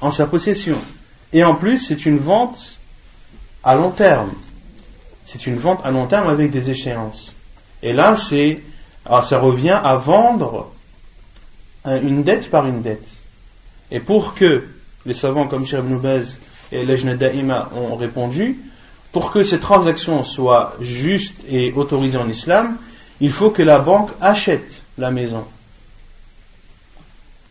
en 0.00 0.10
sa 0.10 0.26
possession. 0.26 0.78
Et 1.32 1.44
en 1.44 1.54
plus, 1.54 1.78
c'est 1.78 2.06
une 2.06 2.18
vente 2.18 2.78
à 3.62 3.74
long 3.74 3.90
terme. 3.90 4.32
C'est 5.24 5.46
une 5.46 5.58
vente 5.58 5.80
à 5.84 5.90
long 5.90 6.06
terme 6.06 6.28
avec 6.28 6.50
des 6.50 6.70
échéances. 6.70 7.32
Et 7.82 7.92
là, 7.92 8.16
c'est, 8.16 8.62
ça 9.06 9.38
revient 9.38 9.78
à 9.82 9.96
vendre 9.96 10.72
une 11.84 12.22
dette 12.22 12.50
par 12.50 12.66
une 12.66 12.82
dette. 12.82 13.21
Et 13.92 14.00
pour 14.00 14.34
que 14.34 14.64
les 15.04 15.14
savants 15.14 15.46
comme 15.46 15.66
Cheikh 15.66 15.80
Ibn 15.80 16.22
et 16.72 16.86
Lejna 16.86 17.14
Da'ima 17.14 17.68
ont 17.76 17.94
répondu, 17.94 18.58
pour 19.12 19.30
que 19.30 19.44
ces 19.44 19.60
transactions 19.60 20.24
soient 20.24 20.74
justes 20.80 21.42
et 21.46 21.72
autorisées 21.74 22.16
en 22.16 22.28
islam, 22.28 22.78
il 23.20 23.30
faut 23.30 23.50
que 23.50 23.62
la 23.62 23.78
banque 23.78 24.10
achète 24.22 24.80
la 24.96 25.10
maison. 25.10 25.44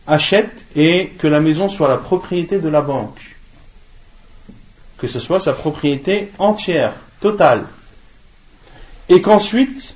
Achète 0.08 0.64
et 0.74 1.12
que 1.16 1.28
la 1.28 1.38
maison 1.40 1.68
soit 1.68 1.88
la 1.88 1.96
propriété 1.96 2.58
de 2.58 2.68
la 2.68 2.82
banque. 2.82 3.36
Que 4.98 5.06
ce 5.06 5.20
soit 5.20 5.38
sa 5.38 5.52
propriété 5.52 6.32
entière, 6.38 6.94
totale. 7.20 7.66
Et 9.08 9.22
qu'ensuite, 9.22 9.94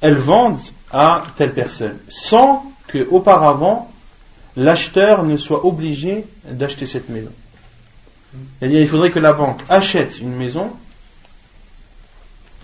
elle 0.00 0.16
vende 0.16 0.58
à 0.90 1.24
telle 1.36 1.52
personne, 1.52 1.98
sans 2.08 2.64
que 2.88 3.06
auparavant 3.10 3.89
l'acheteur 4.56 5.24
ne 5.24 5.36
soit 5.36 5.64
obligé 5.64 6.26
d'acheter 6.44 6.86
cette 6.86 7.08
maison. 7.08 7.32
Il 8.62 8.88
faudrait 8.88 9.10
que 9.10 9.18
la 9.18 9.32
banque 9.32 9.60
achète 9.68 10.20
une 10.20 10.34
maison 10.34 10.70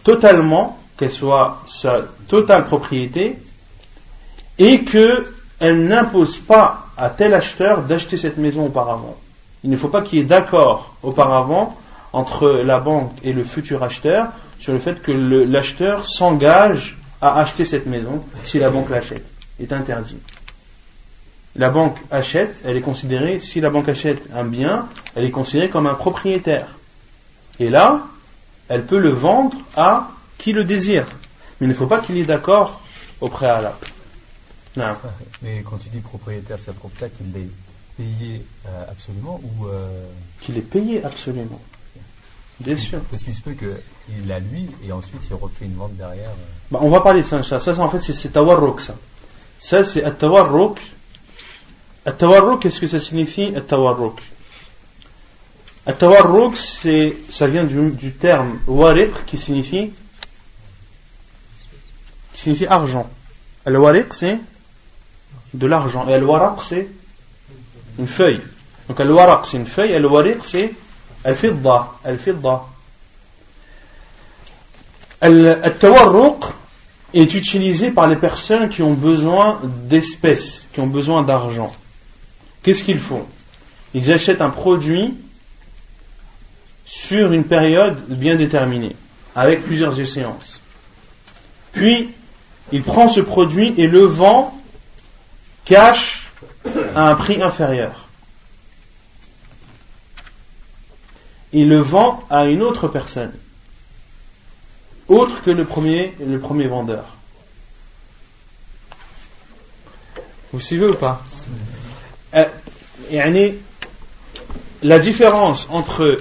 totalement, 0.05 0.78
qu'elle 0.97 1.12
soit 1.12 1.62
sa 1.66 2.03
totale 2.28 2.66
propriété, 2.66 3.39
et 4.59 4.84
qu'elle 4.84 5.87
n'impose 5.87 6.39
pas 6.39 6.87
à 6.97 7.11
tel 7.11 7.34
acheteur 7.34 7.82
d'acheter 7.82 8.16
cette 8.16 8.39
maison 8.39 8.66
auparavant. 8.66 9.16
Il 9.64 9.70
ne 9.70 9.76
faut 9.76 9.89
pas 9.89 10.03
qu'il 10.03 10.18
y 10.18 10.22
ait 10.22 10.24
d'accord 10.24 10.95
auparavant 11.03 11.76
entre 12.12 12.49
la 12.49 12.78
banque 12.78 13.12
et 13.22 13.32
le 13.32 13.45
futur 13.45 13.82
acheteur 13.82 14.28
sur 14.61 14.72
le 14.72 14.78
fait 14.78 15.03
que 15.03 15.12
l'acheteur 15.12 16.09
s'engage 16.09 16.97
à 17.20 17.41
acheter 17.41 17.64
cette 17.64 17.87
maison 17.87 18.20
si 18.43 18.59
la 18.59 18.70
banque 18.70 18.91
l'achète. 18.91 19.26
est 19.61 19.72
interdit 19.72 20.16
la 21.57 21.71
banque 21.71 21.97
achète, 22.11 22.63
elle 22.65 22.77
est 22.77 22.83
considérée, 22.83 23.41
si 23.41 23.61
la 23.61 23.71
banque 23.71 23.89
achète 23.89 24.23
un 24.35 24.45
bien, 24.45 24.89
elle 25.15 25.25
est 25.25 25.31
considérée 25.31 25.69
comme 25.71 25.87
un 25.87 25.95
propriétaire. 25.95 26.69
Et 27.59 27.71
là, 27.71 28.07
elle 28.69 28.85
peut 28.85 28.99
le 28.99 29.11
vendre 29.11 29.57
à 29.77 30.11
qui 30.39 30.53
le 30.53 30.65
désire. 30.65 31.07
Mais 31.61 31.67
il 31.67 31.71
ne 31.71 31.75
faut 31.75 31.87
pas 31.87 32.01
qu'il 32.01 32.17
y 32.17 32.21
ait 32.21 32.27
d'accord 32.27 32.83
au 33.21 33.29
préalable. 33.29 33.87
Non. 34.77 34.97
Mais 35.43 35.63
quand 35.63 35.79
tu 35.79 35.89
dis 35.89 36.01
propriétaire, 36.01 36.59
c'est 36.59 36.75
propriétaire 36.75 37.17
qui 37.17 37.25
l'est 37.25 37.49
payé 37.97 38.45
euh, 38.67 38.85
absolument 38.91 39.41
ou. 39.43 39.67
Euh... 39.67 39.89
Qu'il 40.41 40.59
est 40.59 40.63
payé 40.63 41.03
absolument. 41.03 41.61
Bien 42.61 42.77
sûr. 42.77 43.01
Parce 43.11 43.23
qu'il 43.23 43.35
se 43.35 43.41
peut 43.41 43.55
qu'il 43.55 44.27
l'a 44.27 44.41
lui 44.41 44.69
et 44.87 44.93
ensuite 44.93 45.27
il 45.31 45.35
refait 45.35 45.65
une 45.65 45.77
vente 45.77 45.97
derrière. 45.97 46.29
Euh. 46.29 46.71
Bah, 46.71 46.81
on 46.83 46.91
va 46.91 47.01
parler 47.01 47.23
de 47.23 47.27
ça, 47.27 47.43
ça. 47.43 47.61
Ça, 47.61 47.79
en 47.79 47.89
fait, 47.89 48.01
c'est 48.01 48.29
tawarruk, 48.29 48.83
ça. 48.83 48.95
Ça, 49.59 49.85
c'est 49.85 50.03
tawarruk 50.19 50.79
At-tawarruk, 52.07 52.63
qu'est-ce 52.63 52.81
que 52.81 52.87
ça 52.87 53.01
signifie 53.01 53.53
At-tawarruk? 53.57 54.23
Ça 55.87 57.47
vient 57.47 57.65
du, 57.65 58.13
terme 58.13 58.59
wariq 58.67 59.13
qui 59.27 59.39
signifie 59.39 59.93
qui 62.33 62.41
signifie 62.41 62.67
argent. 62.67 63.09
Al-wariq, 63.65 64.13
c'est 64.13 64.39
de 65.55 65.67
l'argent. 65.67 66.07
Et 66.09 66.15
al-waraq, 66.15 66.59
c'est 66.63 66.89
une 67.99 68.07
feuille. 68.07 68.41
Donc 68.89 69.01
al-waraq, 69.01 69.47
c'est 69.47 69.57
une 69.57 69.67
feuille. 69.67 69.95
Al-wariq, 69.95 70.45
c'est 70.45 70.75
al-fidda. 71.25 71.93
Al-fidda. 72.05 72.63
Al-tawarruk 75.21 76.45
est 77.15 77.35
utilisé 77.35 77.91
par 77.91 78.07
les 78.07 78.17
personnes 78.17 78.69
qui 78.69 78.83
ont 78.83 78.93
besoin 78.93 79.61
d'espèces, 79.63 80.69
qui 80.73 80.81
ont 80.81 80.87
besoin 80.87 81.23
d'argent. 81.23 81.73
Qu'est-ce 82.67 82.83
qu'ils 82.83 82.99
font? 82.99 83.25
Ils 83.95 84.11
achètent 84.11 84.41
un 84.41 84.51
produit 84.51 85.14
sur 86.85 87.31
une 87.31 87.45
période 87.45 87.97
bien 88.09 88.35
déterminée, 88.35 88.97
avec 89.37 89.62
plusieurs 89.62 90.01
échéances. 90.01 90.61
Puis, 91.71 92.11
il 92.73 92.83
prend 92.83 93.09
ce 93.09 93.21
produit 93.21 93.73
et 93.77 93.87
le 93.87 94.01
vend 94.01 94.61
cash 95.64 96.29
à 96.97 97.11
un 97.11 97.14
prix 97.14 97.41
inférieur. 97.41 98.09
Il 101.53 101.69
le 101.69 101.79
vend 101.79 102.25
à 102.31 102.47
une 102.47 102.62
autre 102.62 102.89
personne, 102.89 103.33
autre 105.07 105.41
que 105.41 105.53
le 105.53 105.64
premier, 105.64 106.17
le 106.19 106.41
premier 106.41 106.67
vendeur. 106.67 107.05
Vous 110.53 110.61
suivez 110.61 110.89
ou 110.89 110.95
pas? 110.95 111.23
Euh, 112.37 113.53
la 114.82 114.99
différence 114.99 115.66
entre, 115.70 116.18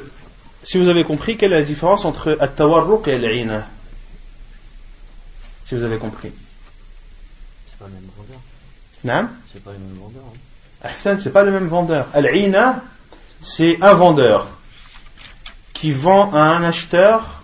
si 0.64 0.78
vous 0.78 0.88
avez 0.88 1.04
compris, 1.04 1.38
quelle 1.38 1.54
est 1.54 1.60
la 1.60 1.66
différence 1.66 2.06
entre 2.06 2.38
At-Tawarruq 2.40 3.08
et 3.08 3.14
Al-Ina 3.14 3.66
Si 5.66 5.76
vous 5.76 5.84
avez 5.84 5.98
compris. 5.98 6.32
C'est 7.70 7.80
pas 7.80 7.86
le 7.88 7.94
même 7.94 8.10
vendeur. 8.18 8.40
Non 9.04 9.30
C'est 9.54 9.64
pas 9.64 9.72
le 9.72 9.80
même 9.80 9.98
vendeur. 9.98 10.24
Hein. 10.84 11.18
c'est 11.20 11.34
pas 11.34 11.44
le 11.44 11.52
même 11.52 11.68
vendeur. 11.68 12.08
Al-Ina, 12.14 12.82
c'est 13.42 13.78
un 13.82 13.94
vendeur 13.94 14.48
qui 15.74 15.92
vend 15.92 16.32
à 16.32 16.40
un 16.40 16.64
acheteur 16.64 17.42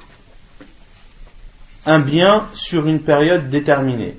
un 1.85 1.99
bien 1.99 2.47
sur 2.53 2.87
une 2.87 3.01
période 3.01 3.49
déterminée, 3.49 4.17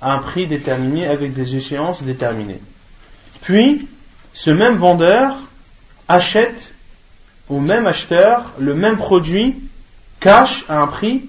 à 0.00 0.14
un 0.14 0.18
prix 0.18 0.46
déterminé 0.46 1.06
avec 1.06 1.32
des 1.32 1.56
échéances 1.56 2.02
déterminées. 2.02 2.60
Puis, 3.42 3.88
ce 4.32 4.50
même 4.50 4.76
vendeur 4.76 5.36
achète 6.08 6.74
au 7.48 7.60
même 7.60 7.86
acheteur 7.86 8.52
le 8.58 8.74
même 8.74 8.96
produit 8.96 9.56
cash 10.20 10.64
à 10.68 10.80
un 10.80 10.86
prix 10.86 11.24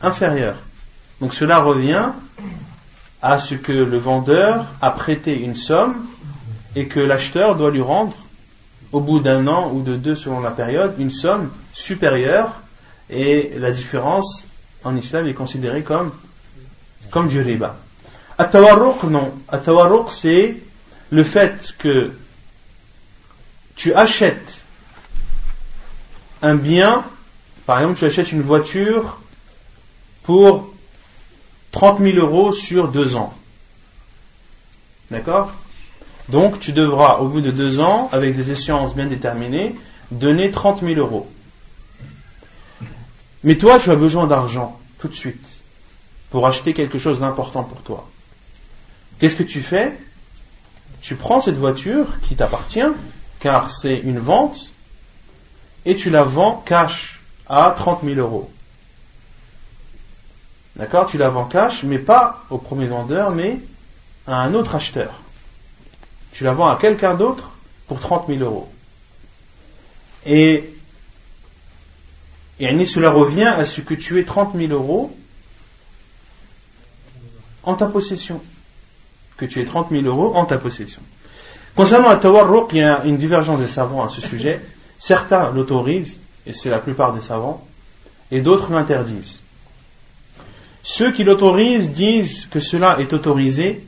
inférieur. 0.00 0.56
Donc 1.20 1.34
cela 1.34 1.58
revient 1.58 2.10
à 3.20 3.38
ce 3.38 3.54
que 3.54 3.72
le 3.72 3.98
vendeur 3.98 4.66
a 4.80 4.90
prêté 4.90 5.38
une 5.38 5.54
somme 5.54 6.06
et 6.74 6.86
que 6.86 7.00
l'acheteur 7.00 7.56
doit 7.56 7.70
lui 7.70 7.82
rendre 7.82 8.14
au 8.92 9.00
bout 9.00 9.20
d'un 9.20 9.46
an 9.46 9.70
ou 9.72 9.82
de 9.82 9.96
deux 9.96 10.16
selon 10.16 10.40
la 10.40 10.50
période 10.50 10.94
une 10.98 11.10
somme 11.10 11.50
supérieure 11.74 12.60
et 13.10 13.52
la 13.58 13.70
différence 13.70 14.46
en 14.84 14.96
islam 14.96 15.26
est 15.26 15.34
considérée 15.34 15.82
comme, 15.82 16.12
du 17.28 17.40
riba. 17.40 17.76
At-tawarruq, 18.38 19.02
non. 19.04 19.34
At-tawarruq, 19.48 20.10
c'est 20.10 20.56
le 21.10 21.24
fait 21.24 21.74
que 21.78 22.12
tu 23.76 23.94
achètes 23.94 24.64
un 26.42 26.54
bien, 26.54 27.04
par 27.66 27.80
exemple, 27.80 27.98
tu 27.98 28.04
achètes 28.04 28.32
une 28.32 28.42
voiture 28.42 29.20
pour 30.22 30.72
30 31.72 32.00
000 32.00 32.18
euros 32.18 32.52
sur 32.52 32.88
deux 32.88 33.16
ans. 33.16 33.34
D'accord? 35.10 35.52
Donc, 36.28 36.60
tu 36.60 36.72
devras, 36.72 37.18
au 37.18 37.28
bout 37.28 37.40
de 37.40 37.50
deux 37.50 37.80
ans, 37.80 38.08
avec 38.12 38.36
des 38.36 38.52
échéances 38.52 38.94
bien 38.94 39.06
déterminées, 39.06 39.74
donner 40.10 40.50
30 40.50 40.82
000 40.82 40.94
euros. 40.94 41.28
Mais 43.42 43.56
toi, 43.56 43.78
tu 43.78 43.90
as 43.90 43.96
besoin 43.96 44.26
d'argent 44.26 44.78
tout 44.98 45.08
de 45.08 45.14
suite 45.14 45.46
pour 46.30 46.46
acheter 46.46 46.74
quelque 46.74 46.98
chose 46.98 47.20
d'important 47.20 47.64
pour 47.64 47.80
toi. 47.82 48.08
Qu'est-ce 49.18 49.36
que 49.36 49.42
tu 49.42 49.60
fais? 49.60 49.98
Tu 51.00 51.14
prends 51.16 51.40
cette 51.40 51.56
voiture 51.56 52.06
qui 52.20 52.36
t'appartient, 52.36 52.88
car 53.40 53.70
c'est 53.70 53.98
une 53.98 54.18
vente, 54.18 54.70
et 55.84 55.96
tu 55.96 56.10
la 56.10 56.24
vends 56.24 56.62
cash 56.66 57.20
à 57.48 57.74
30 57.76 58.00
000 58.04 58.20
euros. 58.20 58.50
D'accord? 60.76 61.06
Tu 61.06 61.18
la 61.18 61.30
vends 61.30 61.46
cash, 61.46 61.82
mais 61.82 61.98
pas 61.98 62.44
au 62.50 62.58
premier 62.58 62.86
vendeur, 62.86 63.32
mais 63.32 63.58
à 64.26 64.36
un 64.42 64.54
autre 64.54 64.74
acheteur. 64.74 65.14
Tu 66.32 66.44
la 66.44 66.52
vends 66.52 66.68
à 66.68 66.76
quelqu'un 66.76 67.14
d'autre 67.14 67.50
pour 67.86 68.00
30 68.00 68.28
000 68.28 68.40
euros. 68.40 68.70
Et, 70.26 70.70
et 72.60 72.84
cela 72.84 73.10
revient 73.10 73.44
à 73.44 73.64
ce 73.64 73.80
que 73.80 73.94
tu 73.94 74.20
aies 74.20 74.24
30 74.24 74.54
000 74.54 74.72
euros 74.72 75.16
en 77.62 77.74
ta 77.74 77.86
possession. 77.86 78.40
Que 79.40 79.46
tu 79.46 79.60
aies 79.60 79.64
30 79.64 79.88
000 79.90 80.04
euros 80.04 80.36
en 80.36 80.44
ta 80.44 80.58
possession. 80.58 81.00
Concernant 81.74 82.12
le 82.12 82.20
tawarruq, 82.20 82.72
il 82.72 82.78
y 82.78 82.82
a 82.82 83.04
une 83.04 83.16
divergence 83.16 83.58
des 83.58 83.66
savants 83.66 84.04
à 84.04 84.10
ce 84.10 84.20
sujet. 84.20 84.60
Certains 84.98 85.50
l'autorisent, 85.50 86.20
et 86.46 86.52
c'est 86.52 86.68
la 86.68 86.78
plupart 86.78 87.14
des 87.14 87.22
savants, 87.22 87.66
et 88.30 88.42
d'autres 88.42 88.70
l'interdisent. 88.70 89.40
Ceux 90.82 91.10
qui 91.12 91.24
l'autorisent 91.24 91.90
disent 91.90 92.46
que 92.50 92.60
cela 92.60 93.00
est 93.00 93.14
autorisé 93.14 93.82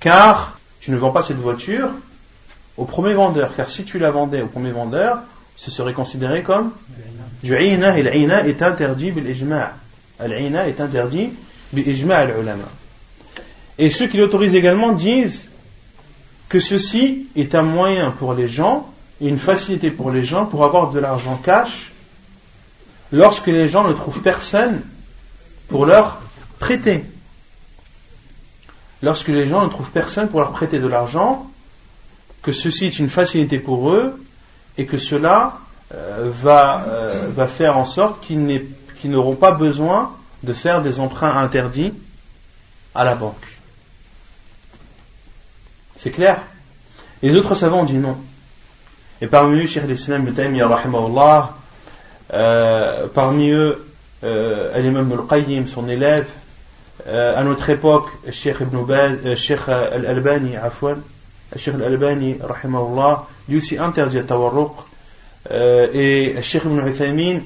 car 0.00 0.58
tu 0.80 0.90
ne 0.90 0.96
vends 0.96 1.10
pas 1.10 1.22
cette 1.22 1.38
voiture 1.38 1.88
au 2.76 2.84
premier 2.84 3.14
vendeur, 3.14 3.56
car 3.56 3.68
si 3.68 3.84
tu 3.84 3.98
la 3.98 4.10
vendais 4.10 4.42
au 4.42 4.46
premier 4.46 4.70
vendeur, 4.70 5.18
ce 5.56 5.70
serait 5.70 5.92
considéré 5.92 6.42
comme 6.42 6.72
du 7.42 7.54
est 7.54 8.62
interdit 8.62 9.10
bil 9.10 9.28
ijma'. 9.28 9.72
L'aïna 10.20 10.68
est 10.68 10.80
interdit 10.80 11.30
bil 11.72 11.88
ijma'. 11.88 12.26
Et 13.78 13.90
ceux 13.90 14.06
qui 14.08 14.16
l'autorisent 14.16 14.54
également 14.54 14.92
disent 14.92 15.48
que 16.48 16.60
ceci 16.60 17.28
est 17.36 17.54
un 17.54 17.62
moyen 17.62 18.10
pour 18.10 18.34
les 18.34 18.48
gens, 18.48 18.92
une 19.20 19.38
facilité 19.38 19.90
pour 19.90 20.10
les 20.10 20.24
gens 20.24 20.46
pour 20.46 20.64
avoir 20.64 20.90
de 20.90 20.98
l'argent 20.98 21.36
cash 21.36 21.92
lorsque 23.12 23.46
les 23.46 23.68
gens 23.68 23.86
ne 23.86 23.92
trouvent 23.92 24.20
personne 24.20 24.82
pour 25.68 25.86
leur 25.86 26.20
prêter. 26.58 27.04
Lorsque 29.02 29.28
les 29.28 29.46
gens 29.46 29.62
ne 29.62 29.68
trouvent 29.68 29.90
personne 29.90 30.28
pour 30.28 30.40
leur 30.40 30.50
prêter 30.50 30.80
de 30.80 30.86
l'argent, 30.86 31.48
que 32.42 32.52
ceci 32.52 32.86
est 32.86 32.98
une 32.98 33.08
facilité 33.08 33.58
pour 33.58 33.90
eux 33.90 34.20
et 34.76 34.86
que 34.86 34.96
cela 34.96 35.58
euh, 35.94 36.30
euh, 36.44 37.28
va 37.34 37.46
faire 37.46 37.78
en 37.78 37.84
sorte 37.84 38.24
qu'ils 38.24 38.64
n'auront 39.04 39.36
pas 39.36 39.52
besoin 39.52 40.16
de 40.42 40.52
faire 40.52 40.82
des 40.82 41.00
emprunts 41.00 41.36
interdits 41.36 41.92
à 42.94 43.04
la 43.04 43.14
banque. 43.14 43.47
C'est 45.98 46.10
clair 46.10 46.40
Les 47.22 47.36
autres 47.36 47.54
savants 47.54 47.80
ont 47.80 47.84
dit 47.84 47.98
non. 47.98 48.16
Et 49.20 49.26
parmi 49.26 49.60
eux, 49.60 49.66
Cheikh 49.66 49.84
l'Islam 49.88 50.32
euh, 52.30 53.06
parmi 53.12 53.50
eux, 53.50 53.84
euh, 54.22 54.74
Al-Imam 54.74 55.10
al-Qayyim, 55.12 55.66
son 55.66 55.88
élève, 55.88 56.26
euh, 57.08 57.36
à 57.36 57.42
notre 57.42 57.68
époque, 57.70 58.08
Cheikh 58.30 58.60
Ibn 58.60 58.84
Baz, 58.84 59.18
euh, 59.24 59.34
Cheikh 59.34 59.68
Al-Albani, 59.68 60.56
Afwan, 60.56 61.00
Cheikh 61.56 61.74
Al-Albani, 61.74 62.36
rahimahullah, 62.40 63.26
lui 63.48 63.56
aussi 63.56 63.78
interdit 63.78 64.18
à 64.18 64.22
tawarruq, 64.22 64.72
euh, 65.50 65.88
et 65.92 66.40
Cheikh 66.42 66.64
Ibn 66.64 66.86
Uthaymin, 66.86 67.40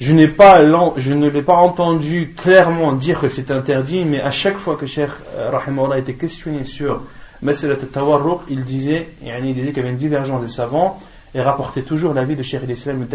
je, 0.00 0.12
n'ai 0.12 0.28
pas, 0.28 0.60
je 0.96 1.12
ne 1.12 1.28
l'ai 1.28 1.42
pas 1.42 1.56
entendu 1.56 2.34
clairement 2.36 2.92
dire 2.92 3.20
que 3.20 3.28
c'est 3.28 3.50
interdit, 3.50 4.04
mais 4.04 4.20
à 4.20 4.30
chaque 4.30 4.58
fois 4.58 4.76
que 4.76 4.86
Cheikh 4.86 5.10
euh, 5.36 5.50
Rahimahullah 5.50 5.98
était 5.98 6.14
questionné 6.14 6.64
sur 6.64 7.02
Masalat 7.42 7.74
al-Tawarruq, 7.74 8.40
il 8.48 8.64
disait, 8.64 9.10
il 9.22 9.54
disait 9.54 9.68
qu'il 9.68 9.78
y 9.78 9.80
avait 9.80 9.90
une 9.90 9.96
divergence 9.96 10.42
des 10.42 10.48
savants, 10.48 10.98
et 11.34 11.40
rapportait 11.42 11.82
toujours 11.82 12.14
l'avis 12.14 12.36
de 12.36 12.42
Cheikh 12.42 12.62
l'Islam 12.66 13.06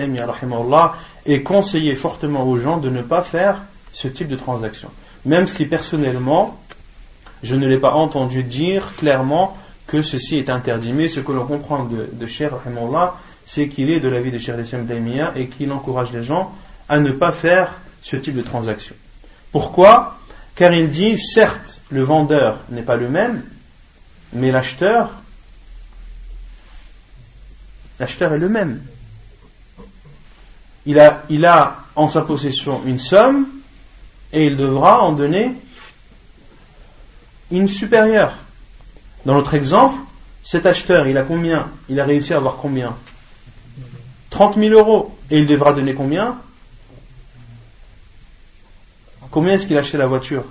et 1.26 1.44
conseillait 1.44 1.96
fortement 1.96 2.48
aux 2.48 2.58
gens 2.58 2.78
de 2.78 2.90
ne 2.90 3.02
pas 3.02 3.24
faire 3.24 3.62
ce 3.92 4.08
type 4.08 4.28
de 4.28 4.36
transaction. 4.36 4.90
Même 5.26 5.48
si 5.48 5.66
personnellement, 5.66 6.60
je 7.42 7.56
ne 7.56 7.68
l'ai 7.68 7.80
pas 7.80 7.94
entendu 7.94 8.44
dire 8.44 8.94
clairement 8.98 9.58
que 9.88 10.02
ceci 10.02 10.38
est 10.38 10.50
interdit. 10.50 10.94
Mais 10.94 11.08
ce 11.08 11.20
que 11.20 11.32
l'on 11.32 11.46
comprend 11.46 11.84
de, 11.84 12.10
de 12.12 12.28
Cheikh 12.28 12.52
c'est 13.46 13.68
qu'il 13.68 13.90
est 13.90 14.00
de 14.00 14.08
l'avis 14.08 14.32
de 14.32 14.38
Cheikh 14.38 14.58
l'Islam 14.58 14.88
et 15.36 15.48
qu'il 15.48 15.72
encourage 15.72 16.14
les 16.14 16.24
gens 16.24 16.52
à 16.90 17.00
ne 17.00 17.12
pas 17.12 17.32
faire 17.32 17.74
ce 18.02 18.16
type 18.16 18.36
de 18.36 18.42
transaction. 18.42 18.96
Pourquoi? 19.52 20.18
Car 20.56 20.72
il 20.74 20.90
dit, 20.90 21.18
certes, 21.18 21.82
le 21.90 22.04
vendeur 22.04 22.60
n'est 22.70 22.84
pas 22.84 22.96
le 22.96 23.10
même, 23.10 23.44
mais 24.34 24.52
l'acheteur 24.52 25.10
L'acheteur 28.00 28.34
est 28.34 28.40
le 28.40 28.50
même. 28.50 28.82
Il 30.86 31.00
a, 31.00 31.24
il 31.30 31.46
a 31.46 31.78
en 31.96 32.10
sa 32.10 32.22
possession 32.22 32.82
une 32.86 33.00
somme 33.00 33.48
et 34.34 34.46
il 34.46 34.58
devra 34.58 35.02
en 35.02 35.14
donner 35.14 35.54
une 37.52 37.68
supérieure. 37.68 38.34
Dans 39.26 39.36
notre 39.36 39.54
exemple, 39.54 39.96
cet 40.42 40.66
acheteur, 40.66 41.08
il 41.08 41.18
a 41.18 41.24
combien? 41.24 41.72
Il 41.88 42.00
a 42.00 42.04
réussi 42.04 42.34
à 42.34 42.38
avoir 42.38 42.58
combien? 42.58 42.96
30 44.32 44.58
000 44.58 44.74
euros. 44.74 45.18
Et 45.30 45.40
il 45.40 45.48
devra 45.48 45.72
donner 45.72 45.94
combien? 45.94 46.38
Combien 49.32 49.54
est-ce 49.54 49.66
qu'il 49.66 49.78
a 49.78 49.80
acheté 49.80 49.98
la 49.98 50.08
voiture? 50.08 50.44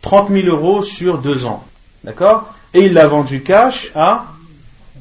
30 0.00 0.30
000 0.30 0.48
euros 0.48 0.82
sur 0.82 1.18
deux 1.18 1.46
ans. 1.46 1.62
D'accord? 2.02 2.52
Et 2.74 2.80
il 2.80 2.94
l'a 2.94 3.06
vendu 3.06 3.42
cash 3.42 3.90
à 3.94 4.26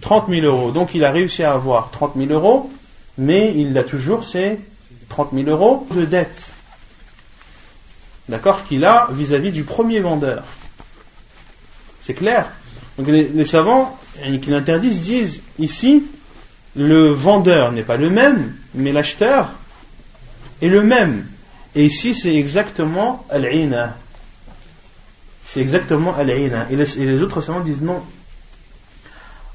30 0.02 0.30
000 0.30 0.46
euros. 0.46 0.72
Donc 0.72 0.94
il 0.94 1.04
a 1.04 1.12
réussi 1.12 1.44
à 1.44 1.54
avoir 1.54 1.92
30 1.92 2.14
000 2.18 2.32
euros, 2.32 2.70
mais 3.18 3.54
il 3.56 3.78
a 3.78 3.84
toujours 3.84 4.26
ses 4.26 4.60
30 5.10 5.30
000 5.34 5.50
euros 5.50 5.88
de 5.92 6.06
dette. 6.06 6.52
D'accord? 8.30 8.66
Qu'il 8.66 8.86
a 8.86 9.08
vis-à-vis 9.12 9.52
du 9.52 9.64
premier 9.64 10.00
vendeur. 10.00 10.44
C'est 12.02 12.14
clair? 12.14 12.48
Donc 12.98 13.08
les, 13.08 13.46
savants 13.46 13.98
qui 14.42 14.50
l'interdisent 14.50 15.02
disent 15.02 15.42
ici, 15.60 16.04
le 16.76 17.14
vendeur 17.14 17.72
n'est 17.72 17.84
pas 17.84 17.98
le 17.98 18.10
même, 18.10 18.56
mais 18.74 18.92
l'acheteur 18.92 19.52
est 20.62 20.68
le 20.68 20.82
même. 20.82 21.26
Et 21.76 21.86
ici, 21.86 22.14
c'est 22.14 22.36
exactement 22.36 23.26
al-ina. 23.30 23.98
C'est 25.46 25.60
exactement 25.60 26.16
al-ina. 26.16 26.68
Et 26.72 26.76
les 26.76 27.22
autres 27.24 27.42
savants 27.42 27.60
disent 27.62 27.82
non, 27.82 28.02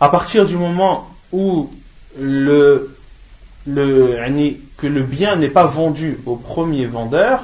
à 0.01 0.09
partir 0.09 0.45
du 0.45 0.57
moment 0.57 1.09
où 1.33 1.71
le, 2.19 2.91
bien 3.67 5.37
n'est 5.37 5.49
pas 5.49 5.67
vendu 5.67 6.19
au 6.27 6.37
premier 6.37 6.87
vendeur, 6.87 7.41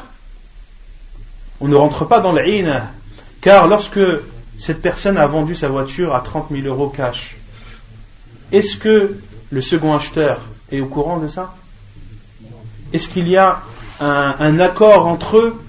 on 1.60 1.68
ne 1.68 1.76
rentre 1.76 2.04
pas 2.04 2.20
dans 2.20 2.34
l'ina. 2.34 2.90
Car 3.40 3.68
lorsque 3.68 4.00
cette 4.58 4.82
personne 4.82 5.16
a 5.16 5.26
vendu 5.26 5.54
sa 5.54 5.68
voiture 5.68 6.14
à 6.14 6.20
30 6.20 6.48
000 6.50 6.66
euros 6.66 6.88
cash, 6.88 7.36
est-ce 8.52 8.76
que 8.76 9.16
le 9.50 9.60
second 9.60 9.94
acheteur 9.94 10.40
est 10.70 10.80
au 10.80 10.86
courant 10.86 11.18
de 11.18 11.28
ça? 11.28 11.54
Est-ce 12.92 13.08
qu'il 13.08 13.28
y 13.28 13.36
a 13.36 13.62
un, 14.00 14.58
accord 14.60 15.06
entre 15.06 15.38
eux? 15.38 15.62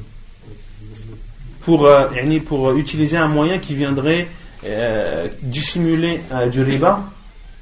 Pour, 1.65 1.85
euh, 1.85 2.05
pour 2.45 2.71
utiliser 2.73 3.17
un 3.17 3.27
moyen 3.27 3.57
qui 3.57 3.73
viendrait 3.73 4.27
euh, 4.65 5.27
dissimuler 5.41 6.21
euh, 6.31 6.47
du 6.47 6.61
riba. 6.61 7.01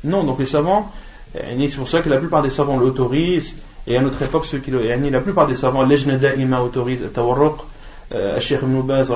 Non, 0.03 0.23
donc 0.23 0.39
les 0.39 0.45
savants, 0.45 0.91
euh, 1.35 1.67
c'est 1.69 1.77
pour 1.77 1.87
ça 1.87 2.01
que 2.01 2.09
la 2.09 2.17
plupart 2.17 2.41
des 2.41 2.49
savants 2.49 2.77
l'autorisent, 2.77 3.55
et 3.87 3.97
à 3.97 4.01
notre 4.01 4.21
époque, 4.21 4.45
ceux 4.45 4.59
qui 4.59 4.71
le, 4.71 4.81
la 5.09 5.19
plupart 5.21 5.47
des 5.47 5.55
savants, 5.55 5.83
l'Ejna 5.83 6.17
Da'ima 6.17 6.61
autorise 6.61 7.03
Tawarruq, 7.13 7.55
euh, 8.11 8.39
Sheikh 8.39 8.61
Ibn 8.61 8.81
Baz, 8.81 9.11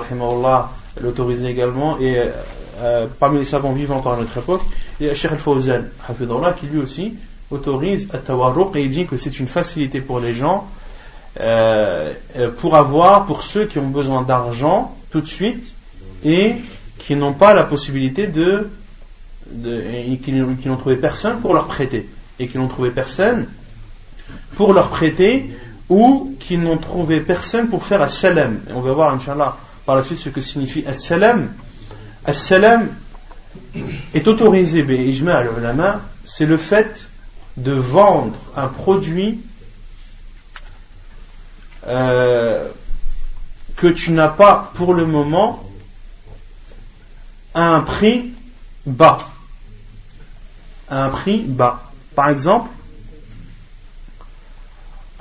l'autorise 1.02 1.44
également, 1.44 2.00
et 2.00 2.18
parmi 3.20 3.40
les 3.40 3.46
savants 3.46 3.74
vivants 3.74 4.02
par 4.02 4.18
notre 4.18 4.38
époque, 4.38 4.62
il 5.00 5.08
y 5.08 5.10
a 5.10 5.16
Sheikh 5.16 5.34
Al-Fawzan, 5.34 5.84
qui 6.60 6.66
lui 6.68 6.80
aussi 6.80 7.14
autorise 7.52 8.08
Tawarruq, 8.26 8.76
et 8.76 8.84
il 8.84 8.90
dit 8.90 9.06
que 9.06 9.18
c'est 9.18 9.40
une 9.40 9.48
facilité 9.48 10.02
pour 10.02 10.20
les 10.20 10.34
gens, 10.34 10.66
pour 11.36 12.76
avoir, 12.76 13.26
pour 13.26 13.44
ceux 13.44 13.66
qui 13.66 13.80
ont 13.80 13.88
besoin 13.88 14.22
d'argent 14.22 14.96
tout 15.12 15.22
de 15.22 15.28
suite, 15.28 15.74
et 16.24 16.56
qui 16.98 17.16
n'ont 17.16 17.34
pas 17.34 17.54
la 17.54 17.64
possibilité 17.64 18.28
de, 18.28 18.70
qui, 20.24 20.32
n'ont 20.32 20.78
trouvé 20.78 20.96
personne 20.96 21.40
pour 21.40 21.54
leur 21.54 21.68
prêter 21.68 22.10
et 22.40 22.48
qui 22.48 22.58
n'ont 22.58 22.68
trouvé 22.68 22.90
personne 22.90 23.48
pour 24.56 24.74
leur 24.74 24.90
prêter 24.90 25.50
ou 25.88 26.36
qui 26.40 26.58
n'ont 26.58 26.78
trouvé 26.78 27.22
personne 27.22 27.68
pour 27.70 27.86
faire 27.86 28.02
as-salam. 28.02 28.60
Et 28.70 28.74
on 28.74 28.82
va 28.82 28.94
voir, 28.94 29.14
Inch'Allah, 29.14 29.56
par 29.86 29.96
la 29.96 30.04
suite 30.04 30.18
ce 30.18 30.30
que 30.30 30.42
signifie 30.42 30.84
as-salam. 30.88 31.54
As-salam 32.26 32.88
est 34.14 34.28
autorisé, 34.28 34.84
la 34.84 35.74
main 35.74 36.02
c'est 36.24 36.48
le 36.48 36.58
fait 36.58 37.08
de 37.56 37.72
vendre 37.72 38.36
un 38.56 38.68
produit 38.68 39.40
euh, 41.88 42.70
que 43.76 43.88
tu 43.88 44.12
n'as 44.12 44.30
pas 44.30 44.72
pour 44.76 44.94
le 44.94 45.06
moment 45.06 45.64
un 47.54 47.82
prix 47.82 48.34
bas. 48.86 49.20
Un 50.90 51.10
prix 51.10 51.40
bas. 51.40 51.82
Par 52.16 52.30
exemple, 52.30 52.70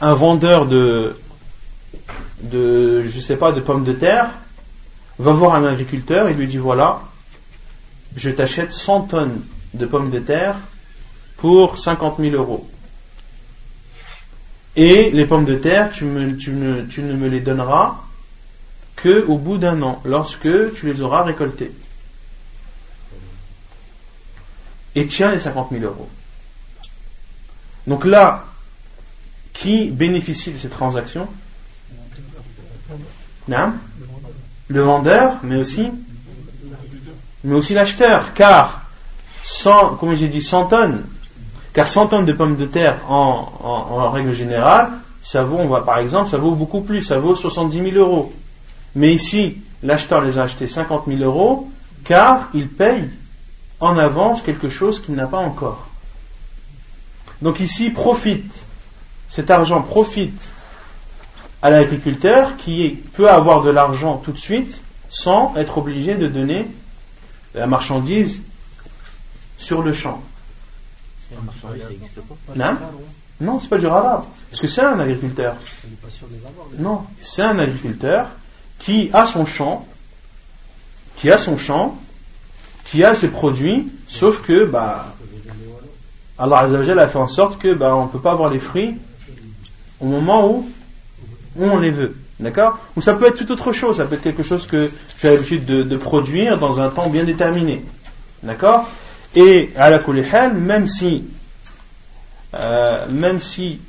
un 0.00 0.14
vendeur 0.14 0.66
de, 0.66 1.16
de 2.42 3.04
je 3.04 3.20
sais 3.20 3.36
pas, 3.36 3.52
de 3.52 3.60
pommes 3.60 3.84
de 3.84 3.92
terre 3.92 4.30
va 5.18 5.32
voir 5.32 5.54
un 5.54 5.64
agriculteur 5.64 6.28
et 6.28 6.34
lui 6.34 6.46
dit 6.46 6.58
voilà, 6.58 7.00
je 8.16 8.30
t'achète 8.30 8.72
100 8.72 9.00
tonnes 9.02 9.40
de 9.74 9.86
pommes 9.86 10.10
de 10.10 10.18
terre 10.18 10.56
pour 11.36 11.78
50 11.78 12.18
000 12.18 12.34
euros. 12.34 12.68
Et 14.76 15.10
les 15.10 15.26
pommes 15.26 15.44
de 15.44 15.54
terre, 15.54 15.92
tu, 15.92 16.04
ne, 16.04 17.12
me 17.12 17.28
les 17.28 17.40
donneras 17.40 18.00
que 18.96 19.24
au 19.26 19.38
bout 19.38 19.58
d'un 19.58 19.80
an, 19.82 20.00
lorsque 20.04 20.74
tu 20.74 20.86
les 20.86 21.00
auras 21.00 21.22
récoltés. 21.22 21.70
Et 24.94 25.06
tiens 25.06 25.30
les 25.30 25.38
50 25.38 25.70
000 25.70 25.84
euros. 25.84 26.08
Donc 27.86 28.04
là, 28.04 28.44
qui 29.52 29.90
bénéficie 29.90 30.52
de 30.52 30.58
cette 30.58 30.72
transaction? 30.72 31.28
Le 34.68 34.80
vendeur, 34.80 35.38
mais 35.42 35.56
aussi, 35.56 35.90
mais 37.44 37.54
aussi 37.54 37.74
l'acheteur, 37.74 38.32
car 38.34 38.82
100, 39.42 39.96
comme 39.96 40.14
j'ai 40.14 40.28
dit, 40.28 40.42
100 40.42 40.66
tonnes, 40.66 41.04
car 41.74 41.88
100 41.88 42.06
tonnes 42.06 42.24
de 42.24 42.32
pommes 42.32 42.56
de 42.56 42.64
terre 42.64 43.00
en, 43.08 44.10
règle 44.10 44.32
générale, 44.32 44.92
ça 45.22 45.42
vaut, 45.42 45.58
on 45.58 45.68
va, 45.68 45.80
par 45.80 45.98
exemple, 45.98 46.30
ça 46.30 46.38
vaut 46.38 46.52
beaucoup 46.52 46.82
plus, 46.82 47.02
ça 47.02 47.18
vaut 47.18 47.34
70 47.34 47.90
000 47.90 47.96
euros. 47.96 48.32
Mais 48.94 49.12
ici, 49.12 49.58
l'acheteur 49.82 50.20
les 50.20 50.38
a 50.38 50.44
achetés 50.44 50.68
50 50.68 51.04
000 51.08 51.20
euros, 51.20 51.68
car 52.04 52.48
il 52.54 52.68
paye 52.68 53.10
en 53.80 53.98
avance 53.98 54.40
quelque 54.40 54.68
chose 54.68 55.00
qu'il 55.00 55.16
n'a 55.16 55.26
pas 55.26 55.38
encore. 55.38 55.88
Donc 57.42 57.58
ici, 57.58 57.90
profite, 57.90 58.52
cet 59.28 59.50
argent 59.50 59.82
profite 59.82 60.52
à 61.60 61.70
l'agriculteur 61.70 62.56
qui 62.56 63.00
peut 63.14 63.28
avoir 63.28 63.62
de 63.62 63.70
l'argent 63.70 64.18
tout 64.18 64.32
de 64.32 64.38
suite 64.38 64.82
sans 65.08 65.56
être 65.56 65.78
obligé 65.78 66.14
de 66.14 66.28
donner 66.28 66.68
la 67.54 67.66
marchandise 67.66 68.42
sur 69.58 69.82
le 69.82 69.92
champ. 69.92 70.22
Non, 72.56 72.76
non 73.40 73.60
c'est 73.60 73.68
pas 73.68 73.78
du 73.78 73.86
arabe. 73.86 74.24
Parce 74.50 74.60
que 74.60 74.66
c'est 74.66 74.82
un 74.82 74.98
agriculteur. 75.00 75.56
Non, 76.78 77.04
c'est 77.20 77.42
un 77.42 77.58
agriculteur 77.58 78.28
qui 78.78 79.10
a 79.12 79.26
son 79.26 79.46
champ, 79.46 79.86
qui 81.16 81.30
a 81.30 81.38
son 81.38 81.56
champ, 81.56 81.98
qui 82.84 83.04
a 83.04 83.14
ses 83.14 83.28
produits, 83.28 83.90
sauf 84.08 84.42
que 84.42 84.64
bah, 84.64 85.14
Allah 86.38 86.58
a 86.58 87.08
fait 87.08 87.18
en 87.18 87.28
sorte 87.28 87.58
que 87.58 87.72
bah, 87.72 87.96
on 87.96 88.04
ne 88.04 88.08
peut 88.08 88.20
pas 88.20 88.32
avoir 88.32 88.50
les 88.50 88.58
fruits 88.58 88.96
au 90.00 90.06
moment 90.06 90.48
où, 90.48 90.68
on 91.58 91.78
les 91.78 91.90
veut. 91.90 92.16
D'accord? 92.40 92.78
Ou 92.96 93.00
ça 93.00 93.14
peut 93.14 93.26
être 93.26 93.36
tout 93.36 93.50
autre 93.52 93.72
chose, 93.72 93.98
ça 93.98 94.06
peut 94.06 94.16
être 94.16 94.22
quelque 94.22 94.42
chose 94.42 94.66
que 94.66 94.90
tu 95.18 95.26
as 95.28 95.32
l'habitude 95.32 95.64
de, 95.64 95.96
produire 95.96 96.58
dans 96.58 96.80
un 96.80 96.88
temps 96.88 97.08
bien 97.08 97.24
déterminé. 97.24 97.84
D'accord? 98.42 98.88
Et 99.34 99.70
à 99.76 99.90
la 99.90 100.00
hal, 100.32 100.54
même 100.54 100.86
si, 100.86 101.24
euh, 102.54 103.08
même 103.08 103.40
si, 103.40 103.80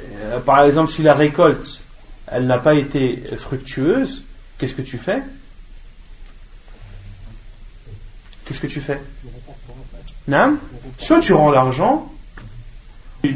euh, 0.00 0.40
par 0.40 0.64
exemple, 0.64 0.90
si 0.90 1.02
la 1.02 1.14
récolte, 1.14 1.80
elle 2.26 2.46
n'a 2.46 2.58
pas 2.58 2.74
été 2.74 3.22
fructueuse, 3.36 4.24
qu'est-ce 4.58 4.74
que 4.74 4.82
tu 4.82 4.96
fais? 4.96 5.22
Qu'est-ce 8.44 8.60
que 8.60 8.66
tu 8.66 8.80
fais? 8.80 9.00
Non 10.26 10.56
Soit 10.98 11.20
tu 11.20 11.32
rends 11.34 11.50
l'argent, 11.50 12.10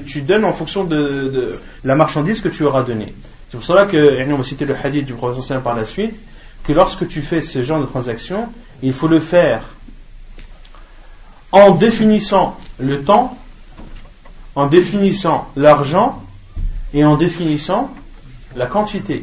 tu 0.06 0.22
donnes 0.22 0.44
en 0.44 0.52
fonction 0.52 0.84
de, 0.84 1.60
la 1.84 1.94
marchandise 1.94 2.40
que 2.40 2.48
tu 2.48 2.64
auras 2.64 2.82
donnée. 2.82 3.14
C'est 3.50 3.56
pour 3.56 3.64
cela 3.64 3.86
que, 3.86 4.30
on 4.30 4.36
va 4.36 4.44
citer 4.44 4.64
le 4.64 4.74
hadith 4.74 5.06
du 5.06 5.14
professeur 5.14 5.62
par 5.62 5.74
la 5.74 5.84
suite, 5.84 6.14
que 6.64 6.72
lorsque 6.72 7.08
tu 7.08 7.22
fais 7.22 7.40
ce 7.40 7.62
genre 7.62 7.80
de 7.80 7.86
transaction, 7.86 8.48
il 8.82 8.92
faut 8.92 9.08
le 9.08 9.20
faire 9.20 9.62
en 11.52 11.72
définissant 11.72 12.56
le 12.78 13.02
temps, 13.02 13.36
en 14.54 14.66
définissant 14.66 15.48
l'argent 15.56 16.22
et 16.92 17.04
en 17.04 17.16
définissant 17.16 17.90
la 18.56 18.66
quantité. 18.66 19.22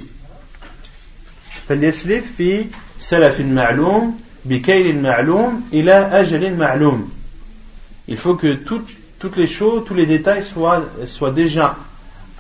Il 8.07 8.17
faut 8.17 8.36
que 8.36 8.53
toutes 8.53 9.38
les 9.38 9.47
choses, 9.47 9.84
tous 9.86 9.93
les 9.93 10.05
détails 10.05 10.43
soient, 10.43 11.32
déjà 11.32 11.76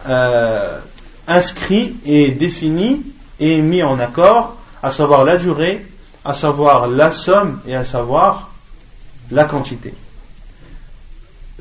euh, 0.07 0.79
inscrits 1.27 1.95
et 2.05 2.31
définis 2.31 3.03
et 3.39 3.61
mis 3.61 3.81
en 3.83 3.99
accord, 3.99 4.57
à 4.83 4.91
savoir 4.91 5.23
la 5.23 5.37
durée, 5.37 5.85
à 6.23 6.33
savoir 6.33 6.87
la 6.87 7.11
somme 7.11 7.59
et 7.67 7.75
à 7.75 7.83
savoir 7.83 8.51
la 9.31 9.45
quantité. 9.45 9.93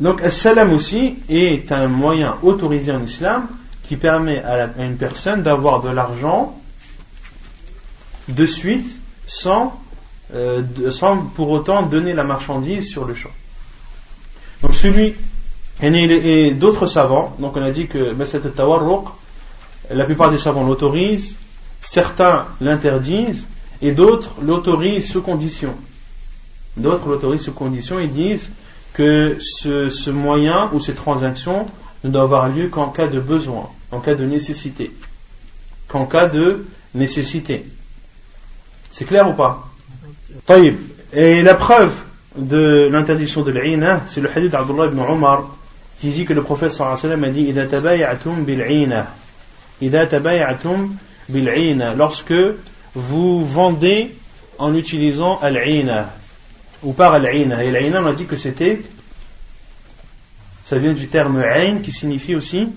Donc, 0.00 0.20
salam 0.22 0.72
aussi 0.72 1.16
est 1.28 1.70
un 1.70 1.88
moyen 1.88 2.36
autorisé 2.42 2.92
en 2.92 3.02
islam 3.02 3.46
qui 3.84 3.96
permet 3.96 4.42
à, 4.42 4.70
une 4.78 4.96
personne 4.96 5.42
d'avoir 5.42 5.80
de 5.80 5.90
l'argent 5.90 6.58
de 8.28 8.46
suite 8.46 8.98
sans, 9.26 9.78
euh, 10.34 10.62
sans 10.90 11.18
pour 11.18 11.50
autant 11.50 11.82
donner 11.82 12.14
la 12.14 12.24
marchandise 12.24 12.88
sur 12.88 13.04
le 13.04 13.14
champ. 13.14 13.30
Donc 14.62 14.74
celui 14.74 15.14
et 15.82 16.50
d'autres 16.52 16.86
savants, 16.86 17.34
donc 17.38 17.56
on 17.56 17.62
a 17.62 17.70
dit 17.70 17.86
que 17.86 18.14
la 19.90 20.04
plupart 20.04 20.30
des 20.30 20.38
savants 20.38 20.64
l'autorisent, 20.64 21.36
certains 21.80 22.46
l'interdisent 22.60 23.46
et 23.82 23.92
d'autres 23.92 24.30
l'autorisent 24.40 25.10
sous 25.10 25.20
condition. 25.20 25.74
D'autres 26.76 27.08
l'autorisent 27.08 27.42
sous 27.42 27.52
condition, 27.52 28.00
ils 28.00 28.12
disent 28.12 28.50
que 28.94 29.36
ce, 29.40 30.10
moyen 30.10 30.70
ou 30.72 30.80
ces 30.80 30.94
transactions 30.94 31.66
ne 32.02 32.10
doivent 32.10 32.24
avoir 32.24 32.48
lieu 32.48 32.68
qu'en 32.68 32.88
cas 32.88 33.06
de 33.06 33.20
besoin, 33.20 33.68
en 33.90 34.00
cas 34.00 34.14
de 34.14 34.24
nécessité. 34.24 34.92
Qu'en 35.88 36.06
cas 36.06 36.26
de 36.26 36.66
nécessité. 36.94 37.64
C'est 38.90 39.04
clair 39.04 39.28
ou 39.28 39.34
pas? 39.34 39.68
Et 41.12 41.42
la 41.42 41.54
preuve 41.54 41.94
de 42.36 42.88
l'interdiction 42.90 43.42
de 43.42 43.52
l'ina, 43.52 43.94
hein, 43.94 44.02
c'est 44.06 44.20
le 44.20 44.30
hadith 44.34 44.50
d'Abdullah 44.50 44.86
ibn 44.86 44.98
Omar 45.00 45.44
qui 46.00 46.08
dit 46.08 46.24
que 46.24 46.32
le 46.32 46.42
prophète 46.42 46.72
sallallahu 46.72 46.98
alayhi 46.98 47.06
wa 47.06 47.10
sallam 47.10 47.24
a 47.24 47.30
dit 47.30 47.42
Ida 47.48 47.66
tabaya'atum 47.66 48.44
bil'ina. 48.44 49.06
Ida 49.80 50.06
tabaya'atum 50.06 50.90
bil'ina. 51.28 51.94
Lorsque 51.94 52.34
vous 52.94 53.46
vendez 53.46 54.14
en 54.58 54.74
utilisant 54.74 55.38
al-ina 55.40 56.10
ou 56.83 56.93
par 56.93 57.13
al-ina 57.13 57.63
et 57.63 57.75
al-ina 57.75 58.01
on 58.01 58.07
a 58.07 58.13
dit 58.13 58.25
que 58.25 58.37
c'était 58.37 58.81
ça 60.65 60.77
vient 60.77 60.93
du 60.93 61.07
terme 61.07 61.41
ain 61.41 61.79
qui 61.79 61.91
signifie 61.91 62.35
aussi 62.35 62.69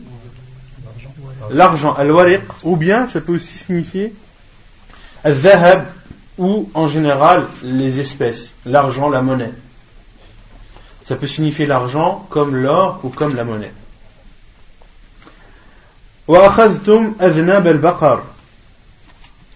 l'argent 1.50 1.92
al-wariq 1.94 2.42
ou 2.62 2.76
bien 2.76 3.08
ça 3.08 3.20
peut 3.20 3.34
aussi 3.34 3.58
signifier 3.58 4.14
al-dhahab 5.24 5.86
ou 6.38 6.70
en 6.74 6.88
général 6.88 7.46
les 7.62 8.00
espèces, 8.00 8.54
l'argent, 8.64 9.08
la 9.08 9.22
monnaie. 9.22 9.52
Ça 11.04 11.16
peut 11.16 11.26
signifier 11.26 11.66
l'argent 11.66 12.26
comme 12.30 12.56
l'or 12.56 13.00
ou 13.02 13.08
comme 13.08 13.34
la 13.34 13.44
monnaie. 13.44 13.72
وأخذتم 16.28 17.14
أذناب 17.20 17.66
البقر 17.66 18.22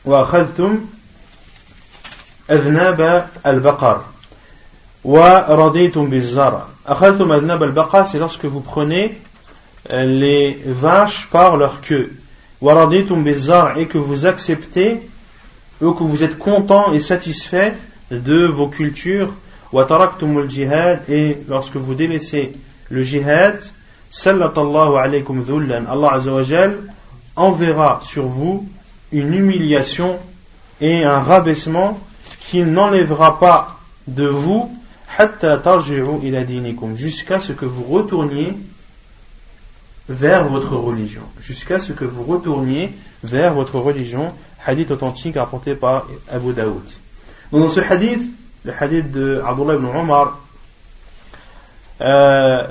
وأخذتم 0.04 0.86
أذناب 2.50 3.28
البقر 3.46 4.04
c'est 8.07 8.19
lorsque 8.19 8.45
vous 8.45 8.61
prenez 8.61 9.17
euh, 9.89 10.05
les 10.05 10.61
vaches 10.63 11.27
par 11.31 11.57
leur 11.57 11.81
queue. 11.81 12.13
et 12.61 13.85
que 13.87 13.97
vous 13.97 14.27
acceptez 14.27 14.99
ou 15.81 15.93
que 15.93 16.03
vous 16.03 16.21
êtes 16.21 16.37
content 16.37 16.93
et 16.93 16.99
satisfait 16.99 17.73
de 18.11 18.45
vos 18.45 18.67
cultures. 18.67 19.33
et 19.73 21.37
lorsque 21.49 21.77
vous 21.77 21.95
délaissez 21.95 22.53
le 22.91 23.01
jihad, 23.03 23.59
Allah 25.89 26.13
Azzawajal 26.13 26.77
enverra 27.35 28.01
sur 28.03 28.27
vous 28.27 28.67
une 29.11 29.33
humiliation 29.33 30.19
et 30.79 31.03
un 31.03 31.21
rabaissement 31.21 31.97
qu'il 32.39 32.65
n'enlèvera 32.71 33.39
pas 33.39 33.79
de 34.07 34.27
vous 34.27 34.71
jusqu'à 36.95 37.39
ce 37.39 37.53
que 37.53 37.65
vous 37.65 37.83
retourniez 37.83 38.57
vers 40.09 40.47
votre 40.47 40.75
religion, 40.75 41.21
jusqu'à 41.39 41.79
ce 41.79 41.93
que 41.93 42.05
vous 42.05 42.23
retourniez 42.23 42.91
vers 43.23 43.53
votre 43.53 43.79
religion, 43.79 44.33
hadith 44.65 44.91
authentique 44.91 45.35
rapporté 45.35 45.75
par 45.75 46.07
Abu 46.29 46.53
Daoud. 46.53 46.83
dans 47.51 47.67
ce 47.67 47.79
hadith, 47.79 48.23
le 48.63 48.73
hadith 48.77 49.11
de 49.11 49.41
Abdullah 49.45 49.75
ibn 49.75 49.85
Omar, 49.85 50.39
euh, 52.01 52.67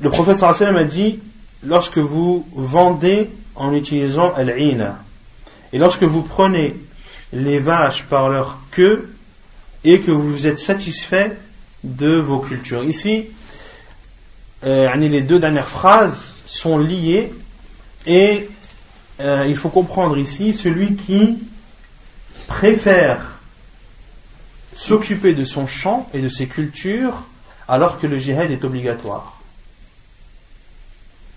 le 0.00 0.10
prophète 0.10 0.36
sallam 0.36 0.76
a 0.76 0.84
dit 0.84 1.20
lorsque 1.64 1.98
vous 1.98 2.46
vendez 2.54 3.30
en 3.54 3.72
utilisant 3.72 4.32
al-ina 4.34 4.98
et 5.72 5.78
lorsque 5.78 6.02
vous 6.02 6.22
prenez 6.22 6.76
les 7.32 7.58
vaches 7.58 8.04
par 8.04 8.28
leur 8.28 8.58
queue 8.70 9.11
et 9.84 10.00
que 10.00 10.10
vous 10.10 10.46
êtes 10.46 10.58
satisfait 10.58 11.36
de 11.84 12.16
vos 12.16 12.38
cultures. 12.38 12.84
Ici, 12.84 13.26
euh, 14.64 14.94
les 14.94 15.22
deux 15.22 15.38
dernières 15.38 15.68
phrases 15.68 16.32
sont 16.46 16.78
liées 16.78 17.32
et 18.06 18.48
euh, 19.20 19.46
il 19.48 19.56
faut 19.56 19.68
comprendre 19.68 20.16
ici 20.18 20.52
celui 20.52 20.94
qui 20.94 21.38
préfère 22.46 23.38
s'occuper 24.74 25.34
de 25.34 25.44
son 25.44 25.66
champ 25.66 26.08
et 26.14 26.20
de 26.20 26.28
ses 26.28 26.46
cultures 26.46 27.24
alors 27.68 27.98
que 27.98 28.06
le 28.06 28.18
jihad 28.18 28.50
est 28.50 28.64
obligatoire. 28.64 29.40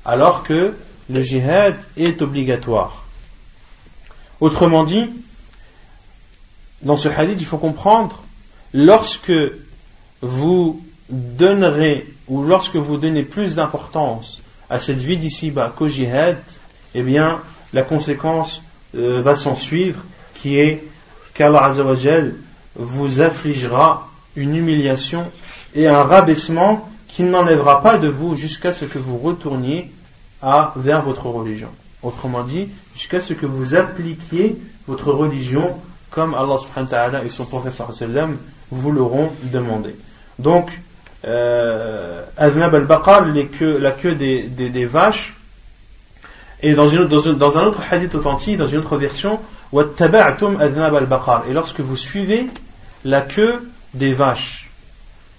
Alors 0.03 0.43
que 0.43 0.75
le 1.09 1.21
jihad 1.21 1.77
est 1.97 2.21
obligatoire. 2.21 3.05
Autrement 4.39 4.83
dit, 4.83 5.09
dans 6.81 6.97
ce 6.97 7.07
hadith, 7.07 7.39
il 7.39 7.45
faut 7.45 7.57
comprendre, 7.57 8.23
lorsque 8.75 9.31
vous 10.21 10.81
donnerez 11.09 12.13
ou 12.27 12.43
lorsque 12.43 12.75
vous 12.75 12.97
donnez 12.97 13.23
plus 13.23 13.55
d'importance 13.55 14.41
à 14.69 14.79
cette 14.79 14.97
vie 14.97 15.17
d'ici-bas 15.17 15.73
qu'au 15.75 15.87
jihad, 15.87 16.37
eh 16.93 17.01
bien, 17.01 17.39
la 17.71 17.83
conséquence 17.83 18.61
euh, 18.95 19.21
va 19.21 19.35
s'en 19.35 19.55
suivre, 19.55 20.03
qui 20.33 20.59
est 20.59 20.83
qu'Allah 21.33 21.71
vous 22.75 23.21
affligera 23.21 24.09
une 24.35 24.55
humiliation 24.55 25.31
et 25.73 25.87
un 25.87 26.03
rabaissement 26.03 26.89
qui 27.07 27.23
n'enlèvera 27.23 27.81
pas 27.81 27.97
de 27.97 28.09
vous 28.09 28.35
jusqu'à 28.35 28.73
ce 28.73 28.83
que 28.83 28.97
vous 28.97 29.17
retourniez 29.17 29.89
à, 30.41 30.73
vers 30.75 31.01
votre 31.01 31.27
religion. 31.27 31.69
Autrement 32.03 32.43
dit, 32.43 32.67
jusqu'à 32.93 33.21
ce 33.21 33.33
que 33.33 33.45
vous 33.45 33.73
appliquiez 33.73 34.57
votre 34.85 35.13
religion 35.13 35.77
comme 36.11 36.33
Allah 36.33 36.57
subhanahu 36.57 36.83
wa 36.83 36.97
ta'ala 36.97 37.23
et 37.23 37.29
son 37.29 37.45
prophète 37.45 37.73
sallam 37.73 38.37
vous 38.71 38.91
l'auront 38.91 39.31
demandé. 39.43 39.95
Donc, 40.39 40.79
euh, 41.25 42.23
al-Baqar, 42.37 43.25
la 43.25 43.91
queue 43.91 44.15
des, 44.15 44.85
vaches, 44.85 45.33
et 46.61 46.73
dans, 46.73 46.89
un 46.95 47.63
autre 47.63 47.81
hadith 47.89 48.15
authentique, 48.15 48.57
dans 48.57 48.67
une 48.67 48.79
autre 48.79 48.97
version, 48.97 49.39
et 49.73 51.53
lorsque 51.53 51.79
vous 51.79 51.97
suivez 51.97 52.47
la 53.03 53.21
queue 53.21 53.69
des 53.93 54.13
vaches. 54.13 54.69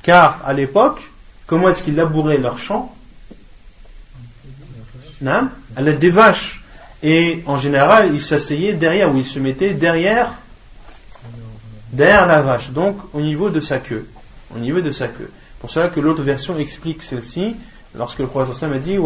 Car 0.03 0.41
à 0.45 0.53
l'époque, 0.53 1.01
comment 1.47 1.68
est-ce 1.68 1.83
qu'ils 1.83 1.97
labouraient 1.97 2.39
leurs 2.39 2.59
champs? 2.59 2.95
À 5.77 5.83
l'aide 5.83 5.99
des 5.99 6.11
vaches. 6.11 6.62
Et 7.03 7.43
en 7.47 7.57
général, 7.57 8.11
ils 8.14 8.20
s'asseyaient 8.20 8.74
derrière, 8.74 9.14
ou 9.14 9.18
ils 9.18 9.27
se 9.27 9.39
mettaient 9.39 9.74
derrière, 9.74 10.33
derrière 11.93 12.26
la 12.26 12.43
vache, 12.43 12.70
donc 12.70 12.97
au 13.12 13.20
niveau 13.20 13.51
de 13.51 13.61
sa 13.61 13.78
queue. 13.78 14.07
Au 14.55 14.59
niveau 14.59 14.80
de 14.80 14.91
sa 14.91 15.09
queue. 15.09 15.30
Pour 15.61 15.70
cela 15.70 15.89
que 15.89 16.01
l'autre 16.01 16.22
version 16.22 16.59
explique 16.59 17.03
celle-ci, 17.03 17.57
lorsque 17.97 18.18
le 18.18 18.26
prophète 18.26 18.62
a 18.62 18.78
dit 18.78 18.97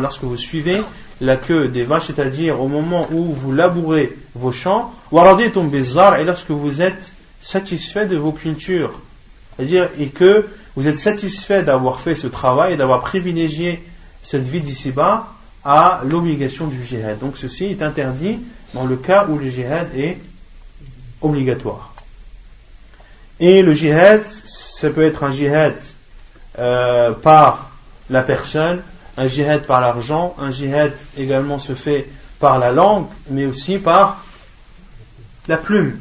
lorsque 0.00 0.24
vous 0.24 0.36
suivez 0.36 0.82
la 1.20 1.36
queue 1.36 1.68
des 1.68 1.84
vaches, 1.84 2.06
c'est-à-dire 2.08 2.60
au 2.60 2.68
moment 2.68 3.06
où 3.12 3.24
vous 3.24 3.52
labourez 3.52 4.16
vos 4.34 4.52
champs, 4.52 4.92
et 5.12 6.24
lorsque 6.24 6.50
vous 6.50 6.82
êtes 6.82 7.12
satisfait 7.40 8.06
de 8.06 8.16
vos 8.16 8.32
cultures, 8.32 9.00
c'est-à-dire 9.56 9.88
et 9.98 10.08
que 10.08 10.46
vous 10.76 10.88
êtes 10.88 10.96
satisfait 10.96 11.62
d'avoir 11.62 12.00
fait 12.00 12.14
ce 12.14 12.26
travail 12.26 12.76
d'avoir 12.76 13.00
privilégié 13.00 13.82
cette 14.22 14.48
vie 14.48 14.60
d'ici-bas 14.60 15.28
à 15.64 16.02
l'obligation 16.04 16.66
du 16.66 16.82
jihad. 16.82 17.18
Donc 17.18 17.36
ceci 17.36 17.66
est 17.66 17.82
interdit 17.82 18.40
dans 18.72 18.84
le 18.84 18.96
cas 18.96 19.26
où 19.28 19.38
le 19.38 19.48
jihad 19.48 19.88
est 19.96 20.18
obligatoire. 21.24 21.94
Et 23.40 23.62
le 23.62 23.72
jihad, 23.72 24.22
ça 24.44 24.90
peut 24.90 25.02
être 25.02 25.24
un 25.24 25.30
jihad 25.30 25.74
euh, 26.58 27.12
par 27.12 27.70
la 28.10 28.22
personne, 28.22 28.82
un 29.16 29.26
jihad 29.26 29.66
par 29.66 29.80
l'argent, 29.80 30.34
un 30.38 30.50
jihad 30.50 30.92
également 31.16 31.58
se 31.58 31.74
fait 31.74 32.08
par 32.38 32.58
la 32.58 32.70
langue, 32.70 33.06
mais 33.28 33.46
aussi 33.46 33.78
par 33.78 34.24
la 35.48 35.56
plume. 35.56 35.98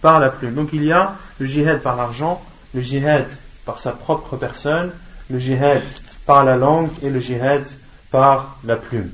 Par 0.00 0.20
la 0.20 0.28
plume. 0.28 0.54
Donc 0.54 0.70
il 0.72 0.84
y 0.84 0.92
a 0.92 1.14
le 1.38 1.46
jihad 1.46 1.80
par 1.80 1.96
l'argent, 1.96 2.40
le 2.74 2.80
jihad 2.80 3.26
par 3.64 3.78
sa 3.78 3.92
propre 3.92 4.36
personne, 4.36 4.92
le 5.30 5.38
jihad 5.38 5.82
par 6.26 6.44
la 6.44 6.56
langue 6.56 6.90
et 7.02 7.10
le 7.10 7.20
jihad 7.20 7.64
par 8.10 8.58
la 8.64 8.76
plume. 8.76 9.10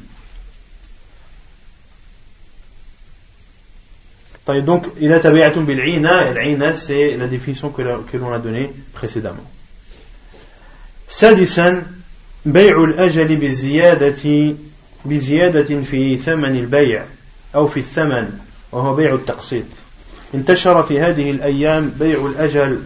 Donc, 4.47 4.87
il 5.01 5.13
a 5.13 5.19
bil 5.19 6.75
c'est 6.75 7.17
la 7.17 7.27
définition 7.27 7.71
que 7.71 8.17
l'on 8.17 8.33
a 8.33 8.39
donnée 8.39 8.71
précédemment. 8.93 9.47
سادسا 11.09 11.83
بيع 12.47 12.85
الأجل 12.85 13.37
بزيادة 13.37 14.55
بزيادة 15.05 15.83
في 15.83 16.19
ثمن 16.19 16.57
البيع 16.57 17.05
أو 17.55 17.67
في 17.69 17.81
الثمن 17.81 18.39
وهو 18.73 18.95
بيع 18.95 19.15
التقسيط 19.15 19.65
انتشر 20.35 20.83
في 20.83 21.01
هذه 21.01 21.31
الأيام 21.31 21.93
بيع 22.01 22.27
الأجل 22.27 22.83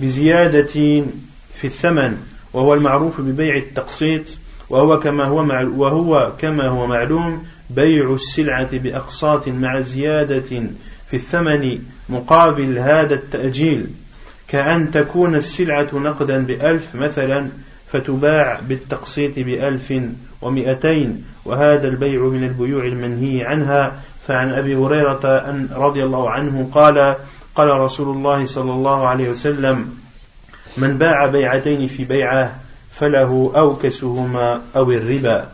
بزيادة 0.00 1.02
في 1.54 1.64
الثمن 1.64 2.18
وهو 2.52 2.74
المعروف 2.74 3.20
ببيع 3.20 3.56
التقسيط 3.56 4.22
وهو 4.74 5.00
كما 5.00 5.24
هو 5.24 5.38
وهو 5.76 6.32
كما 6.38 6.68
هو 6.68 6.86
معلوم 6.86 7.44
بيع 7.70 8.14
السلعة 8.14 8.78
بأقساط 8.78 9.48
مع 9.48 9.80
زيادة 9.80 10.62
في 11.10 11.16
الثمن 11.16 11.78
مقابل 12.08 12.78
هذا 12.78 13.14
التأجيل. 13.14 13.86
كأن 14.48 14.90
تكون 14.90 15.34
السلعة 15.34 15.88
نقدا 15.92 16.46
بألف 16.46 16.94
مثلا 16.94 17.48
فتباع 17.86 18.60
بالتقسيط 18.68 19.38
بألف 19.38 19.94
ومئتين 20.42 21.24
وهذا 21.44 21.88
البيع 21.88 22.22
من 22.22 22.44
البيوع 22.44 22.84
المنهي 22.84 23.44
عنها. 23.44 23.92
فعن 24.26 24.50
أبي 24.50 24.74
هريرة 24.74 25.26
أن 25.50 25.68
رضي 25.72 26.04
الله 26.04 26.30
عنه 26.30 26.68
قال 26.72 27.14
قال 27.54 27.68
رسول 27.68 28.16
الله 28.16 28.44
صلى 28.44 28.72
الله 28.72 29.08
عليه 29.08 29.30
وسلم 29.30 29.90
من 30.76 30.98
باع 30.98 31.26
بيعتين 31.26 31.86
في 31.86 32.04
بيعة 32.04 32.63
فله 32.93 33.51
أوكسهما 33.55 34.61
أو 34.75 34.91
الربا 34.91 35.51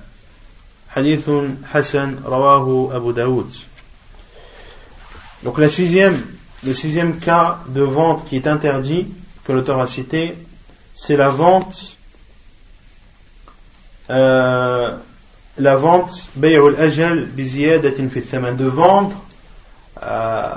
حديث 0.89 1.29
حسن 1.71 2.15
رواه 2.25 2.95
أبو 2.95 3.11
داود 3.11 3.53
Donc 5.43 5.59
la 5.59 5.69
sixième 5.69 6.17
Le 6.65 6.73
sixième 6.73 7.17
cas 7.17 7.59
de 7.67 7.81
vente 7.81 8.27
qui 8.27 8.37
est 8.37 8.47
interdit, 8.47 9.07
que 9.43 9.51
l'auteur 9.51 9.79
a 9.79 9.85
cité, 9.85 10.35
c'est 10.95 11.15
la 11.15 11.29
vente, 11.29 11.95
euh, 14.09 14.95
la 15.59 15.75
vente 15.75 16.27
ajal 16.79 17.27
de 17.35 18.65
vendre 18.65 19.15
euh, 20.01 20.53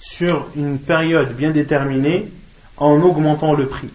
sur 0.00 0.48
une 0.56 0.80
période 0.80 1.36
bien 1.36 1.52
déterminée 1.52 2.28
en 2.76 3.00
augmentant 3.00 3.54
le 3.54 3.68
prix. 3.68 3.90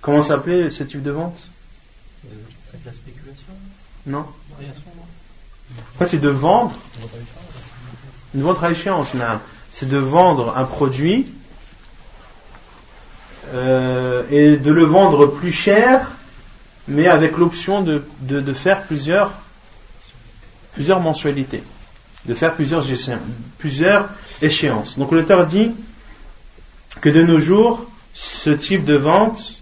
Comment 0.00 0.22
s'appelait 0.22 0.70
ce 0.70 0.82
type 0.82 1.02
de 1.02 1.10
vente? 1.10 1.38
Euh, 2.26 2.28
la 2.84 2.92
spéculation? 2.92 3.52
Non. 4.06 4.24
En 5.94 5.98
fait, 5.98 6.08
c'est 6.08 6.20
de 6.20 6.28
vendre. 6.28 6.74
Une 8.34 8.42
vente 8.42 8.62
à 8.62 8.70
échéance, 8.70 9.14
c'est 9.72 9.88
de 9.88 9.98
vendre 9.98 10.56
un 10.56 10.64
produit 10.64 11.26
euh, 13.52 14.22
et 14.30 14.56
de 14.56 14.70
le 14.70 14.84
vendre 14.84 15.26
plus 15.26 15.52
cher, 15.52 16.10
mais 16.86 17.08
avec 17.08 17.36
l'option 17.36 17.82
de, 17.82 18.04
de, 18.20 18.52
faire 18.52 18.82
plusieurs, 18.82 19.32
plusieurs 20.74 21.00
mensualités, 21.00 21.62
de 22.26 22.34
faire 22.34 22.54
plusieurs, 22.54 22.84
plusieurs 23.58 24.08
échéances. 24.40 24.98
Donc 24.98 25.12
l'auteur 25.12 25.46
dit 25.46 25.72
que 27.00 27.08
de 27.08 27.22
nos 27.22 27.40
jours, 27.40 27.86
ce 28.14 28.50
type 28.50 28.84
de 28.84 28.94
vente, 28.94 29.59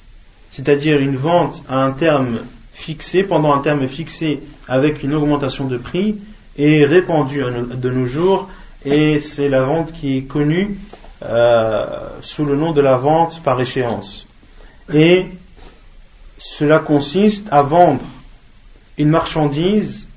c'est-à-dire 0.59 0.98
une 0.98 1.16
vente 1.16 1.62
à 1.68 1.84
un 1.84 1.92
terme 1.92 2.40
fixé, 2.72 3.22
pendant 3.22 3.54
un 3.54 3.61
terme 3.61 3.86
fixé 3.86 4.40
avec 4.66 5.04
une 5.04 5.14
augmentation 5.14 5.66
de 5.66 5.76
prix, 5.76 6.16
est 6.59 6.84
répandue 6.84 7.44
de 7.76 7.90
nos 7.90 8.06
jours 8.06 8.48
et 8.84 9.20
c'est 9.20 9.48
la 9.48 9.62
vente 9.62 9.92
qui 9.92 10.16
est 10.16 10.22
connue 10.22 10.76
euh, 11.22 11.86
sous 12.22 12.44
le 12.44 12.56
nom 12.56 12.72
de 12.72 12.80
la 12.80 12.96
vente 12.96 13.40
par 13.44 13.61
échéance. 13.61 14.26
Et 14.92 15.26
cela 16.38 16.80
consiste 16.80 17.46
à 17.52 17.62
vendre 17.62 18.02
une 18.96 19.11
marchandise 19.11 20.09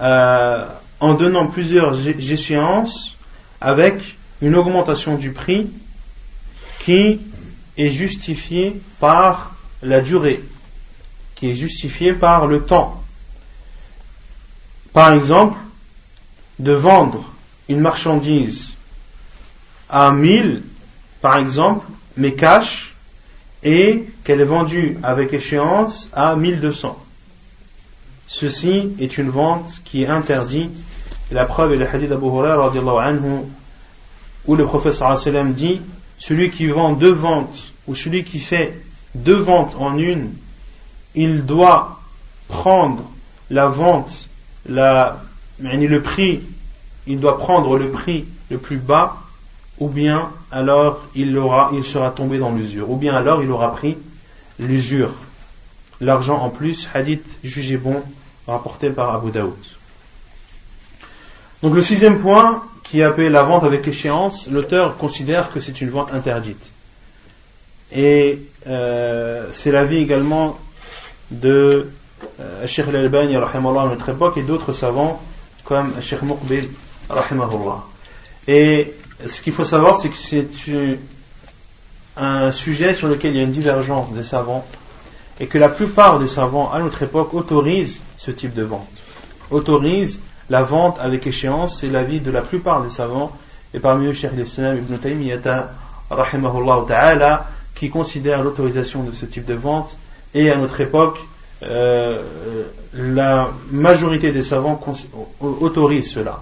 euh, 0.00 0.66
en 1.00 1.14
donnant 1.14 1.48
plusieurs 1.48 2.06
échéances 2.06 3.16
avec 3.60 4.16
une 4.40 4.54
augmentation 4.54 5.16
du 5.16 5.32
prix 5.32 5.68
qui 6.78 7.18
est 7.76 7.88
justifiée 7.88 8.80
par 9.00 9.54
la 9.82 10.00
durée, 10.00 10.42
qui 11.34 11.50
est 11.50 11.54
justifiée 11.54 12.12
par 12.12 12.46
le 12.46 12.62
temps. 12.62 13.02
Par 14.92 15.12
exemple, 15.12 15.58
de 16.58 16.72
vendre 16.72 17.24
une 17.68 17.80
marchandise 17.80 18.70
à 19.88 20.12
1000, 20.12 20.62
par 21.20 21.38
exemple, 21.38 21.86
mais 22.16 22.34
cash, 22.34 22.94
et 23.62 24.06
qu'elle 24.22 24.40
est 24.40 24.44
vendue 24.44 24.98
avec 25.02 25.32
échéance 25.32 26.08
à 26.12 26.36
1200. 26.36 26.98
ceci 28.26 28.94
est 29.00 29.18
une 29.18 29.30
vente 29.30 29.80
qui 29.84 30.02
est 30.02 30.06
interdite. 30.06 30.78
la 31.30 31.46
preuve 31.46 31.72
est 31.72 31.76
le 31.76 31.88
hadith 31.88 32.10
d'Abu 32.10 32.26
Hurairah 32.26 32.72
où 34.46 34.54
le 34.54 34.66
professeur 34.66 35.18
dit 35.54 35.80
celui 36.18 36.50
qui 36.50 36.66
vend 36.66 36.92
deux 36.92 37.12
ventes 37.12 37.72
ou 37.86 37.94
celui 37.94 38.24
qui 38.24 38.38
fait 38.38 38.80
deux 39.14 39.36
ventes 39.36 39.74
en 39.78 39.98
une, 39.98 40.32
il 41.14 41.44
doit 41.44 42.00
prendre 42.48 43.04
la 43.50 43.66
vente, 43.66 44.28
la, 44.66 45.22
le 45.60 45.98
prix, 46.00 46.40
il 47.06 47.20
doit 47.20 47.38
prendre 47.38 47.76
le 47.76 47.90
prix 47.90 48.24
le 48.50 48.58
plus 48.58 48.78
bas, 48.78 49.16
ou 49.78 49.88
bien 49.88 50.30
alors 50.50 51.00
il, 51.14 51.36
aura, 51.36 51.70
il 51.74 51.84
sera 51.84 52.10
tombé 52.10 52.38
dans 52.38 52.52
l'usure, 52.52 52.90
ou 52.90 52.96
bien 52.96 53.14
alors 53.14 53.42
il 53.42 53.50
aura 53.50 53.72
pris 53.72 53.96
l'usure. 54.58 55.12
L'argent 56.00 56.38
en 56.38 56.50
plus, 56.50 56.88
hadith 56.94 57.24
jugé 57.42 57.76
bon, 57.76 58.02
rapporté 58.46 58.90
par 58.90 59.14
Abu 59.14 59.30
Daoud. 59.30 59.54
Donc 61.62 61.74
le 61.74 61.82
sixième 61.82 62.18
point, 62.18 62.62
qui 62.84 63.02
appelle 63.02 63.32
la 63.32 63.42
vente 63.42 63.64
avec 63.64 63.88
échéance, 63.88 64.46
l'auteur 64.48 64.96
considère 64.96 65.50
que 65.50 65.58
c'est 65.58 65.80
une 65.80 65.90
vente 65.90 66.12
interdite. 66.12 66.62
Et 67.92 68.40
euh, 68.66 69.48
c'est 69.52 69.70
l'avis 69.70 69.98
également 69.98 70.56
de 71.30 71.90
euh, 72.40 72.66
Sheikh 72.66 72.88
al-Albani 72.88 73.36
à 73.36 73.40
notre 73.40 74.08
époque 74.08 74.36
et 74.36 74.42
d'autres 74.42 74.72
savants 74.72 75.20
comme 75.64 76.00
Sheikh 76.00 76.22
Muqbil 76.22 76.68
Et 78.46 78.92
ce 79.26 79.40
qu'il 79.40 79.52
faut 79.52 79.64
savoir, 79.64 80.00
c'est 80.00 80.10
que 80.10 80.16
c'est 80.16 80.98
un 82.16 82.52
sujet 82.52 82.94
sur 82.94 83.08
lequel 83.08 83.32
il 83.32 83.38
y 83.38 83.40
a 83.40 83.44
une 83.44 83.52
divergence 83.52 84.12
des 84.12 84.22
savants 84.22 84.64
et 85.40 85.46
que 85.46 85.58
la 85.58 85.68
plupart 85.68 86.18
des 86.18 86.28
savants 86.28 86.70
à 86.70 86.78
notre 86.78 87.02
époque 87.02 87.34
autorisent 87.34 88.02
ce 88.16 88.30
type 88.30 88.54
de 88.54 88.62
vente. 88.62 88.86
Autorisent 89.50 90.20
la 90.50 90.62
vente 90.62 90.98
avec 91.00 91.26
échéance, 91.26 91.80
c'est 91.80 91.88
l'avis 91.88 92.20
de 92.20 92.30
la 92.30 92.42
plupart 92.42 92.82
des 92.82 92.90
savants 92.90 93.32
et 93.72 93.80
parmi 93.80 94.06
eux 94.06 94.12
Cheikh 94.12 94.32
l'Islam 94.36 94.78
Ibn 94.78 94.96
Taymiyyah 94.96 95.38
ta'ala 96.88 97.46
qui 97.74 97.90
considère 97.90 98.42
l'autorisation 98.42 99.02
de 99.02 99.12
ce 99.12 99.26
type 99.26 99.46
de 99.46 99.54
vente 99.54 99.96
et 100.34 100.50
à 100.50 100.56
notre 100.56 100.80
époque 100.80 101.18
euh, 101.62 102.22
la 102.92 103.50
majorité 103.70 104.32
des 104.32 104.42
savants 104.42 104.80
autorisent 105.40 106.10
cela 106.10 106.40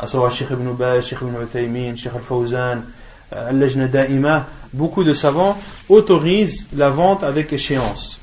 à 0.00 0.06
savoir 0.06 0.32
Sheikh 0.32 0.50
Ibn 0.50 0.72
Baz, 0.72 1.06
Sheikh 1.06 1.18
Ibn 1.20 1.46
Taymiyyah, 1.46 1.96
Sheikh 1.96 2.12
Al-Fawzan, 2.14 2.84
euh, 3.32 3.50
Al-Lajna 3.50 3.86
Da'ima, 3.86 4.46
beaucoup 4.72 5.04
de 5.04 5.12
savants 5.12 5.58
autorisent 5.88 6.66
la 6.74 6.88
vente 6.88 7.22
avec 7.22 7.52
échéance, 7.52 8.18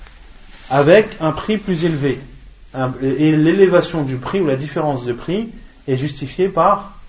avec 0.72 1.08
un 1.22 1.32
prix 1.32 1.58
plus 1.58 1.86
élevé. 1.86 2.20
Et 3.02 3.32
l'élévation 3.32 4.04
du 4.04 4.18
prix 4.18 4.40
ou 4.40 4.46
la 4.46 4.56
différence 4.56 5.06
de 5.06 5.14
prix 5.14 5.50
est 5.88 5.98
justifiée 5.98 6.50
par, 6.50 7.00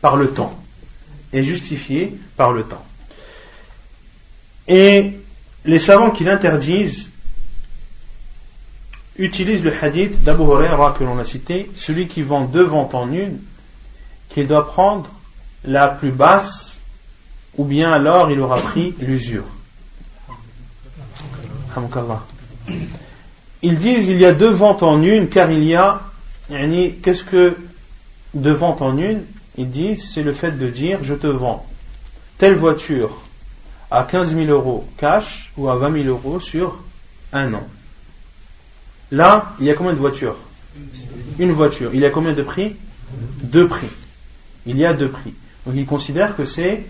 par 0.00 0.16
le 0.16 0.30
temps. 0.30 0.58
Est 1.32 1.42
justifiée 1.42 2.18
par 2.36 2.52
le 2.52 2.64
temps. 2.64 2.84
Et 4.66 5.12
les 5.64 5.78
savants 5.78 6.10
qui 6.10 6.24
l'interdisent 6.24 7.10
utilisent 9.18 9.64
le 9.64 9.72
hadith 9.82 10.22
d'Abu 10.22 10.42
Huraira 10.42 10.94
que 10.98 11.04
l'on 11.04 11.18
a 11.18 11.24
cité, 11.24 11.70
celui 11.76 12.06
qui 12.06 12.22
vend 12.22 12.44
deux 12.44 12.64
ventes 12.64 12.94
en 12.94 13.12
une, 13.12 13.40
qu'il 14.28 14.46
doit 14.46 14.66
prendre 14.66 15.10
la 15.64 15.88
plus 15.88 16.12
basse, 16.12 16.78
ou 17.56 17.64
bien 17.64 17.92
alors 17.92 18.30
il 18.30 18.40
aura 18.40 18.56
pris 18.56 18.94
l'usure. 19.00 19.44
Ils 23.62 23.78
disent 23.78 24.08
il 24.08 24.18
y 24.18 24.24
a 24.24 24.32
deux 24.32 24.50
ventes 24.50 24.82
en 24.82 25.02
une, 25.02 25.28
car 25.28 25.50
il 25.50 25.64
y 25.64 25.74
a, 25.74 26.02
qu'est-ce 26.48 27.24
que 27.24 27.56
deux 28.34 28.52
ventes 28.52 28.82
en 28.82 28.96
une? 28.96 29.22
Ils 29.56 29.70
disent 29.70 30.12
c'est 30.12 30.22
le 30.22 30.32
fait 30.32 30.52
de 30.52 30.68
dire 30.68 31.00
je 31.02 31.14
te 31.14 31.26
vends 31.26 31.66
telle 32.38 32.54
voiture 32.54 33.20
à 33.90 34.04
15 34.04 34.36
000 34.36 34.46
euros 34.46 34.86
cash 34.96 35.50
ou 35.56 35.68
à 35.68 35.76
20 35.76 36.04
000 36.04 36.08
euros 36.08 36.38
sur 36.38 36.78
un 37.32 37.52
an. 37.54 37.66
Là, 39.10 39.54
il 39.58 39.66
y 39.66 39.70
a 39.70 39.74
combien 39.74 39.94
de 39.94 39.98
voitures? 39.98 40.36
Une 41.38 41.52
voiture. 41.52 41.90
Il 41.94 42.00
y 42.00 42.04
a 42.04 42.10
combien 42.10 42.34
de 42.34 42.42
prix? 42.42 42.76
Deux 43.42 43.66
prix 43.66 43.88
il 44.68 44.78
y 44.78 44.84
a 44.84 44.92
deux 44.92 45.08
prix. 45.08 45.34
Donc 45.66 45.74
il 45.76 45.86
considère 45.86 46.36
que 46.36 46.44
c'est 46.44 46.84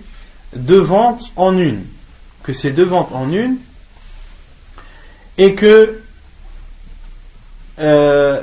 deux 0.55 0.81
ventes 0.81 1.33
en 1.37 1.57
une. 1.57 1.85
Que 2.43 2.53
c'est 2.53 2.73
deux 2.73 2.85
ventes 2.85 3.13
en 3.13 3.33
une. 3.33 3.57
Et 5.39 5.55
que, 5.55 6.01
euh, 7.79 8.41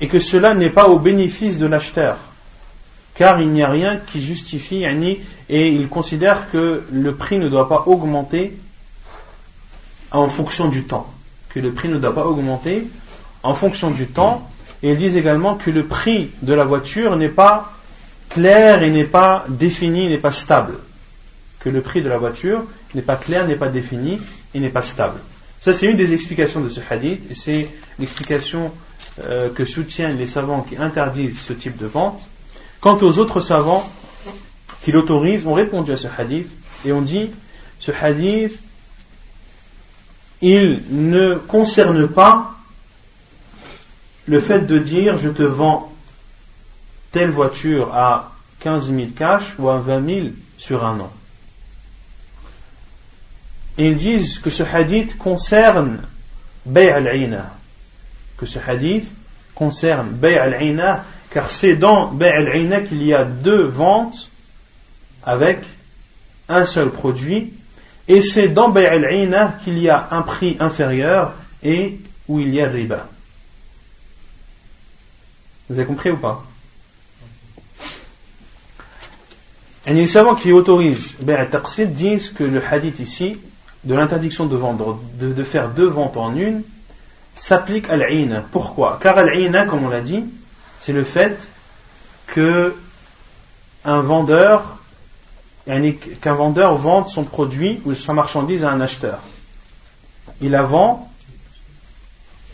et 0.00 0.08
que 0.08 0.18
cela 0.18 0.54
n'est 0.54 0.70
pas 0.70 0.88
au 0.88 0.98
bénéfice 0.98 1.58
de 1.58 1.66
l'acheteur. 1.66 2.16
Car 3.14 3.40
il 3.40 3.50
n'y 3.50 3.62
a 3.62 3.70
rien 3.70 3.98
qui 4.06 4.20
justifie, 4.20 4.84
et 5.48 5.68
il 5.68 5.88
considère 5.88 6.50
que 6.50 6.84
le 6.92 7.14
prix 7.14 7.38
ne 7.38 7.48
doit 7.48 7.68
pas 7.68 7.84
augmenter 7.86 8.56
en 10.10 10.28
fonction 10.28 10.68
du 10.68 10.84
temps. 10.84 11.12
Que 11.48 11.60
le 11.60 11.72
prix 11.72 11.88
ne 11.88 11.98
doit 11.98 12.14
pas 12.14 12.26
augmenter 12.26 12.86
en 13.42 13.54
fonction 13.54 13.90
du 13.90 14.06
temps. 14.06 14.48
Et 14.82 14.90
ils 14.90 14.98
disent 14.98 15.16
également 15.16 15.54
que 15.54 15.70
le 15.70 15.86
prix 15.86 16.30
de 16.42 16.52
la 16.52 16.64
voiture 16.64 17.16
n'est 17.16 17.30
pas 17.30 17.72
clair 18.28 18.82
et 18.82 18.90
n'est 18.90 19.04
pas 19.04 19.46
défini, 19.48 20.08
n'est 20.08 20.18
pas 20.18 20.30
stable. 20.30 20.74
Que 21.60 21.70
le 21.70 21.80
prix 21.80 22.02
de 22.02 22.08
la 22.10 22.18
voiture 22.18 22.64
n'est 22.94 23.02
pas 23.02 23.16
clair, 23.16 23.46
n'est 23.46 23.56
pas 23.56 23.68
défini 23.68 24.20
et 24.54 24.60
n'est 24.60 24.68
pas 24.68 24.82
stable. 24.82 25.20
Ça, 25.60 25.72
c'est 25.72 25.86
une 25.86 25.96
des 25.96 26.12
explications 26.14 26.60
de 26.60 26.68
ce 26.68 26.80
hadith 26.88 27.30
et 27.30 27.34
c'est 27.34 27.68
l'explication 27.98 28.72
euh, 29.24 29.50
que 29.50 29.64
soutiennent 29.64 30.18
les 30.18 30.26
savants 30.26 30.62
qui 30.62 30.76
interdisent 30.76 31.40
ce 31.40 31.52
type 31.52 31.76
de 31.76 31.86
vente. 31.86 32.20
Quant 32.80 32.98
aux 32.98 33.18
autres 33.18 33.40
savants 33.40 33.90
qui 34.82 34.92
l'autorisent, 34.92 35.46
ont 35.46 35.54
répondu 35.54 35.90
à 35.90 35.96
ce 35.96 36.06
hadith 36.06 36.48
et 36.84 36.92
ont 36.92 37.02
dit 37.02 37.30
ce 37.80 37.90
hadith, 37.90 38.58
il 40.42 40.82
ne 40.90 41.34
concerne 41.34 42.06
pas 42.06 42.54
le 44.26 44.40
fait 44.40 44.60
de 44.60 44.78
dire 44.78 45.16
je 45.16 45.30
te 45.30 45.42
vends 45.42 45.92
telle 47.10 47.30
voiture 47.30 47.94
à 47.94 48.32
15 48.60 48.92
000 48.92 49.08
cash 49.16 49.54
ou 49.58 49.70
à 49.70 49.78
20 49.78 50.06
000 50.06 50.26
sur 50.58 50.84
un 50.84 51.00
an. 51.00 51.12
Ils 53.78 53.96
disent 53.96 54.38
que 54.38 54.50
ce 54.50 54.62
hadith 54.62 55.18
concerne 55.18 56.02
Bay 56.64 56.90
al-Ina. 56.90 57.52
Que 58.36 58.46
ce 58.46 58.58
hadith 58.58 59.06
concerne 59.54 60.08
Bay 60.08 60.38
al-Ina, 60.38 61.04
car 61.30 61.50
c'est 61.50 61.76
dans 61.76 62.08
Bay 62.08 62.30
al-Ina 62.30 62.80
qu'il 62.82 63.02
y 63.02 63.12
a 63.12 63.24
deux 63.24 63.64
ventes 63.64 64.30
avec 65.22 65.60
un 66.48 66.64
seul 66.64 66.90
produit, 66.90 67.52
et 68.08 68.22
c'est 68.22 68.48
dans 68.48 68.68
Bay 68.68 68.86
al-Ina 68.86 69.58
qu'il 69.64 69.78
y 69.78 69.88
a 69.88 70.08
un 70.10 70.22
prix 70.22 70.56
inférieur 70.60 71.34
et 71.62 71.98
où 72.28 72.40
il 72.40 72.54
y 72.54 72.60
a 72.60 72.68
riba. 72.68 73.08
Vous 75.68 75.78
avez 75.78 75.86
compris 75.86 76.10
ou 76.10 76.16
pas? 76.16 76.44
Et 79.86 79.94
les 79.94 80.06
savants 80.06 80.34
qui 80.34 80.52
autorisent 80.52 81.14
Taqsid 81.50 81.92
disent 81.94 82.30
que 82.30 82.44
le 82.44 82.62
hadith 82.64 82.98
ici, 82.98 83.38
de 83.86 83.94
l'interdiction 83.94 84.46
de 84.46 84.56
vendre, 84.56 84.98
de, 85.14 85.44
faire 85.44 85.70
deux 85.70 85.86
ventes 85.86 86.16
en 86.16 86.34
une, 86.34 86.62
s'applique 87.36 87.88
à 87.88 87.96
l'ina. 87.96 88.42
Pourquoi? 88.50 88.98
Car 89.00 89.24
l'ina, 89.24 89.64
comme 89.64 89.84
on 89.84 89.88
l'a 89.88 90.00
dit, 90.00 90.24
c'est 90.80 90.92
le 90.92 91.04
fait 91.04 91.38
que 92.26 92.74
un 93.84 94.00
vendeur, 94.00 94.78
qu'un 96.20 96.34
vendeur 96.34 96.74
vende 96.74 97.08
son 97.08 97.22
produit 97.22 97.80
ou 97.84 97.94
sa 97.94 98.12
marchandise 98.12 98.64
à 98.64 98.70
un 98.70 98.80
acheteur. 98.80 99.20
Il 100.40 100.50
la 100.50 100.64
vend, 100.64 101.08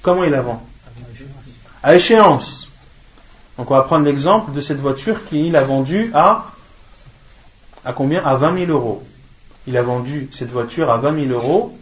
comment 0.02 0.24
il 0.24 0.30
la 0.30 0.42
vend? 0.42 0.62
À 1.82 1.94
échéance. 1.94 2.68
Donc 3.56 3.70
on 3.70 3.74
va 3.74 3.82
prendre 3.82 4.04
l'exemple 4.04 4.52
de 4.52 4.60
cette 4.60 4.80
voiture 4.80 5.26
qu'il 5.28 5.56
a 5.56 5.64
vendue 5.64 6.10
à 6.14 6.46
à 7.84 7.92
combien? 7.92 8.22
À 8.24 8.36
20 8.36 8.66
000 8.66 8.70
euros. 8.70 9.02
Il 9.66 9.76
a 9.76 9.82
vendu 9.82 10.28
cette 10.32 10.50
voiture 10.50 10.90
à 10.90 10.98
20 10.98 11.28
000 11.28 11.32
euros 11.32 11.76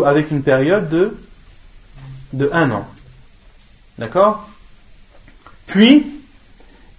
avec 0.00 0.30
une 0.30 0.42
période 0.42 0.88
de, 0.88 1.16
de 2.32 2.48
un 2.52 2.70
an. 2.70 2.86
D'accord? 3.98 4.48
Puis, 5.66 6.06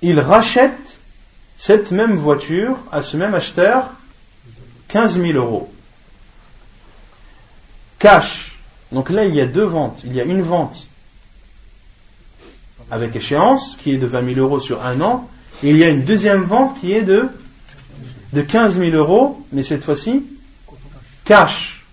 il 0.01 0.19
rachète 0.19 0.99
cette 1.57 1.91
même 1.91 2.15
voiture 2.15 2.77
à 2.91 3.01
ce 3.01 3.17
même 3.17 3.33
acheteur 3.33 3.91
15 4.89 5.19
000 5.19 5.33
euros. 5.33 5.73
Cash. 7.97 8.57
Donc 8.91 9.09
là, 9.09 9.25
il 9.25 9.33
y 9.33 9.41
a 9.41 9.47
deux 9.47 9.63
ventes. 9.63 10.01
Il 10.05 10.13
y 10.13 10.21
a 10.21 10.23
une 10.23 10.41
vente 10.41 10.87
avec 12.91 13.15
échéance 13.15 13.75
qui 13.77 13.93
est 13.93 13.97
de 13.97 14.05
20 14.05 14.35
000 14.35 14.39
euros 14.39 14.59
sur 14.59 14.85
un 14.85 15.01
an 15.01 15.27
et 15.63 15.69
il 15.69 15.77
y 15.77 15.83
a 15.83 15.89
une 15.89 16.03
deuxième 16.03 16.43
vente 16.43 16.79
qui 16.79 16.93
est 16.93 17.01
de, 17.01 17.29
de 18.33 18.41
15 18.41 18.79
000 18.79 18.91
euros, 18.91 19.45
mais 19.51 19.63
cette 19.63 19.83
fois-ci 19.83 20.23
cash. 21.23 21.85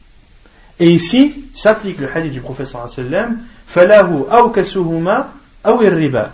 Et 0.79 0.91
ici 0.91 1.45
s'applique 1.55 1.99
le 1.99 2.11
hadith 2.11 2.33
du 2.33 2.41
professeur 2.41 2.89
sallam 2.89 3.39
falahu 3.67 4.25
aw 4.31 4.49
kasuhuma 4.51 5.29
aw 5.63 5.77
riba. 5.77 6.33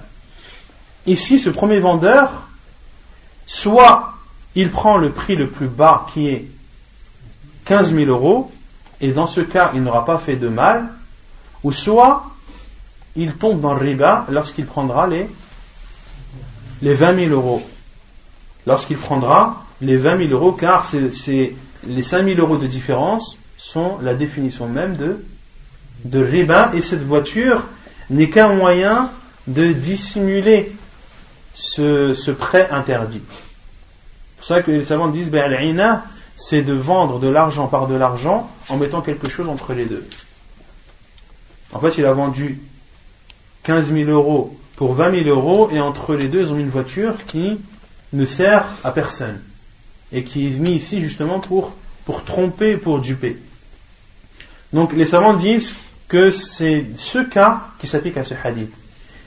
Ici, 1.06 1.38
ce 1.38 1.50
premier 1.50 1.80
vendeur, 1.80 2.48
soit 3.46 4.14
il 4.54 4.70
prend 4.70 4.96
le 4.96 5.12
prix 5.12 5.36
le 5.36 5.50
plus 5.50 5.68
bas 5.68 6.06
qui 6.12 6.28
est 6.28 6.46
15 7.64 7.94
000 7.94 8.08
euros, 8.08 8.50
et 9.00 9.12
dans 9.12 9.26
ce 9.26 9.40
cas, 9.40 9.72
il 9.74 9.82
n'aura 9.82 10.04
pas 10.04 10.18
fait 10.18 10.36
de 10.36 10.48
mal, 10.48 10.88
ou 11.62 11.72
soit 11.72 12.24
il 13.16 13.34
tombe 13.34 13.60
dans 13.60 13.74
le 13.74 13.80
riba 13.80 14.26
lorsqu'il 14.30 14.66
prendra 14.66 15.06
les, 15.06 15.28
les 16.82 16.94
20 16.94 17.28
000 17.28 17.30
euros. 17.30 17.62
Lorsqu'il 18.66 18.96
prendra 18.96 19.65
les 19.80 19.96
20 19.96 20.28
000 20.28 20.30
euros, 20.30 20.52
car 20.52 20.90
les 20.92 22.02
5 22.02 22.24
000 22.24 22.40
euros 22.40 22.56
de 22.56 22.66
différence 22.66 23.38
sont 23.56 23.98
la 24.02 24.14
définition 24.14 24.68
même 24.68 24.96
de, 24.96 25.24
de 26.04 26.74
et 26.74 26.82
cette 26.82 27.02
voiture 27.02 27.64
n'est 28.10 28.30
qu'un 28.30 28.54
moyen 28.54 29.10
de 29.46 29.72
dissimuler 29.72 30.72
ce, 31.54 32.30
prêt 32.30 32.68
interdit. 32.70 33.22
C'est 33.24 34.36
pour 34.36 34.44
ça 34.44 34.62
que 34.62 34.70
les 34.70 34.84
savants 34.84 35.08
disent, 35.08 35.30
ben, 35.30 36.02
c'est 36.36 36.62
de 36.62 36.74
vendre 36.74 37.18
de 37.18 37.28
l'argent 37.28 37.66
par 37.66 37.86
de 37.86 37.94
l'argent 37.94 38.50
en 38.68 38.76
mettant 38.76 39.00
quelque 39.00 39.28
chose 39.28 39.48
entre 39.48 39.72
les 39.72 39.86
deux. 39.86 40.06
En 41.72 41.80
fait, 41.80 41.98
il 41.98 42.04
a 42.04 42.12
vendu 42.12 42.60
15 43.64 43.92
000 43.92 44.10
euros 44.10 44.56
pour 44.76 44.92
20 44.92 45.24
000 45.24 45.28
euros 45.28 45.70
et 45.72 45.80
entre 45.80 46.14
les 46.14 46.28
deux, 46.28 46.42
ils 46.42 46.52
ont 46.52 46.58
une 46.58 46.68
voiture 46.68 47.24
qui 47.26 47.58
ne 48.12 48.26
sert 48.26 48.66
à 48.84 48.90
personne 48.92 49.40
et 50.12 50.24
qui 50.24 50.46
est 50.46 50.58
mise 50.58 50.84
ici 50.84 51.00
justement 51.00 51.40
pour, 51.40 51.72
pour 52.04 52.24
tromper, 52.24 52.76
pour 52.76 53.00
duper. 53.00 53.38
Donc 54.72 54.92
les 54.92 55.06
savants 55.06 55.34
disent 55.34 55.74
que 56.08 56.30
c'est 56.30 56.86
ce 56.96 57.18
cas 57.18 57.68
qui 57.80 57.86
s'applique 57.86 58.16
à 58.16 58.24
ce 58.24 58.34
hadith 58.42 58.72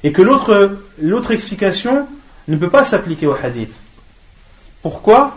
et 0.03 0.11
que 0.11 0.21
l'autre, 0.21 0.79
l'autre 1.01 1.31
explication 1.31 2.07
ne 2.47 2.55
peut 2.55 2.69
pas 2.69 2.85
s'appliquer 2.85 3.27
au 3.27 3.33
hadith. 3.33 3.73
Pourquoi? 4.81 5.35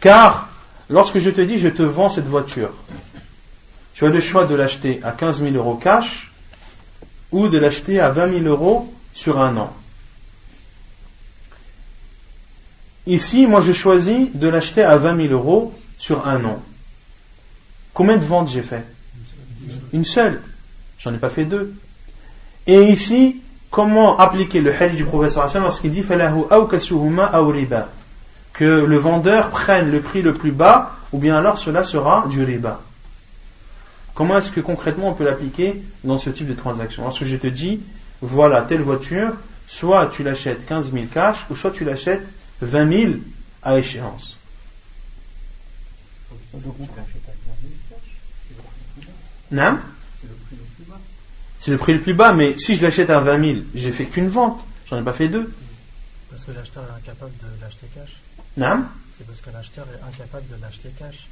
Car 0.00 0.48
lorsque 0.90 1.18
je 1.18 1.30
te 1.30 1.40
dis 1.40 1.58
je 1.58 1.68
te 1.68 1.82
vends 1.82 2.10
cette 2.10 2.26
voiture, 2.26 2.70
tu 3.94 4.04
as 4.04 4.08
le 4.08 4.20
choix 4.20 4.44
de 4.44 4.54
l'acheter 4.54 5.00
à 5.02 5.12
15 5.12 5.42
000 5.42 5.54
euros 5.54 5.74
cash 5.74 6.30
ou 7.32 7.48
de 7.48 7.58
l'acheter 7.58 8.00
à 8.00 8.10
20 8.10 8.40
000 8.40 8.44
euros 8.44 8.92
sur 9.14 9.40
un 9.40 9.56
an. 9.56 9.72
Ici, 13.06 13.46
moi, 13.46 13.60
je 13.60 13.72
choisis 13.72 14.28
de 14.34 14.48
l'acheter 14.48 14.82
à 14.82 14.96
20 14.96 15.28
000 15.28 15.32
euros 15.32 15.72
sur 15.96 16.26
un 16.26 16.44
an. 16.44 16.60
Combien 17.94 18.16
de 18.16 18.24
ventes 18.24 18.50
j'ai 18.50 18.62
fait? 18.62 18.84
Une 19.92 20.04
seule. 20.04 20.40
J'en 20.98 21.14
ai 21.14 21.18
pas 21.18 21.30
fait 21.30 21.44
deux. 21.44 21.72
Et 22.66 22.82
ici, 22.82 23.40
comment 23.70 24.18
appliquer 24.18 24.60
le 24.60 24.74
hadith 24.74 24.96
du 24.96 25.04
professeur 25.04 25.48
lorsqu'il 25.60 25.92
dit 25.92 26.02
que 28.52 28.64
le 28.64 28.96
vendeur 28.96 29.50
prenne 29.50 29.90
le 29.90 30.00
prix 30.00 30.22
le 30.22 30.32
plus 30.32 30.52
bas 30.52 30.92
ou 31.12 31.18
bien 31.18 31.36
alors 31.36 31.58
cela 31.58 31.84
sera 31.84 32.26
du 32.28 32.42
riba. 32.42 32.80
Comment 34.14 34.38
est-ce 34.38 34.50
que 34.50 34.60
concrètement 34.60 35.10
on 35.10 35.12
peut 35.12 35.24
l'appliquer 35.24 35.82
dans 36.02 36.18
ce 36.18 36.30
type 36.30 36.48
de 36.48 36.54
transaction? 36.54 37.02
Lorsque 37.04 37.24
je 37.24 37.36
te 37.36 37.46
dis, 37.46 37.80
voilà 38.22 38.62
telle 38.62 38.80
voiture, 38.80 39.32
soit 39.68 40.06
tu 40.06 40.22
l'achètes 40.22 40.66
15 40.66 40.90
000 40.92 41.04
cash, 41.12 41.44
ou 41.50 41.56
soit 41.56 41.70
tu 41.70 41.84
l'achètes 41.84 42.26
20 42.60 42.92
000 42.92 43.12
à 43.62 43.78
échéance. 43.78 44.36
Non 49.50 49.78
C'est 51.60 51.70
le 51.70 51.78
prix 51.78 51.94
le 51.94 52.00
plus 52.00 52.14
bas, 52.14 52.32
mais 52.32 52.56
si 52.58 52.74
je 52.74 52.82
l'achète 52.82 53.10
à 53.10 53.20
20 53.20 53.44
000, 53.44 53.58
j'ai 53.74 53.92
fait 53.92 54.06
qu'une 54.06 54.28
vente, 54.28 54.64
j'en 54.88 55.00
ai 55.00 55.04
pas 55.04 55.12
fait 55.12 55.28
deux. 55.28 55.52
Parce 56.30 56.44
que 56.44 56.52
l'acheteur 56.52 56.84
est 56.84 56.98
incapable 56.98 57.32
de 57.42 57.60
l'acheter 57.60 57.86
cash. 57.94 58.16
Non 58.56 58.84
C'est 59.16 59.26
parce 59.26 59.40
que 59.40 59.50
l'acheteur 59.50 59.86
est 59.92 60.08
incapable 60.08 60.44
de 60.48 60.62
l'acheter 60.62 60.90
cash. 60.98 61.28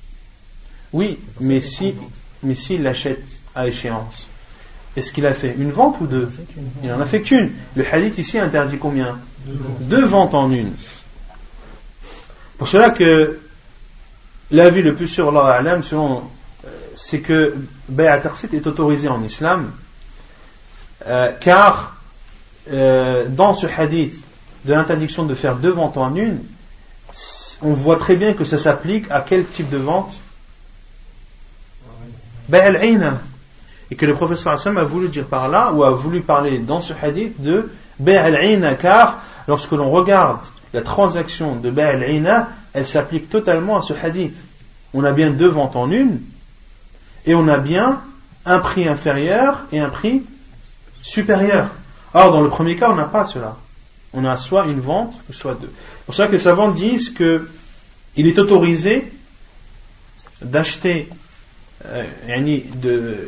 Oui, 0.93 1.19
mais 1.41 1.61
si, 1.61 1.95
mais 2.43 2.55
s'il 2.55 2.83
l'achète 2.83 3.25
à 3.55 3.67
échéance, 3.67 4.29
est-ce 4.97 5.13
qu'il 5.13 5.27
a 5.27 5.35
fait 5.35 5.55
une 5.59 5.73
vente 5.73 6.01
ou 6.01 6.07
deux? 6.07 6.29
Il 6.83 6.93
en 6.93 7.01
a 7.01 7.07
fait 7.07 7.21
qu'une. 7.23 7.51
Le 7.75 7.85
hadith 7.93 8.17
ici 8.19 8.39
interdit 8.39 8.79
combien? 8.79 9.19
Deux 9.81 10.05
ventes 10.05 10.35
en 10.35 10.53
une. 10.53 10.73
Pour 12.59 12.69
cela 12.69 12.91
que 12.91 13.41
l'avis 14.51 14.83
le 14.83 14.95
plus 14.95 15.09
sûr, 15.09 15.37
Allah 15.37 15.83
selon, 15.83 16.23
euh, 16.65 16.69
c'est 16.95 17.21
que 17.21 17.57
Bay'at 17.89 18.23
est 18.53 18.67
autorisé 18.67 19.09
en 19.09 19.23
islam, 19.23 19.73
euh, 21.07 21.33
car 21.41 21.97
euh, 22.71 23.27
dans 23.29 23.55
ce 23.55 23.67
hadith 23.67 24.25
de 24.65 24.73
l'interdiction 24.73 25.25
de 25.25 25.35
faire 25.35 25.57
deux 25.57 25.73
ventes 25.73 25.97
en 25.97 26.15
une, 26.15 26.41
on 27.61 27.73
voit 27.73 27.97
très 27.97 28.17
bien 28.17 28.35
que 28.35 28.45
ça 28.45 28.59
s'applique 28.59 29.11
à 29.11 29.21
quel 29.21 29.47
type 29.47 29.71
de 29.71 29.77
vente? 29.77 30.15
Et 33.91 33.97
que 33.97 34.07
le 34.07 34.15
professeur 34.15 34.53
Hassan 34.53 34.77
a 34.79 34.85
voulu 34.85 35.09
dire 35.09 35.27
par 35.27 35.49
là, 35.49 35.73
ou 35.73 35.83
a 35.83 35.91
voulu 35.91 36.21
parler 36.21 36.59
dans 36.59 36.81
ce 36.81 36.93
hadith 36.93 37.41
de 37.41 37.71
Bay'al 37.99 38.77
car 38.79 39.23
lorsque 39.49 39.73
l'on 39.73 39.91
regarde 39.91 40.41
la 40.75 40.83
transaction 40.83 41.55
de 41.55 41.71
Bay'al 41.71 42.47
elle 42.75 42.87
s'applique 42.87 43.31
totalement 43.31 43.79
à 43.79 43.83
ce 43.83 43.93
hadith. 43.95 44.35
On 44.93 45.05
a 45.05 45.13
bien 45.13 45.31
deux 45.31 45.49
ventes 45.49 45.77
en 45.77 45.91
une, 45.91 46.21
et 47.27 47.35
on 47.35 47.47
a 47.47 47.59
bien 47.59 48.03
un 48.45 48.59
prix 48.59 48.89
inférieur 48.89 49.67
et 49.71 49.79
un 49.79 49.89
prix 49.89 50.23
supérieur. 51.03 51.69
Or, 52.13 52.33
dans 52.33 52.41
le 52.41 52.49
premier 52.49 52.77
cas, 52.77 52.91
on 52.91 52.97
n'a 52.97 53.05
pas 53.05 53.25
cela. 53.25 53.57
On 54.13 54.25
a 54.25 54.37
soit 54.37 54.67
une 54.67 54.81
vente, 54.81 55.15
soit 55.31 55.55
deux. 55.55 55.73
C'est 55.73 56.05
pour 56.07 56.15
ça 56.15 56.27
que 56.27 56.33
les 56.33 56.39
savants 56.41 56.71
disent 56.71 57.11
que 57.11 57.49
il 58.17 58.27
est 58.27 58.39
autorisé 58.39 59.13
d'acheter 60.43 61.09
euh, 61.87 62.05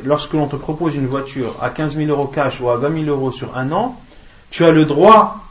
lorsque 0.05 0.32
l'on 0.32 0.49
te 0.49 0.57
propose 0.57 0.97
une 0.97 1.07
voiture 1.07 1.57
à 1.62 1.70
15 1.70 1.97
000 1.97 2.09
euros 2.09 2.26
cash 2.26 2.61
ou 2.61 2.70
à 2.70 2.76
20 2.76 3.05
000 3.05 3.16
euros 3.16 3.30
sur 3.30 3.57
un 3.57 3.70
an, 3.72 4.01
tu 4.51 4.64
as 4.64 4.70
le 4.70 4.84
droit 4.84 5.47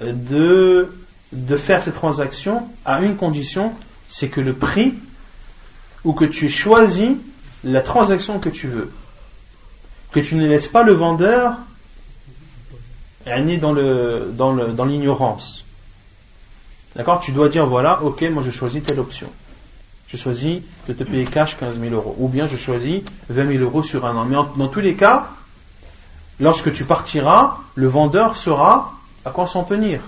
de, 0.00 0.92
de 1.34 1.56
faire 1.56 1.82
cette 1.82 1.94
transaction 1.94 2.68
à 2.84 3.02
une 3.02 3.16
condition, 3.16 3.72
c'est 4.08 4.28
que 4.28 4.40
le 4.40 4.54
prix 4.54 4.94
ou 6.04 6.12
que 6.12 6.24
tu 6.24 6.48
choisis 6.48 7.12
la 7.62 7.80
transaction 7.80 8.38
que 8.38 8.48
tu 8.48 8.68
veux. 8.68 8.90
Que 10.12 10.20
tu 10.20 10.36
ne 10.36 10.46
laisses 10.46 10.68
pas 10.68 10.82
le 10.82 10.92
vendeur 10.92 11.56
le 13.26 13.56
dans 13.56 14.52
le 14.52 14.72
dans 14.72 14.84
l'ignorance. 14.84 15.64
D'accord? 16.94 17.20
Tu 17.20 17.32
dois 17.32 17.48
dire 17.48 17.66
voilà, 17.66 18.02
ok, 18.02 18.22
moi 18.30 18.42
je 18.44 18.50
choisis 18.50 18.82
telle 18.82 19.00
option 19.00 19.30
je 20.14 20.22
choisis 20.22 20.62
de 20.86 20.92
te 20.92 21.02
payer 21.02 21.24
cash 21.24 21.56
15 21.56 21.80
000 21.80 21.92
euros. 21.92 22.14
Ou 22.18 22.28
bien 22.28 22.46
je 22.46 22.56
choisis 22.56 23.02
20 23.28 23.48
000 23.48 23.64
euros 23.64 23.82
sur 23.82 24.06
un 24.06 24.16
an. 24.16 24.24
Mais 24.24 24.36
dans 24.56 24.68
tous 24.68 24.80
les 24.80 24.94
cas, 24.94 25.28
lorsque 26.38 26.72
tu 26.72 26.84
partiras, 26.84 27.58
le 27.74 27.88
vendeur 27.88 28.36
saura 28.36 28.92
à 29.24 29.30
quoi 29.30 29.46
s'en 29.46 29.64
tenir. 29.64 30.00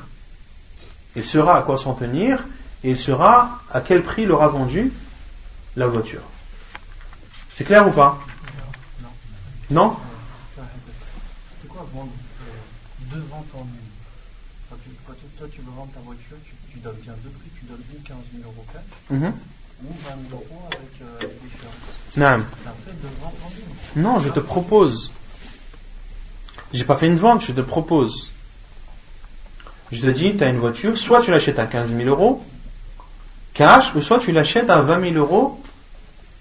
Il 1.17 1.25
saura 1.25 1.59
à 1.59 1.63
quoi 1.63 1.79
s'en 1.79 1.95
tenir 1.95 2.45
et 2.85 2.91
il 2.91 2.99
saura 2.99 3.63
à 3.71 3.81
quel 3.81 4.03
prix 4.03 4.23
il 4.23 4.31
aura 4.31 4.49
vendu 4.49 4.93
la 5.75 5.87
voiture. 5.87 6.21
C'est 7.55 7.65
clair 7.65 7.89
ou 7.89 7.91
pas? 7.91 8.19
Non 9.71 9.97
C'est 11.61 11.69
quoi 11.69 11.87
vendre 11.93 12.11
euh, 12.43 13.15
deux 13.15 13.25
ventes 13.31 13.47
en 13.55 13.61
une? 13.61 14.77
Quand, 15.07 15.15
toi 15.39 15.49
tu 15.51 15.61
veux 15.63 15.73
vendre 15.75 15.91
ta 15.93 16.01
voiture, 16.01 16.37
tu, 16.71 16.79
donnes 16.81 16.97
bien 16.97 17.15
deux 17.25 17.31
prix, 17.31 17.51
tu 17.59 17.65
donnes 17.65 17.83
une 17.95 18.03
15 18.03 18.17
000 18.37 18.45
euros 18.45 18.67
cash. 18.73 18.83
Mhm. 19.11 19.33
Non. 22.17 22.39
non, 23.97 24.19
je 24.19 24.31
te 24.31 24.41
propose. 24.41 25.11
J'ai 26.73 26.85
pas 26.85 26.97
fait 26.97 27.07
une 27.07 27.19
vente, 27.19 27.45
je 27.45 27.53
te 27.53 27.61
propose. 27.61 28.29
Je 29.93 30.01
te 30.01 30.07
dis, 30.07 30.37
tu 30.37 30.43
as 30.43 30.49
une 30.49 30.59
voiture, 30.59 30.99
soit 30.99 31.23
tu 31.23 31.31
l'achètes 31.31 31.59
à 31.59 31.67
15 31.67 31.95
000 31.95 32.09
euros, 32.09 32.43
cash, 33.55 33.95
ou 33.95 34.01
soit 34.01 34.19
tu 34.19 34.33
l'achètes 34.33 34.69
à 34.69 34.81
20 34.81 35.13
000 35.13 35.15
euros 35.15 35.61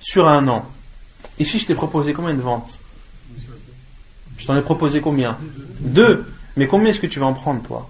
sur 0.02 0.28
un 0.28 0.48
an. 0.48 0.66
Ici, 1.38 1.60
je 1.60 1.68
t'ai 1.68 1.76
proposé 1.76 2.14
combien 2.14 2.34
de 2.34 2.42
ventes? 2.42 2.80
Je 4.38 4.46
t'en 4.46 4.58
ai 4.58 4.62
proposé 4.62 5.00
combien? 5.00 5.38
Deux. 5.80 6.26
Mais 6.58 6.68
combien 6.68 6.90
est-ce 6.90 7.00
que 7.00 7.08
tu 7.08 7.20
vas 7.20 7.26
en 7.28 7.34
prendre, 7.34 7.62
toi? 7.62 7.90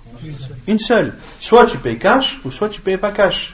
Une 0.68 0.80
seule. 0.80 1.15
Soit 1.40 1.65
tu 1.65 1.77
payes 1.77 1.99
cash, 1.99 2.40
ou 2.44 2.52
soit 2.52 2.69
tu 2.69 2.82
payes 2.82 2.98
pas 2.98 3.11
cash. 3.11 3.53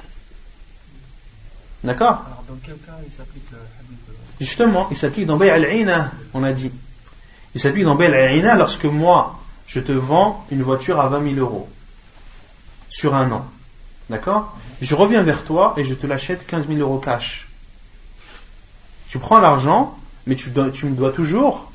D'accord? 1.84 2.24
Dans 2.48 2.58
quel 2.64 2.76
cas 2.78 2.98
il 3.06 3.12
s'applique 3.14 3.50
le 3.52 3.58
hadith 3.58 4.00
Justement, 4.40 4.88
il 4.92 4.98
s'applique 4.98 5.26
dans 5.26 5.38
Bay 5.38 5.50
al 5.50 6.12
on 6.34 6.44
a 6.44 6.52
dit. 6.52 6.72
Il 7.54 7.62
s'applique 7.62 7.84
dans 7.84 7.96
Bay 7.96 8.08
al 8.08 8.58
lorsque 8.58 8.86
moi, 8.86 9.40
je 9.68 9.80
te 9.80 9.92
vends 9.92 10.46
une 10.52 10.64
voiture 10.64 11.00
à 11.00 11.08
20 11.08 11.36
000 11.36 11.40
euros 11.40 11.70
sur 12.92 13.16
un 13.16 13.32
an. 13.32 13.46
D'accord? 14.10 14.56
Je 14.82 14.94
reviens 14.94 15.24
vers 15.24 15.44
toi 15.44 15.74
et 15.78 15.86
je 15.86 15.96
te 15.96 16.06
l'achète 16.06 16.46
15 16.46 16.68
000 16.68 16.80
euros 16.80 17.00
cash. 17.00 17.48
Tu 19.08 19.18
prends 19.18 19.40
l'argent, 19.40 19.98
mais 20.28 20.36
tu, 20.36 20.52
tu 20.74 20.86
me 20.86 20.96
dois 20.96 21.12
toujours 21.12 21.72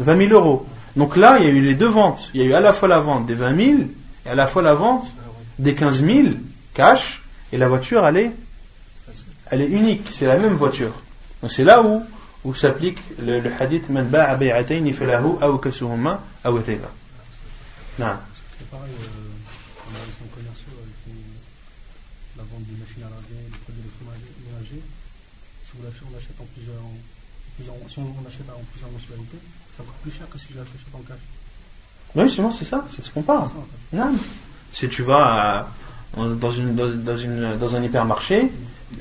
20 0.00 0.28
000 0.28 0.32
euros. 0.32 0.66
Donc 0.96 1.16
là, 1.16 1.38
il 1.38 1.44
y 1.44 1.46
a 1.46 1.50
eu 1.50 1.60
les 1.60 1.74
deux 1.74 1.88
ventes. 1.88 2.30
Il 2.34 2.40
y 2.40 2.44
a 2.44 2.46
eu 2.46 2.54
à 2.54 2.60
la 2.60 2.72
fois 2.72 2.88
la 2.88 3.00
vente 3.00 3.26
des 3.26 3.34
20 3.34 3.56
000 3.56 3.78
et 4.24 4.28
à 4.28 4.34
la 4.34 4.46
fois 4.46 4.62
la 4.62 4.74
vente 4.74 5.06
des 5.58 5.74
15 5.74 6.04
000 6.04 6.28
cash. 6.74 7.22
Et 7.52 7.58
la 7.58 7.68
voiture, 7.68 8.06
elle 8.06 8.16
est, 8.16 8.32
elle 9.50 9.60
est 9.60 9.68
unique. 9.68 10.08
C'est 10.12 10.26
la 10.26 10.38
même 10.38 10.54
voiture. 10.54 10.92
Donc 11.42 11.52
c'est 11.52 11.64
là 11.64 11.82
où, 11.82 12.02
où 12.44 12.54
s'applique 12.54 12.98
le, 13.18 13.40
le 13.40 13.52
hadith 13.60 13.88
Man 13.90 14.08
ba'a 14.08 14.34
bay'atayni 14.36 14.92
falahu 14.92 15.36
aw 15.40 15.58
kasuhuma 15.58 16.22
aw. 16.44 16.52
Non. 16.58 18.16
C'est 18.58 18.70
pareil, 18.70 18.92
euh, 18.92 19.26
on 19.86 19.94
a 19.94 20.00
des 20.04 20.30
commerciaux 20.34 20.76
avec 20.80 21.16
la 22.36 22.42
vente 22.42 22.64
des 22.68 22.76
machines 22.76 23.04
à 23.04 23.10
laver, 23.10 23.40
des 23.48 23.58
produits 23.64 23.82
électroménagers. 23.84 24.82
Si 25.64 25.72
on 25.76 26.12
l'achète 26.12 26.40
en 26.40 26.46
plusieurs, 26.54 26.80
en 26.80 26.96
plusieurs, 27.56 27.74
si 27.88 27.98
on 27.98 28.26
achète 28.26 28.48
en 28.48 28.62
plusieurs 28.70 28.90
mensualités, 28.90 29.38
ça 29.76 29.82
coûte 29.82 29.94
plus 30.02 30.12
cher 30.12 30.28
que 30.30 30.38
si 30.38 30.52
je 30.52 30.58
l'achète 30.58 30.80
en 30.94 30.98
cash. 30.98 31.18
Oui, 32.14 32.30
sinon 32.30 32.50
c'est 32.50 32.64
ça, 32.64 32.84
c'est 32.94 33.04
ce 33.04 33.10
qu'on 33.10 33.22
parle. 33.22 33.48
Si 34.72 34.88
tu 34.88 35.02
vas 35.02 35.68
dans, 36.16 36.50
une, 36.50 36.74
dans, 36.74 37.16
une, 37.16 37.56
dans 37.58 37.76
un 37.76 37.82
hypermarché 37.82 38.50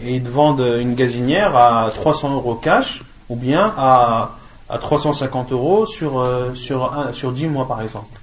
et 0.02 0.16
ils 0.16 0.24
te 0.24 0.30
vendent 0.30 0.78
une 0.80 0.96
gazinière 0.96 1.56
à 1.56 1.90
300 1.94 2.34
euros 2.34 2.56
cash 2.56 3.02
ou 3.30 3.36
bien 3.36 3.74
à, 3.78 4.38
à 4.70 4.78
350 4.78 5.52
euros 5.52 5.86
sur, 5.86 6.20
euh, 6.20 6.54
sur, 6.56 7.10
sur 7.14 7.32
10 7.32 7.48
mois 7.48 7.68
par 7.68 7.82
exemple. 7.82 8.20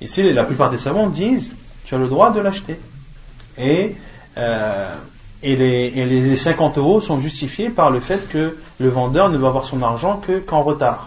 Ici, 0.00 0.32
la 0.32 0.44
plupart 0.44 0.70
des 0.70 0.78
savants 0.78 1.08
disent 1.08 1.54
tu 1.84 1.94
as 1.94 1.98
le 1.98 2.08
droit 2.08 2.30
de 2.30 2.40
l'acheter. 2.40 2.78
Et, 3.58 3.94
euh, 4.36 4.92
et, 5.44 5.56
les, 5.56 5.92
et, 5.94 6.04
les, 6.06 6.36
50 6.36 6.78
euros 6.78 7.00
sont 7.00 7.20
justifiés 7.20 7.68
par 7.68 7.90
le 7.90 8.00
fait 8.00 8.28
que 8.28 8.56
le 8.78 8.88
vendeur 8.88 9.28
ne 9.28 9.36
va 9.36 9.48
avoir 9.48 9.66
son 9.66 9.82
argent 9.82 10.16
que 10.16 10.42
qu'en 10.44 10.62
retard. 10.62 11.06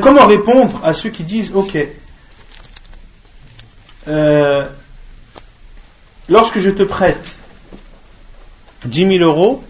Comment 0.00 0.26
répondre 0.26 0.78
à 0.84 0.94
ceux 0.94 1.10
qui 1.10 1.24
disent 1.24 1.50
ok, 1.52 1.76
euh, 4.06 4.68
lorsque 6.28 6.60
je 6.60 6.70
te 6.70 6.84
prête 6.84 7.36
10 8.84 9.18
000 9.18 9.24
euros, 9.24 9.64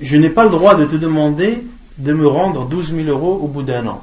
je 0.00 0.16
n'ai 0.16 0.30
pas 0.30 0.44
le 0.44 0.50
droit 0.50 0.76
de 0.76 0.86
te 0.86 0.96
demander 0.96 1.62
de 1.98 2.12
me 2.12 2.26
rendre 2.26 2.66
12 2.66 2.94
000 2.94 3.08
euros 3.08 3.38
au 3.42 3.48
bout 3.48 3.62
d'un 3.62 3.86
an. 3.86 4.02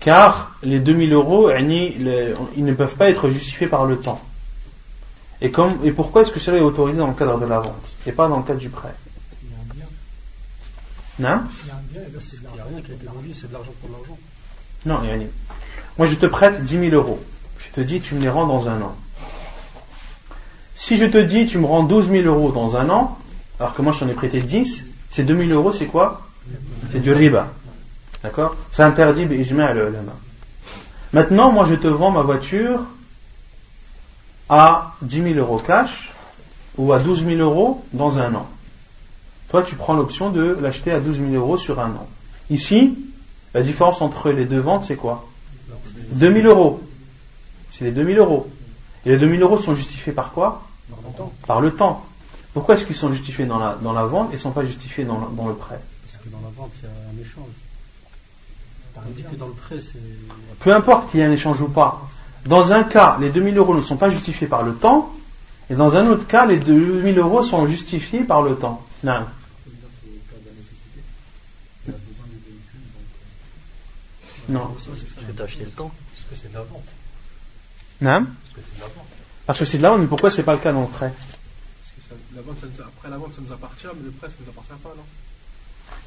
Car 0.00 0.51
les 0.62 0.80
2 0.80 1.08
000 1.08 1.12
euros, 1.12 1.50
ils 1.50 2.64
ne 2.64 2.74
peuvent 2.74 2.96
pas 2.96 3.10
être 3.10 3.30
justifiés 3.30 3.66
par 3.66 3.84
le 3.84 3.98
temps. 3.98 4.20
Et, 5.40 5.50
comme, 5.50 5.78
et 5.84 5.90
pourquoi 5.90 6.22
est-ce 6.22 6.30
que 6.30 6.38
cela 6.38 6.58
est 6.58 6.62
autorisé 6.62 6.98
dans 6.98 7.08
le 7.08 7.14
cadre 7.14 7.38
de 7.38 7.46
la 7.46 7.58
vente 7.58 7.84
et 8.06 8.12
pas 8.12 8.28
dans 8.28 8.36
le 8.36 8.44
cadre 8.44 8.60
du 8.60 8.68
prêt 8.68 8.94
Non 11.18 11.40
Il 11.64 11.68
y 11.68 11.70
a 11.70 11.74
un 11.74 11.80
bien 11.90 12.00
et 12.02 12.06
il 12.08 12.54
n'y 12.54 12.60
a 12.60 12.64
rien 12.64 12.80
qui 12.80 12.92
a 12.92 12.94
été 12.94 13.06
vendu, 13.06 13.34
c'est 13.34 13.48
de 13.48 13.52
l'argent 13.52 13.72
pour 13.80 13.90
l'argent. 13.90 14.16
Non, 14.86 14.98
rien. 14.98 15.26
Moi, 15.98 16.06
je 16.06 16.14
te 16.14 16.26
prête 16.26 16.62
10 16.62 16.78
000 16.90 16.94
euros. 16.94 17.20
Je 17.58 17.68
te 17.70 17.80
dis, 17.80 18.00
tu 18.00 18.14
me 18.14 18.20
les 18.20 18.28
rends 18.28 18.46
dans 18.46 18.68
un 18.68 18.80
an. 18.82 18.94
Si 20.74 20.96
je 20.96 21.06
te 21.06 21.18
dis, 21.18 21.46
tu 21.46 21.58
me 21.58 21.66
rends 21.66 21.82
12 21.82 22.10
000 22.10 22.22
euros 22.24 22.52
dans 22.52 22.76
un 22.76 22.88
an, 22.90 23.18
alors 23.58 23.74
que 23.74 23.82
moi, 23.82 23.92
je 23.92 24.00
t'en 24.00 24.08
ai 24.08 24.14
prêté 24.14 24.40
10, 24.40 24.84
ces 25.10 25.24
2 25.24 25.36
000 25.36 25.50
euros, 25.50 25.72
c'est 25.72 25.86
quoi? 25.86 26.22
C'est 26.92 27.00
du 27.00 27.12
riba. 27.12 27.52
D'accord? 28.22 28.56
C'est 28.70 28.82
interdit, 28.82 29.22
à 29.22 29.72
le 29.72 29.92
Maintenant, 31.12 31.52
moi, 31.52 31.66
je 31.66 31.74
te 31.74 31.88
vends 31.88 32.10
ma 32.10 32.22
voiture 32.22 32.80
à 34.48 34.94
10 35.02 35.22
000 35.22 35.34
euros 35.34 35.58
cash 35.58 36.10
ou 36.78 36.92
à 36.92 36.98
12 36.98 37.26
000 37.26 37.36
euros 37.36 37.84
dans 37.92 38.18
un 38.18 38.34
an. 38.34 38.46
Toi, 39.50 39.62
tu 39.62 39.74
prends 39.74 39.94
l'option 39.94 40.30
de 40.30 40.56
l'acheter 40.60 40.90
à 40.90 41.00
12 41.00 41.18
000 41.18 41.32
euros 41.32 41.58
sur 41.58 41.80
un 41.80 41.90
an. 41.90 42.08
Ici, 42.48 42.96
la 43.52 43.62
différence 43.62 44.00
entre 44.00 44.30
les 44.30 44.46
deux 44.46 44.60
ventes, 44.60 44.84
c'est 44.84 44.96
quoi? 44.96 45.26
2000 46.12 46.46
euros. 46.46 46.80
C'est 47.70 47.84
les 47.84 47.92
2000 47.92 48.18
euros. 48.18 48.48
Et 49.04 49.10
les 49.10 49.18
2000 49.18 49.42
euros 49.42 49.58
sont 49.58 49.74
justifiés 49.74 50.12
par 50.12 50.32
quoi? 50.32 50.62
Par 51.46 51.60
le 51.60 51.74
temps. 51.74 52.04
Pourquoi 52.54 52.74
est-ce 52.74 52.84
qu'ils 52.86 52.96
sont 52.96 53.10
justifiés 53.10 53.44
dans 53.44 53.58
la, 53.58 53.76
dans 53.82 53.92
la 53.92 54.04
vente 54.04 54.30
et 54.30 54.34
ne 54.34 54.38
sont 54.38 54.50
pas 54.50 54.64
justifiés 54.64 55.04
dans, 55.04 55.18
dans 55.30 55.48
le 55.48 55.54
prêt? 55.54 55.80
Parce 56.06 56.22
que 56.22 56.30
dans 56.30 56.40
la 56.40 56.50
vente, 56.56 56.72
il 56.82 56.84
y 56.84 56.86
a 56.86 56.90
un 56.90 57.22
échange. 57.22 57.52
Dit 59.14 59.22
que 59.22 59.36
dans 59.36 59.48
le 59.48 59.52
prêt, 59.52 59.80
c'est. 59.80 59.98
Peu 60.60 60.74
importe 60.74 61.10
qu'il 61.10 61.20
y 61.20 61.22
ait 61.22 61.26
un 61.26 61.32
échange 61.32 61.60
ou 61.60 61.68
pas. 61.68 62.08
Dans 62.46 62.72
un 62.72 62.84
cas, 62.84 63.18
les 63.20 63.30
2000 63.30 63.56
euros 63.58 63.74
ne 63.74 63.82
sont 63.82 63.96
pas 63.96 64.10
justifiés 64.10 64.46
par 64.46 64.62
le 64.62 64.74
temps, 64.74 65.12
et 65.70 65.74
dans 65.74 65.96
un 65.96 66.06
autre 66.06 66.26
cas, 66.26 66.44
les 66.44 66.58
2000 66.58 67.18
euros 67.18 67.42
sont 67.42 67.66
justifiés 67.66 68.24
par 68.24 68.42
le 68.42 68.56
temps. 68.56 68.84
Non. 69.04 69.26
Non. 74.48 74.74
Parce 74.74 75.00
que 75.00 75.32
tu 75.32 75.40
as 75.40 75.44
acheté 75.44 75.64
le 75.64 75.70
temps. 75.70 75.90
Parce 76.12 76.24
que 76.30 76.36
c'est 76.36 76.48
de 76.48 76.54
la 76.54 76.64
vente. 76.64 76.84
Non 78.00 78.26
Parce 78.26 78.54
que 78.54 78.60
c'est 78.60 78.76
de 78.76 78.80
la 78.80 78.86
vente. 78.86 79.06
Parce 79.46 79.58
que 79.58 79.64
c'est 79.64 79.78
de 79.78 79.82
la 79.82 79.90
vente, 79.90 80.00
mais 80.00 80.06
pourquoi 80.08 80.30
c'est 80.30 80.42
pas 80.42 80.54
le 80.54 80.60
cas 80.60 80.72
dans 80.72 80.82
le 80.82 80.88
prêt? 80.88 81.12
Parce 81.12 82.08
que 82.08 82.36
la 82.36 82.42
vente, 82.42 82.60
ça 82.60 82.66
nous, 82.66 82.82
après 82.82 83.08
la 83.08 83.18
vente, 83.18 83.32
ça 83.32 83.40
nous 83.40 83.52
appartient, 83.52 83.86
mais 83.96 84.04
le 84.04 84.10
prêt, 84.10 84.28
ça 84.28 84.34
ne 84.40 84.44
nous 84.44 84.50
appartient 84.50 84.82
pas, 84.82 84.90
non? 84.96 85.04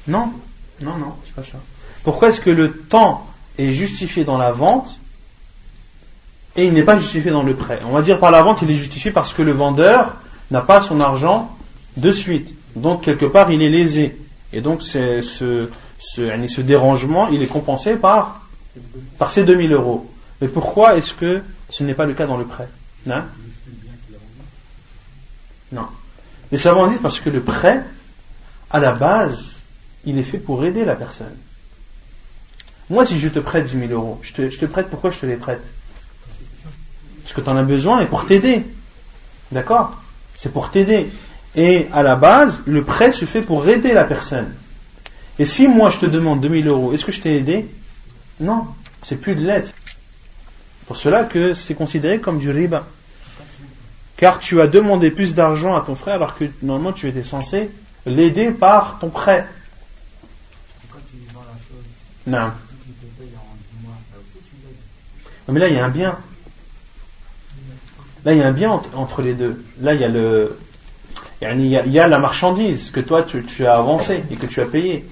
Non, 0.08 0.32
non, 0.80 0.98
non, 0.98 1.16
c'est 1.24 1.34
pas 1.34 1.42
ça. 1.42 1.58
Pourquoi 2.02 2.28
est-ce 2.28 2.40
que 2.40 2.50
le 2.50 2.72
temps 2.72 3.26
est 3.58 3.72
justifié 3.72 4.24
dans 4.24 4.38
la 4.38 4.52
vente 4.52 4.98
et 6.56 6.66
il 6.66 6.72
n'est 6.72 6.84
pas 6.84 6.98
justifié 6.98 7.30
dans 7.30 7.42
le 7.42 7.54
prêt? 7.54 7.78
On 7.86 7.92
va 7.92 8.02
dire 8.02 8.18
par 8.18 8.30
la 8.30 8.42
vente, 8.42 8.62
il 8.62 8.70
est 8.70 8.74
justifié 8.74 9.10
parce 9.10 9.32
que 9.32 9.42
le 9.42 9.52
vendeur 9.52 10.16
n'a 10.50 10.60
pas 10.60 10.80
son 10.80 11.00
argent 11.00 11.56
de 11.96 12.12
suite. 12.12 12.54
Donc, 12.76 13.02
quelque 13.02 13.26
part, 13.26 13.50
il 13.50 13.62
est 13.62 13.70
lésé. 13.70 14.16
Et 14.52 14.60
donc, 14.60 14.82
ce, 14.82 15.68
dérangement, 16.60 17.28
il 17.28 17.42
est 17.42 17.46
compensé 17.46 17.96
par, 17.96 18.42
par 19.18 19.30
ces 19.30 19.44
2000 19.44 19.72
euros. 19.72 20.08
Mais 20.40 20.48
pourquoi 20.48 20.96
est-ce 20.96 21.14
que 21.14 21.42
ce 21.70 21.82
n'est 21.82 21.94
pas 21.94 22.06
le 22.06 22.14
cas 22.14 22.26
dans 22.26 22.36
le 22.36 22.44
prêt? 22.44 22.68
Non 23.06 23.22
Non. 25.72 25.86
Les 26.52 26.58
savants 26.58 26.86
disent 26.86 27.00
parce 27.02 27.20
que 27.20 27.30
le 27.30 27.40
prêt, 27.40 27.82
à 28.70 28.78
la 28.78 28.92
base, 28.92 29.54
il 30.04 30.18
est 30.18 30.22
fait 30.22 30.38
pour 30.38 30.64
aider 30.64 30.84
la 30.84 30.94
personne. 30.94 31.36
Moi, 32.88 33.04
si 33.04 33.18
je 33.18 33.28
te 33.28 33.40
prête 33.40 33.66
10 33.66 33.88
000 33.88 33.92
euros, 33.92 34.20
je 34.22 34.32
te, 34.32 34.66
prête, 34.66 34.88
pourquoi 34.88 35.10
je 35.10 35.18
te 35.18 35.26
les 35.26 35.36
prête? 35.36 35.62
Parce 37.22 37.34
que 37.34 37.40
tu 37.40 37.48
en 37.48 37.56
as 37.56 37.64
besoin 37.64 38.00
et 38.00 38.06
pour 38.06 38.26
t'aider. 38.26 38.62
D'accord? 39.50 40.00
C'est 40.36 40.52
pour 40.52 40.70
t'aider. 40.70 41.10
Et 41.56 41.88
à 41.92 42.02
la 42.02 42.14
base, 42.14 42.60
le 42.66 42.84
prêt 42.84 43.10
se 43.10 43.24
fait 43.24 43.42
pour 43.42 43.68
aider 43.68 43.92
la 43.92 44.04
personne. 44.04 44.54
Et 45.38 45.44
si 45.44 45.66
moi 45.66 45.90
je 45.90 45.98
te 45.98 46.06
demande 46.06 46.40
2000 46.40 46.68
euros, 46.68 46.92
est-ce 46.92 47.04
que 47.04 47.12
je 47.12 47.20
t'ai 47.20 47.36
aidé? 47.36 47.66
Non, 48.38 48.66
c'est 49.02 49.16
plus 49.16 49.34
de 49.34 49.44
l'aide. 49.44 49.68
Pour 50.86 50.96
cela 50.96 51.24
que 51.24 51.54
c'est 51.54 51.74
considéré 51.74 52.20
comme 52.20 52.38
du 52.38 52.50
riba. 52.50 52.86
Car 54.16 54.38
tu 54.38 54.60
as 54.60 54.66
demandé 54.66 55.10
plus 55.10 55.34
d'argent 55.34 55.74
à 55.76 55.80
ton 55.80 55.94
frère 55.94 56.14
alors 56.16 56.36
que 56.36 56.44
normalement 56.62 56.92
tu 56.92 57.08
étais 57.08 57.24
censé 57.24 57.70
l'aider 58.06 58.50
par 58.50 58.98
ton 59.00 59.10
prêt. 59.10 59.46
Non. 62.26 62.52
Mais 65.48 65.60
là 65.60 65.68
il 65.68 65.74
y 65.74 65.78
a 65.78 65.84
un 65.84 65.90
bien. 65.90 66.18
Là 68.24 68.32
il 68.32 68.38
y 68.38 68.42
a 68.42 68.46
un 68.46 68.52
bien 68.52 68.82
entre 68.94 69.22
les 69.22 69.34
deux. 69.34 69.64
Là 69.80 69.94
il 69.94 70.00
y 70.00 70.04
a 70.04 70.08
le, 70.08 70.58
il 71.42 71.66
y 71.66 71.98
a, 71.98 72.08
la 72.08 72.18
marchandise 72.18 72.90
que 72.90 73.00
toi 73.00 73.24
tu 73.24 73.66
as 73.66 73.76
avancé 73.76 74.22
et 74.30 74.36
que 74.36 74.46
tu 74.46 74.60
as 74.60 74.66
payé. 74.66 75.04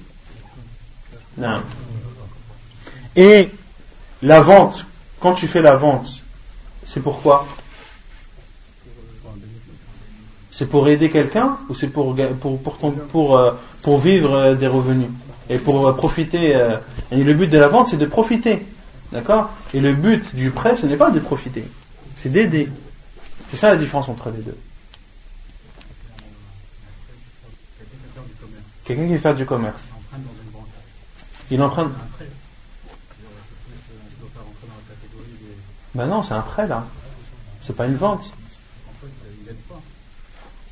Et 3.15 3.49
la 4.21 4.41
vente, 4.41 4.85
quand 5.19 5.33
tu 5.33 5.47
fais 5.47 5.61
la 5.61 5.75
vente, 5.75 6.23
c'est 6.83 7.01
pourquoi 7.01 7.45
C'est 10.51 10.67
pour 10.67 10.87
aider 10.87 11.09
quelqu'un 11.09 11.57
ou 11.69 11.75
c'est 11.75 11.87
pour, 11.87 12.15
pour, 12.39 12.59
pour, 12.59 13.37
euh, 13.37 13.53
vivre 13.99 14.33
euh, 14.33 14.55
des 14.55 14.67
revenus 14.67 15.09
et 15.49 15.57
pour 15.57 15.87
euh, 15.87 15.93
profiter 15.93 16.55
Le 17.11 17.33
but 17.33 17.47
de 17.47 17.57
la 17.57 17.67
vente, 17.67 17.87
c'est 17.89 17.97
de 17.97 18.05
profiter. 18.05 18.65
D'accord? 19.11 19.51
Et 19.73 19.79
le 19.79 19.93
but 19.93 20.35
du 20.35 20.51
prêt, 20.51 20.75
ce 20.75 20.85
n'est 20.85 20.97
pas 20.97 21.11
de 21.11 21.19
profiter, 21.19 21.65
c'est 22.15 22.29
d'aider. 22.29 22.69
C'est 23.49 23.57
ça 23.57 23.69
la 23.69 23.77
différence 23.77 24.09
entre 24.09 24.31
les 24.31 24.41
deux. 24.41 24.57
Quelqu'un 28.83 29.07
qui 29.07 29.17
fait 29.17 29.33
du 29.33 29.45
commerce. 29.45 29.89
Il 31.49 31.61
emprunte. 31.61 31.91
Ben 35.93 36.07
non, 36.07 36.23
c'est 36.23 36.33
un 36.33 36.41
prêt 36.41 36.67
là. 36.67 36.85
C'est 37.61 37.75
pas 37.75 37.85
une 37.85 37.95
vente. 37.95 38.21
En 38.21 38.93
fait, 38.99 39.07
il 39.47 39.55
pas. 39.55 39.81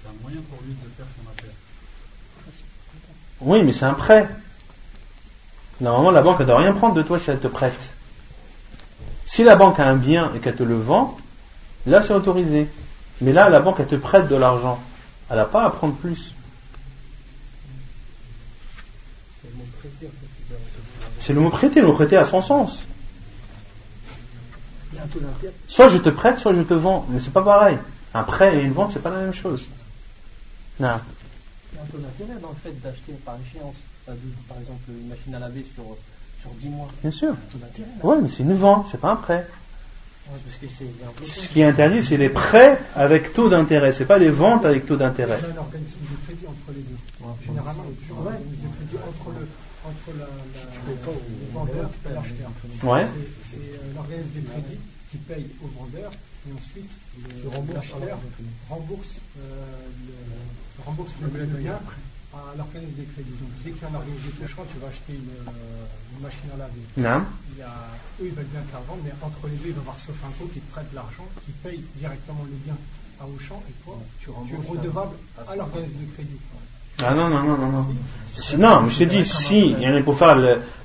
C'est 0.02 0.10
un 0.10 0.22
moyen 0.22 0.42
pour 0.50 0.62
lui 0.62 0.74
de 0.74 0.90
faire 0.96 1.06
son 1.16 1.30
affaire. 1.32 1.56
Oui, 3.42 3.64
mais 3.64 3.74
c'est 3.74 3.86
un 3.86 3.94
prêt. 3.94 4.30
Normalement, 5.82 6.12
la 6.12 6.22
banque 6.22 6.40
ne 6.42 6.46
doit 6.46 6.60
rien 6.60 6.74
prendre 6.74 6.96
de 6.96 7.02
toi 7.02 7.20
si 7.20 7.32
elle 7.32 7.40
te 7.40 7.48
prête. 7.48 7.96
Si 9.34 9.44
la 9.44 9.56
banque 9.56 9.80
a 9.80 9.88
un 9.90 9.96
bien 9.96 10.32
et 10.36 10.40
qu'elle 10.40 10.56
te 10.56 10.62
le 10.62 10.76
vend, 10.76 11.18
là 11.88 12.04
c'est 12.04 12.14
autorisé. 12.14 12.70
Mais 13.20 13.34
là, 13.34 13.50
la 13.50 13.62
banque 13.62 13.78
elle 13.80 13.88
te 13.88 13.96
prête 13.96 14.28
de 14.28 14.36
l'argent. 14.36 14.80
Elle 15.28 15.38
n'a 15.38 15.46
pas 15.46 15.66
à 15.66 15.72
prendre 15.72 15.96
plus. 15.96 16.36
C'est 21.18 21.34
le 21.34 21.40
mot 21.40 21.50
prêter, 21.50 21.82
le 21.82 21.88
mot 21.88 21.94
prêter 21.94 22.16
a 22.16 22.26
son 22.26 22.44
sens. 22.44 22.84
Soit 25.68 25.90
je 25.90 25.98
te 25.98 26.10
prête, 26.10 26.38
soit 26.38 26.54
je 26.54 26.62
te 26.62 26.76
vends, 26.76 27.08
mais 27.10 27.20
c'est 27.20 27.34
pas 27.34 27.42
pareil. 27.42 27.80
Un 28.14 28.22
prêt 28.22 28.56
et 28.56 28.62
une 28.62 28.74
vente, 28.74 28.92
c'est 28.92 29.02
pas 29.02 29.10
la 29.10 29.18
même 29.18 29.34
chose. 29.34 29.66
Non. 30.80 30.90
Un 30.90 31.00
d'intérêt 31.98 32.40
dans 32.40 32.50
le 32.50 32.56
fait 32.64 32.80
d'acheter 32.84 33.14
par 33.26 33.36
échéance, 33.48 33.74
par 34.06 34.60
exemple 34.60 34.84
une 34.90 35.08
machine 35.08 35.34
à 35.34 35.40
laver 35.40 35.66
sur, 35.74 35.98
sur 36.44 36.52
10 36.60 36.70
mois. 36.70 36.88
Bien 37.02 37.12
sûr. 37.12 37.36
Oui, 38.04 38.16
mais 38.22 38.28
c'est 38.28 38.44
une 38.44 38.54
vente, 38.54 38.88
c'est 38.92 39.00
pas 39.00 39.12
un 39.12 39.16
prêt. 39.16 39.48
Ce 41.24 41.48
qui 41.48 41.62
est 41.62 41.66
interdit, 41.66 42.02
c'est 42.02 42.18
les 42.18 42.30
prêts 42.30 42.80
avec 42.96 43.34
taux 43.34 43.50
d'intérêt, 43.50 43.92
c'est 43.92 44.06
pas 44.06 44.18
les 44.18 44.30
ventes 44.30 44.66
avec 44.66 44.86
taux 44.86 44.96
d'intérêt. 44.96 45.40
Il 45.42 45.48
y 45.48 45.52
a 45.52 45.54
un 45.54 45.64
organisme 45.64 46.00
de 46.00 46.26
crédit 46.26 46.46
entre 46.48 46.76
les 46.76 46.82
deux. 46.82 46.98
Généralement, 47.46 47.84
il 47.88 47.92
y 47.92 47.98
a 47.98 48.08
toujours 48.08 48.20
un 48.20 48.34
organisme 48.34 48.62
de 48.64 48.76
crédit 48.76 48.98
entre 49.04 49.30
le, 49.40 49.48
entre 49.86 50.10
la, 50.20 50.28
le 50.88 51.54
vendeur 51.54 51.90
et 52.10 52.14
l'acheteur. 52.14 52.52
Ouais. 52.84 53.06
C'est 53.52 53.58
euh, 53.58 53.94
l'organisme 53.96 54.32
de 54.36 54.48
crédit 54.50 54.80
qui 55.12 55.18
paye 55.18 55.50
au 55.62 55.68
vendeur 55.80 56.12
et 56.48 56.54
ensuite 56.54 56.92
l'acheteur 57.74 58.18
rembourse, 58.70 59.20
euh, 59.38 59.66
le, 60.08 60.84
rembourse 60.86 61.12
le 61.22 61.28
bien 61.28 61.80
à 62.34 62.58
l'organisme 62.58 62.98
de 62.98 63.06
crédit. 63.14 63.36
Donc 63.40 63.54
dès 63.64 63.72
qu'il 63.72 63.82
y 63.82 63.86
a 63.86 63.90
un 63.90 63.96
organisme 63.96 64.26
de 64.26 64.46
crédit, 64.48 64.70
tu 64.74 64.80
vas 64.82 64.90
acheter 64.90 65.14
une, 65.14 65.34
euh, 65.46 66.18
une, 66.18 66.22
machine 66.22 66.50
à 66.54 66.58
laver. 66.58 66.86
Non. 66.98 67.22
Il 67.54 67.60
y 67.60 67.62
a, 67.62 67.74
eux, 68.22 68.28
ils 68.28 68.36
veulent 68.36 68.50
bien 68.50 68.62
te 68.66 68.74
la 68.74 68.82
vendre, 68.84 69.02
mais 69.06 69.14
entre 69.22 69.48
les 69.48 69.58
deux, 69.62 69.70
il 69.70 69.78
va 69.78 69.80
y 69.80 69.86
avoir 69.86 70.00
Sofinco 70.00 70.50
qui 70.52 70.60
te 70.60 70.72
prête 70.74 70.90
l'argent, 70.94 71.28
qui 71.46 71.52
paye 71.64 71.84
directement 71.96 72.44
le 72.50 72.58
bien 72.66 72.78
à 73.22 73.26
Auchan, 73.26 73.62
et 73.70 73.76
toi, 73.86 74.00
tu, 74.20 74.30
tu 74.48 74.54
es 74.54 74.68
redevable 74.68 75.16
à 75.38 75.56
l'organisme 75.56 76.00
de 76.02 76.10
crédit. 76.14 76.40
Ah 77.02 77.14
non, 77.16 77.30
non, 77.30 77.44
non, 77.44 77.58
non, 77.58 77.72
non. 77.72 77.88
Non, 78.58 78.88
je 78.88 79.00
te 79.00 79.04
dis, 79.04 79.26
si 79.26 79.76
pour 80.06 80.18
faire 80.18 80.38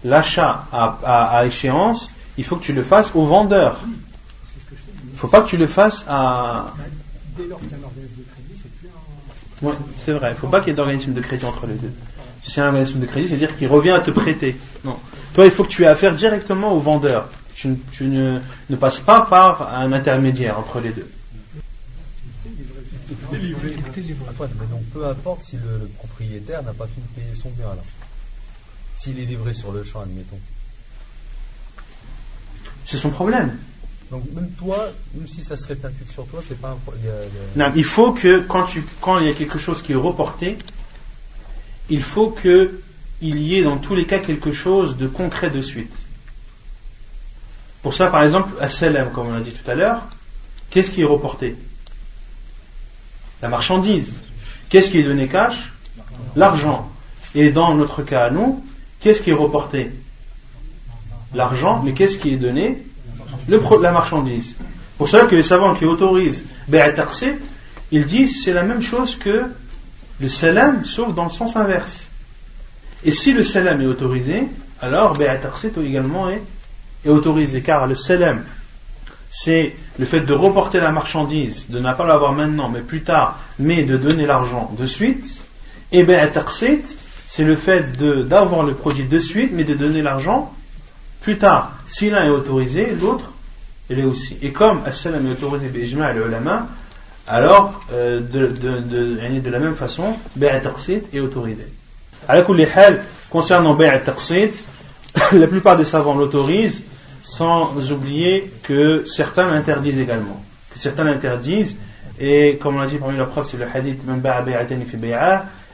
l'achat 0.04 0.66
à, 0.72 0.98
à, 1.02 1.38
à, 1.38 1.46
échéance, 1.46 2.08
il 2.38 2.44
faut 2.44 2.56
que 2.56 2.64
tu 2.64 2.72
le 2.72 2.82
fasses 2.82 3.12
au 3.14 3.26
vendeur. 3.26 3.80
Il 5.04 5.12
ne 5.12 5.16
faut 5.16 5.28
pas 5.28 5.42
que 5.42 5.48
tu 5.48 5.56
le 5.56 5.66
fasses 5.66 6.04
à. 6.08 6.66
Dès 7.36 7.46
lors 7.46 7.58
qu'il 7.60 7.70
y 7.70 7.74
a 7.74 7.76
un 7.76 7.84
organisme 7.84 8.16
de 8.16 8.24
crédit, 8.24 8.54
c'est 8.62 8.72
plus 8.76 8.88
un. 8.88 8.92
Oui, 9.62 9.74
c'est 10.04 10.12
vrai. 10.12 10.30
Il 10.30 10.34
ne 10.34 10.38
faut 10.38 10.48
pas 10.48 10.60
qu'il 10.60 10.68
y 10.68 10.72
ait 10.72 10.76
d'organisme 10.76 11.12
de 11.12 11.20
crédit 11.20 11.44
entre 11.44 11.66
les 11.66 11.74
deux. 11.74 11.92
Si 12.44 12.50
c'est 12.50 12.60
un 12.60 12.68
organisme 12.68 13.00
de 13.00 13.06
crédit, 13.06 13.28
c'est-à-dire 13.28 13.56
qu'il 13.56 13.68
revient 13.68 13.90
à 13.90 14.00
te 14.00 14.10
prêter. 14.10 14.56
Non. 14.84 14.96
Toi, 15.34 15.44
il 15.44 15.50
faut 15.50 15.64
que 15.64 15.68
tu 15.68 15.84
aies 15.84 15.88
affaire 15.88 16.14
directement 16.14 16.72
au 16.72 16.80
vendeur. 16.80 17.28
Tu, 17.54 17.76
tu 17.92 18.04
ne, 18.04 18.38
ne 18.70 18.76
passes 18.76 19.00
pas 19.00 19.22
par 19.22 19.74
un 19.74 19.92
intermédiaire 19.92 20.58
entre 20.58 20.80
les 20.80 20.90
deux 20.90 21.10
donc 24.70 24.84
peu 24.92 25.06
importe 25.06 25.42
si 25.42 25.56
le, 25.56 25.88
propriétaire 25.96 26.62
n'a 26.62 26.72
pas 26.72 26.86
fini 26.86 27.06
de 27.14 27.20
payer 27.20 27.34
son 27.34 27.50
bien 27.50 27.68
là. 27.68 27.82
S'il 28.96 29.18
est 29.20 29.24
livré 29.24 29.54
sur 29.54 29.72
le 29.72 29.84
champ, 29.84 30.00
admettons. 30.00 30.40
C'est 32.84 32.96
son 32.96 33.10
problème. 33.10 33.56
Donc 34.10 34.24
même 34.34 34.50
toi, 34.52 34.88
même 35.14 35.28
si 35.28 35.42
ça 35.42 35.56
se 35.56 35.66
répercute 35.66 36.10
sur 36.10 36.26
toi, 36.26 36.40
c'est 36.42 36.58
pas 36.58 36.70
un 36.70 36.76
problème. 36.76 37.02
Non, 37.56 37.70
il 37.76 37.84
faut 37.84 38.12
que 38.12 38.40
quand, 38.40 38.64
tu, 38.64 38.82
quand 39.00 39.18
il 39.18 39.26
y 39.26 39.30
a 39.30 39.34
quelque 39.34 39.58
chose 39.58 39.82
qui 39.82 39.92
est 39.92 39.96
reporté, 39.96 40.56
il 41.90 42.02
faut 42.02 42.30
qu'il 42.30 42.70
y 43.20 43.56
ait 43.56 43.62
dans 43.62 43.76
tous 43.78 43.94
les 43.94 44.06
cas 44.06 44.18
quelque 44.18 44.52
chose 44.52 44.96
de 44.96 45.06
concret 45.06 45.50
de 45.50 45.60
suite. 45.60 45.92
Pour 47.82 47.94
ça, 47.94 48.08
par 48.08 48.22
exemple, 48.24 48.54
à 48.60 48.68
Salem, 48.68 49.10
comme 49.12 49.28
on 49.28 49.34
a 49.34 49.40
dit 49.40 49.52
tout 49.52 49.70
à 49.70 49.74
l'heure, 49.74 50.06
qu'est-ce 50.70 50.90
qui 50.90 51.02
est 51.02 51.06
reporté? 51.06 51.56
La 53.42 53.48
marchandise. 53.48 54.12
Qu'est-ce 54.68 54.90
qui 54.90 54.98
est 54.98 55.04
donné 55.04 55.28
cash? 55.28 55.70
L'argent. 56.34 56.90
Et 57.34 57.50
dans 57.50 57.74
notre 57.74 58.02
cas 58.02 58.24
à 58.24 58.30
nous, 58.30 58.64
qu'est-ce 59.00 59.22
qui 59.22 59.30
est 59.30 59.34
reporté? 59.34 59.90
L'argent, 61.34 61.82
mais 61.84 61.92
qu'est-ce 61.92 62.16
qui 62.16 62.32
est 62.32 62.36
donné? 62.36 62.84
La 63.48 63.92
marchandise. 63.92 64.54
Pour 64.98 65.08
cela 65.08 65.24
que 65.24 65.34
les 65.34 65.42
savants 65.42 65.74
qui 65.74 65.84
autorisent 65.86 66.44
Be'ataqsit, 66.68 67.36
ils 67.90 68.04
disent 68.04 68.44
c'est 68.44 68.52
la 68.52 68.62
même 68.62 68.82
chose 68.82 69.16
que 69.16 69.44
le 70.20 70.28
salam, 70.28 70.84
sauf 70.84 71.14
dans 71.14 71.24
le 71.24 71.30
sens 71.30 71.56
inverse. 71.56 72.08
Et 73.04 73.12
si 73.12 73.32
le 73.32 73.42
salam 73.42 73.80
est 73.80 73.86
autorisé, 73.86 74.44
alors 74.82 75.14
Be'ataqsit 75.16 75.78
également 75.78 76.28
est, 76.28 76.42
est 77.04 77.08
autorisé, 77.08 77.62
car 77.62 77.86
le 77.86 77.94
salam 77.94 78.44
c'est 79.30 79.74
le 79.98 80.04
fait 80.04 80.20
de 80.20 80.32
reporter 80.32 80.80
la 80.80 80.90
marchandise, 80.90 81.66
de 81.68 81.78
ne 81.78 81.92
pas 81.92 82.06
l'avoir 82.06 82.32
maintenant, 82.32 82.68
mais 82.68 82.80
plus 82.80 83.02
tard, 83.02 83.38
mais 83.58 83.82
de 83.82 83.96
donner 83.96 84.26
l'argent 84.26 84.72
de 84.76 84.86
suite. 84.86 85.44
Et 85.92 86.02
bien, 86.02 86.28
c'est 87.28 87.44
le 87.44 87.56
fait 87.56 87.92
d'avoir 88.26 88.62
le 88.64 88.74
produit 88.74 89.04
de 89.04 89.18
suite, 89.18 89.50
mais 89.52 89.64
de 89.64 89.74
donner 89.74 90.02
l'argent 90.02 90.52
plus 91.20 91.38
tard. 91.38 91.72
Si 91.86 92.10
l'un 92.10 92.24
est 92.24 92.30
autorisé, 92.30 92.94
l'autre, 93.00 93.32
il 93.90 93.98
est 93.98 94.04
aussi. 94.04 94.36
Et 94.42 94.52
comme 94.52 94.80
As-Salam 94.86 95.26
est 95.26 95.32
autorisé, 95.32 95.68
la 95.96 96.40
main, 96.40 96.66
alors, 97.26 97.84
euh, 97.92 98.20
de, 98.20 98.46
de, 98.46 98.78
de, 98.78 99.40
de, 99.40 99.50
la 99.50 99.58
même 99.58 99.74
façon, 99.74 100.16
Bay'a 100.36 100.62
est 101.12 101.20
autorisé. 101.20 101.66
À 102.26 102.40
concernant 103.30 103.74
Bay'a 103.74 104.00
la 105.32 105.46
plupart 105.46 105.76
des 105.76 105.84
savants 105.84 106.14
l'autorisent, 106.14 106.82
sans 107.22 107.92
oublier 107.92 108.50
que 108.62 109.04
certains 109.06 109.50
l'interdisent 109.50 110.00
également. 110.00 110.42
Que 110.72 110.78
certains 110.78 111.04
l'interdisent, 111.04 111.76
et 112.18 112.58
comme 112.60 112.76
on 112.76 112.80
l'a 112.80 112.86
dit 112.86 112.96
parmi 112.96 113.16
la 113.18 113.26
preuve, 113.26 113.44
c'est 113.44 113.58
le 113.58 113.66
hadith 113.72 114.00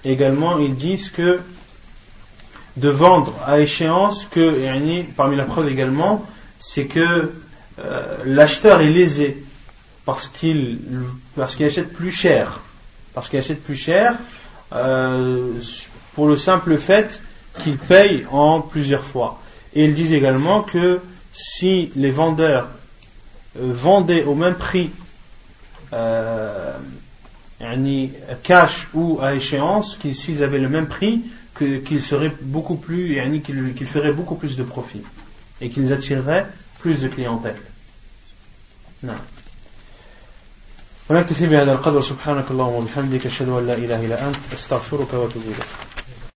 et 0.05 0.13
également 0.13 0.59
ils 0.59 0.75
disent 0.75 1.11
que 1.11 1.41
de 2.77 2.89
vendre 2.89 3.33
à 3.47 3.61
échéance, 3.61 4.27
que 4.31 4.57
parmi 5.17 5.37
la 5.37 5.45
preuve 5.45 5.69
également, 5.69 6.25
c'est 6.59 6.87
que 6.87 7.31
euh, 7.79 8.17
l'acheteur 8.25 8.81
est 8.81 8.91
lésé 8.91 9.43
parce 10.05 10.29
qu'il 10.29 10.79
parce 11.35 11.57
qu'il 11.57 11.67
achète 11.67 11.93
plus 11.93 12.11
cher, 12.11 12.61
parce 13.15 13.29
qu'il 13.29 13.39
achète 13.39 13.63
plus 13.63 13.77
cher 13.77 14.15
euh, 14.73 15.53
pour 16.15 16.27
le 16.27 16.37
simple 16.37 16.79
fait 16.79 17.23
qu'il 17.63 17.79
paye 17.79 18.27
en 18.31 18.61
plusieurs 18.61 19.05
fois. 19.05 19.41
Et 19.75 19.85
ils 19.85 19.95
disent 19.95 20.13
également 20.13 20.63
que 20.63 21.01
si 21.33 21.91
les 21.97 22.11
vendeurs 22.11 22.69
euh, 23.59 23.73
vendaient 23.73 24.25
au 24.25 24.35
même 24.35 24.55
prix 24.55 24.91
euh, 25.93 26.77
cash 28.43 28.89
ou 28.95 29.19
à 29.21 29.35
échéance, 29.35 29.99
s'ils 30.13 30.43
avaient 30.43 30.59
le 30.59 30.69
même 30.69 30.87
prix, 30.87 31.23
qu'ils 31.57 32.03
seraient 32.03 32.33
beaucoup 32.43 32.77
plus, 32.77 33.21
qu'ils 33.45 33.87
feraient 33.87 34.13
beaucoup 34.13 34.35
plus 34.35 34.57
de 34.57 34.65
profit 34.65 35.03
et 35.61 35.71
qu'ils 35.71 35.93
attireraient 35.93 36.47
plus 36.85 37.01
de 37.01 37.09
clientèle. 37.09 37.57
Non. 39.03 39.17
ونكتفي 41.11 41.47
بهذا 41.47 41.73
القدر 41.73 42.01
سبحانك 42.03 42.51
اللهم 42.51 42.75
وبحمدك 42.75 43.27
أشهد 43.27 43.49
أن 43.49 43.67
لا 43.67 43.75
إله 43.75 44.05
إلا 44.05 44.29
أنت 44.29 44.37
أستغفرك 44.53 45.15
وأتوب 45.15 45.43
إليك 45.43 45.67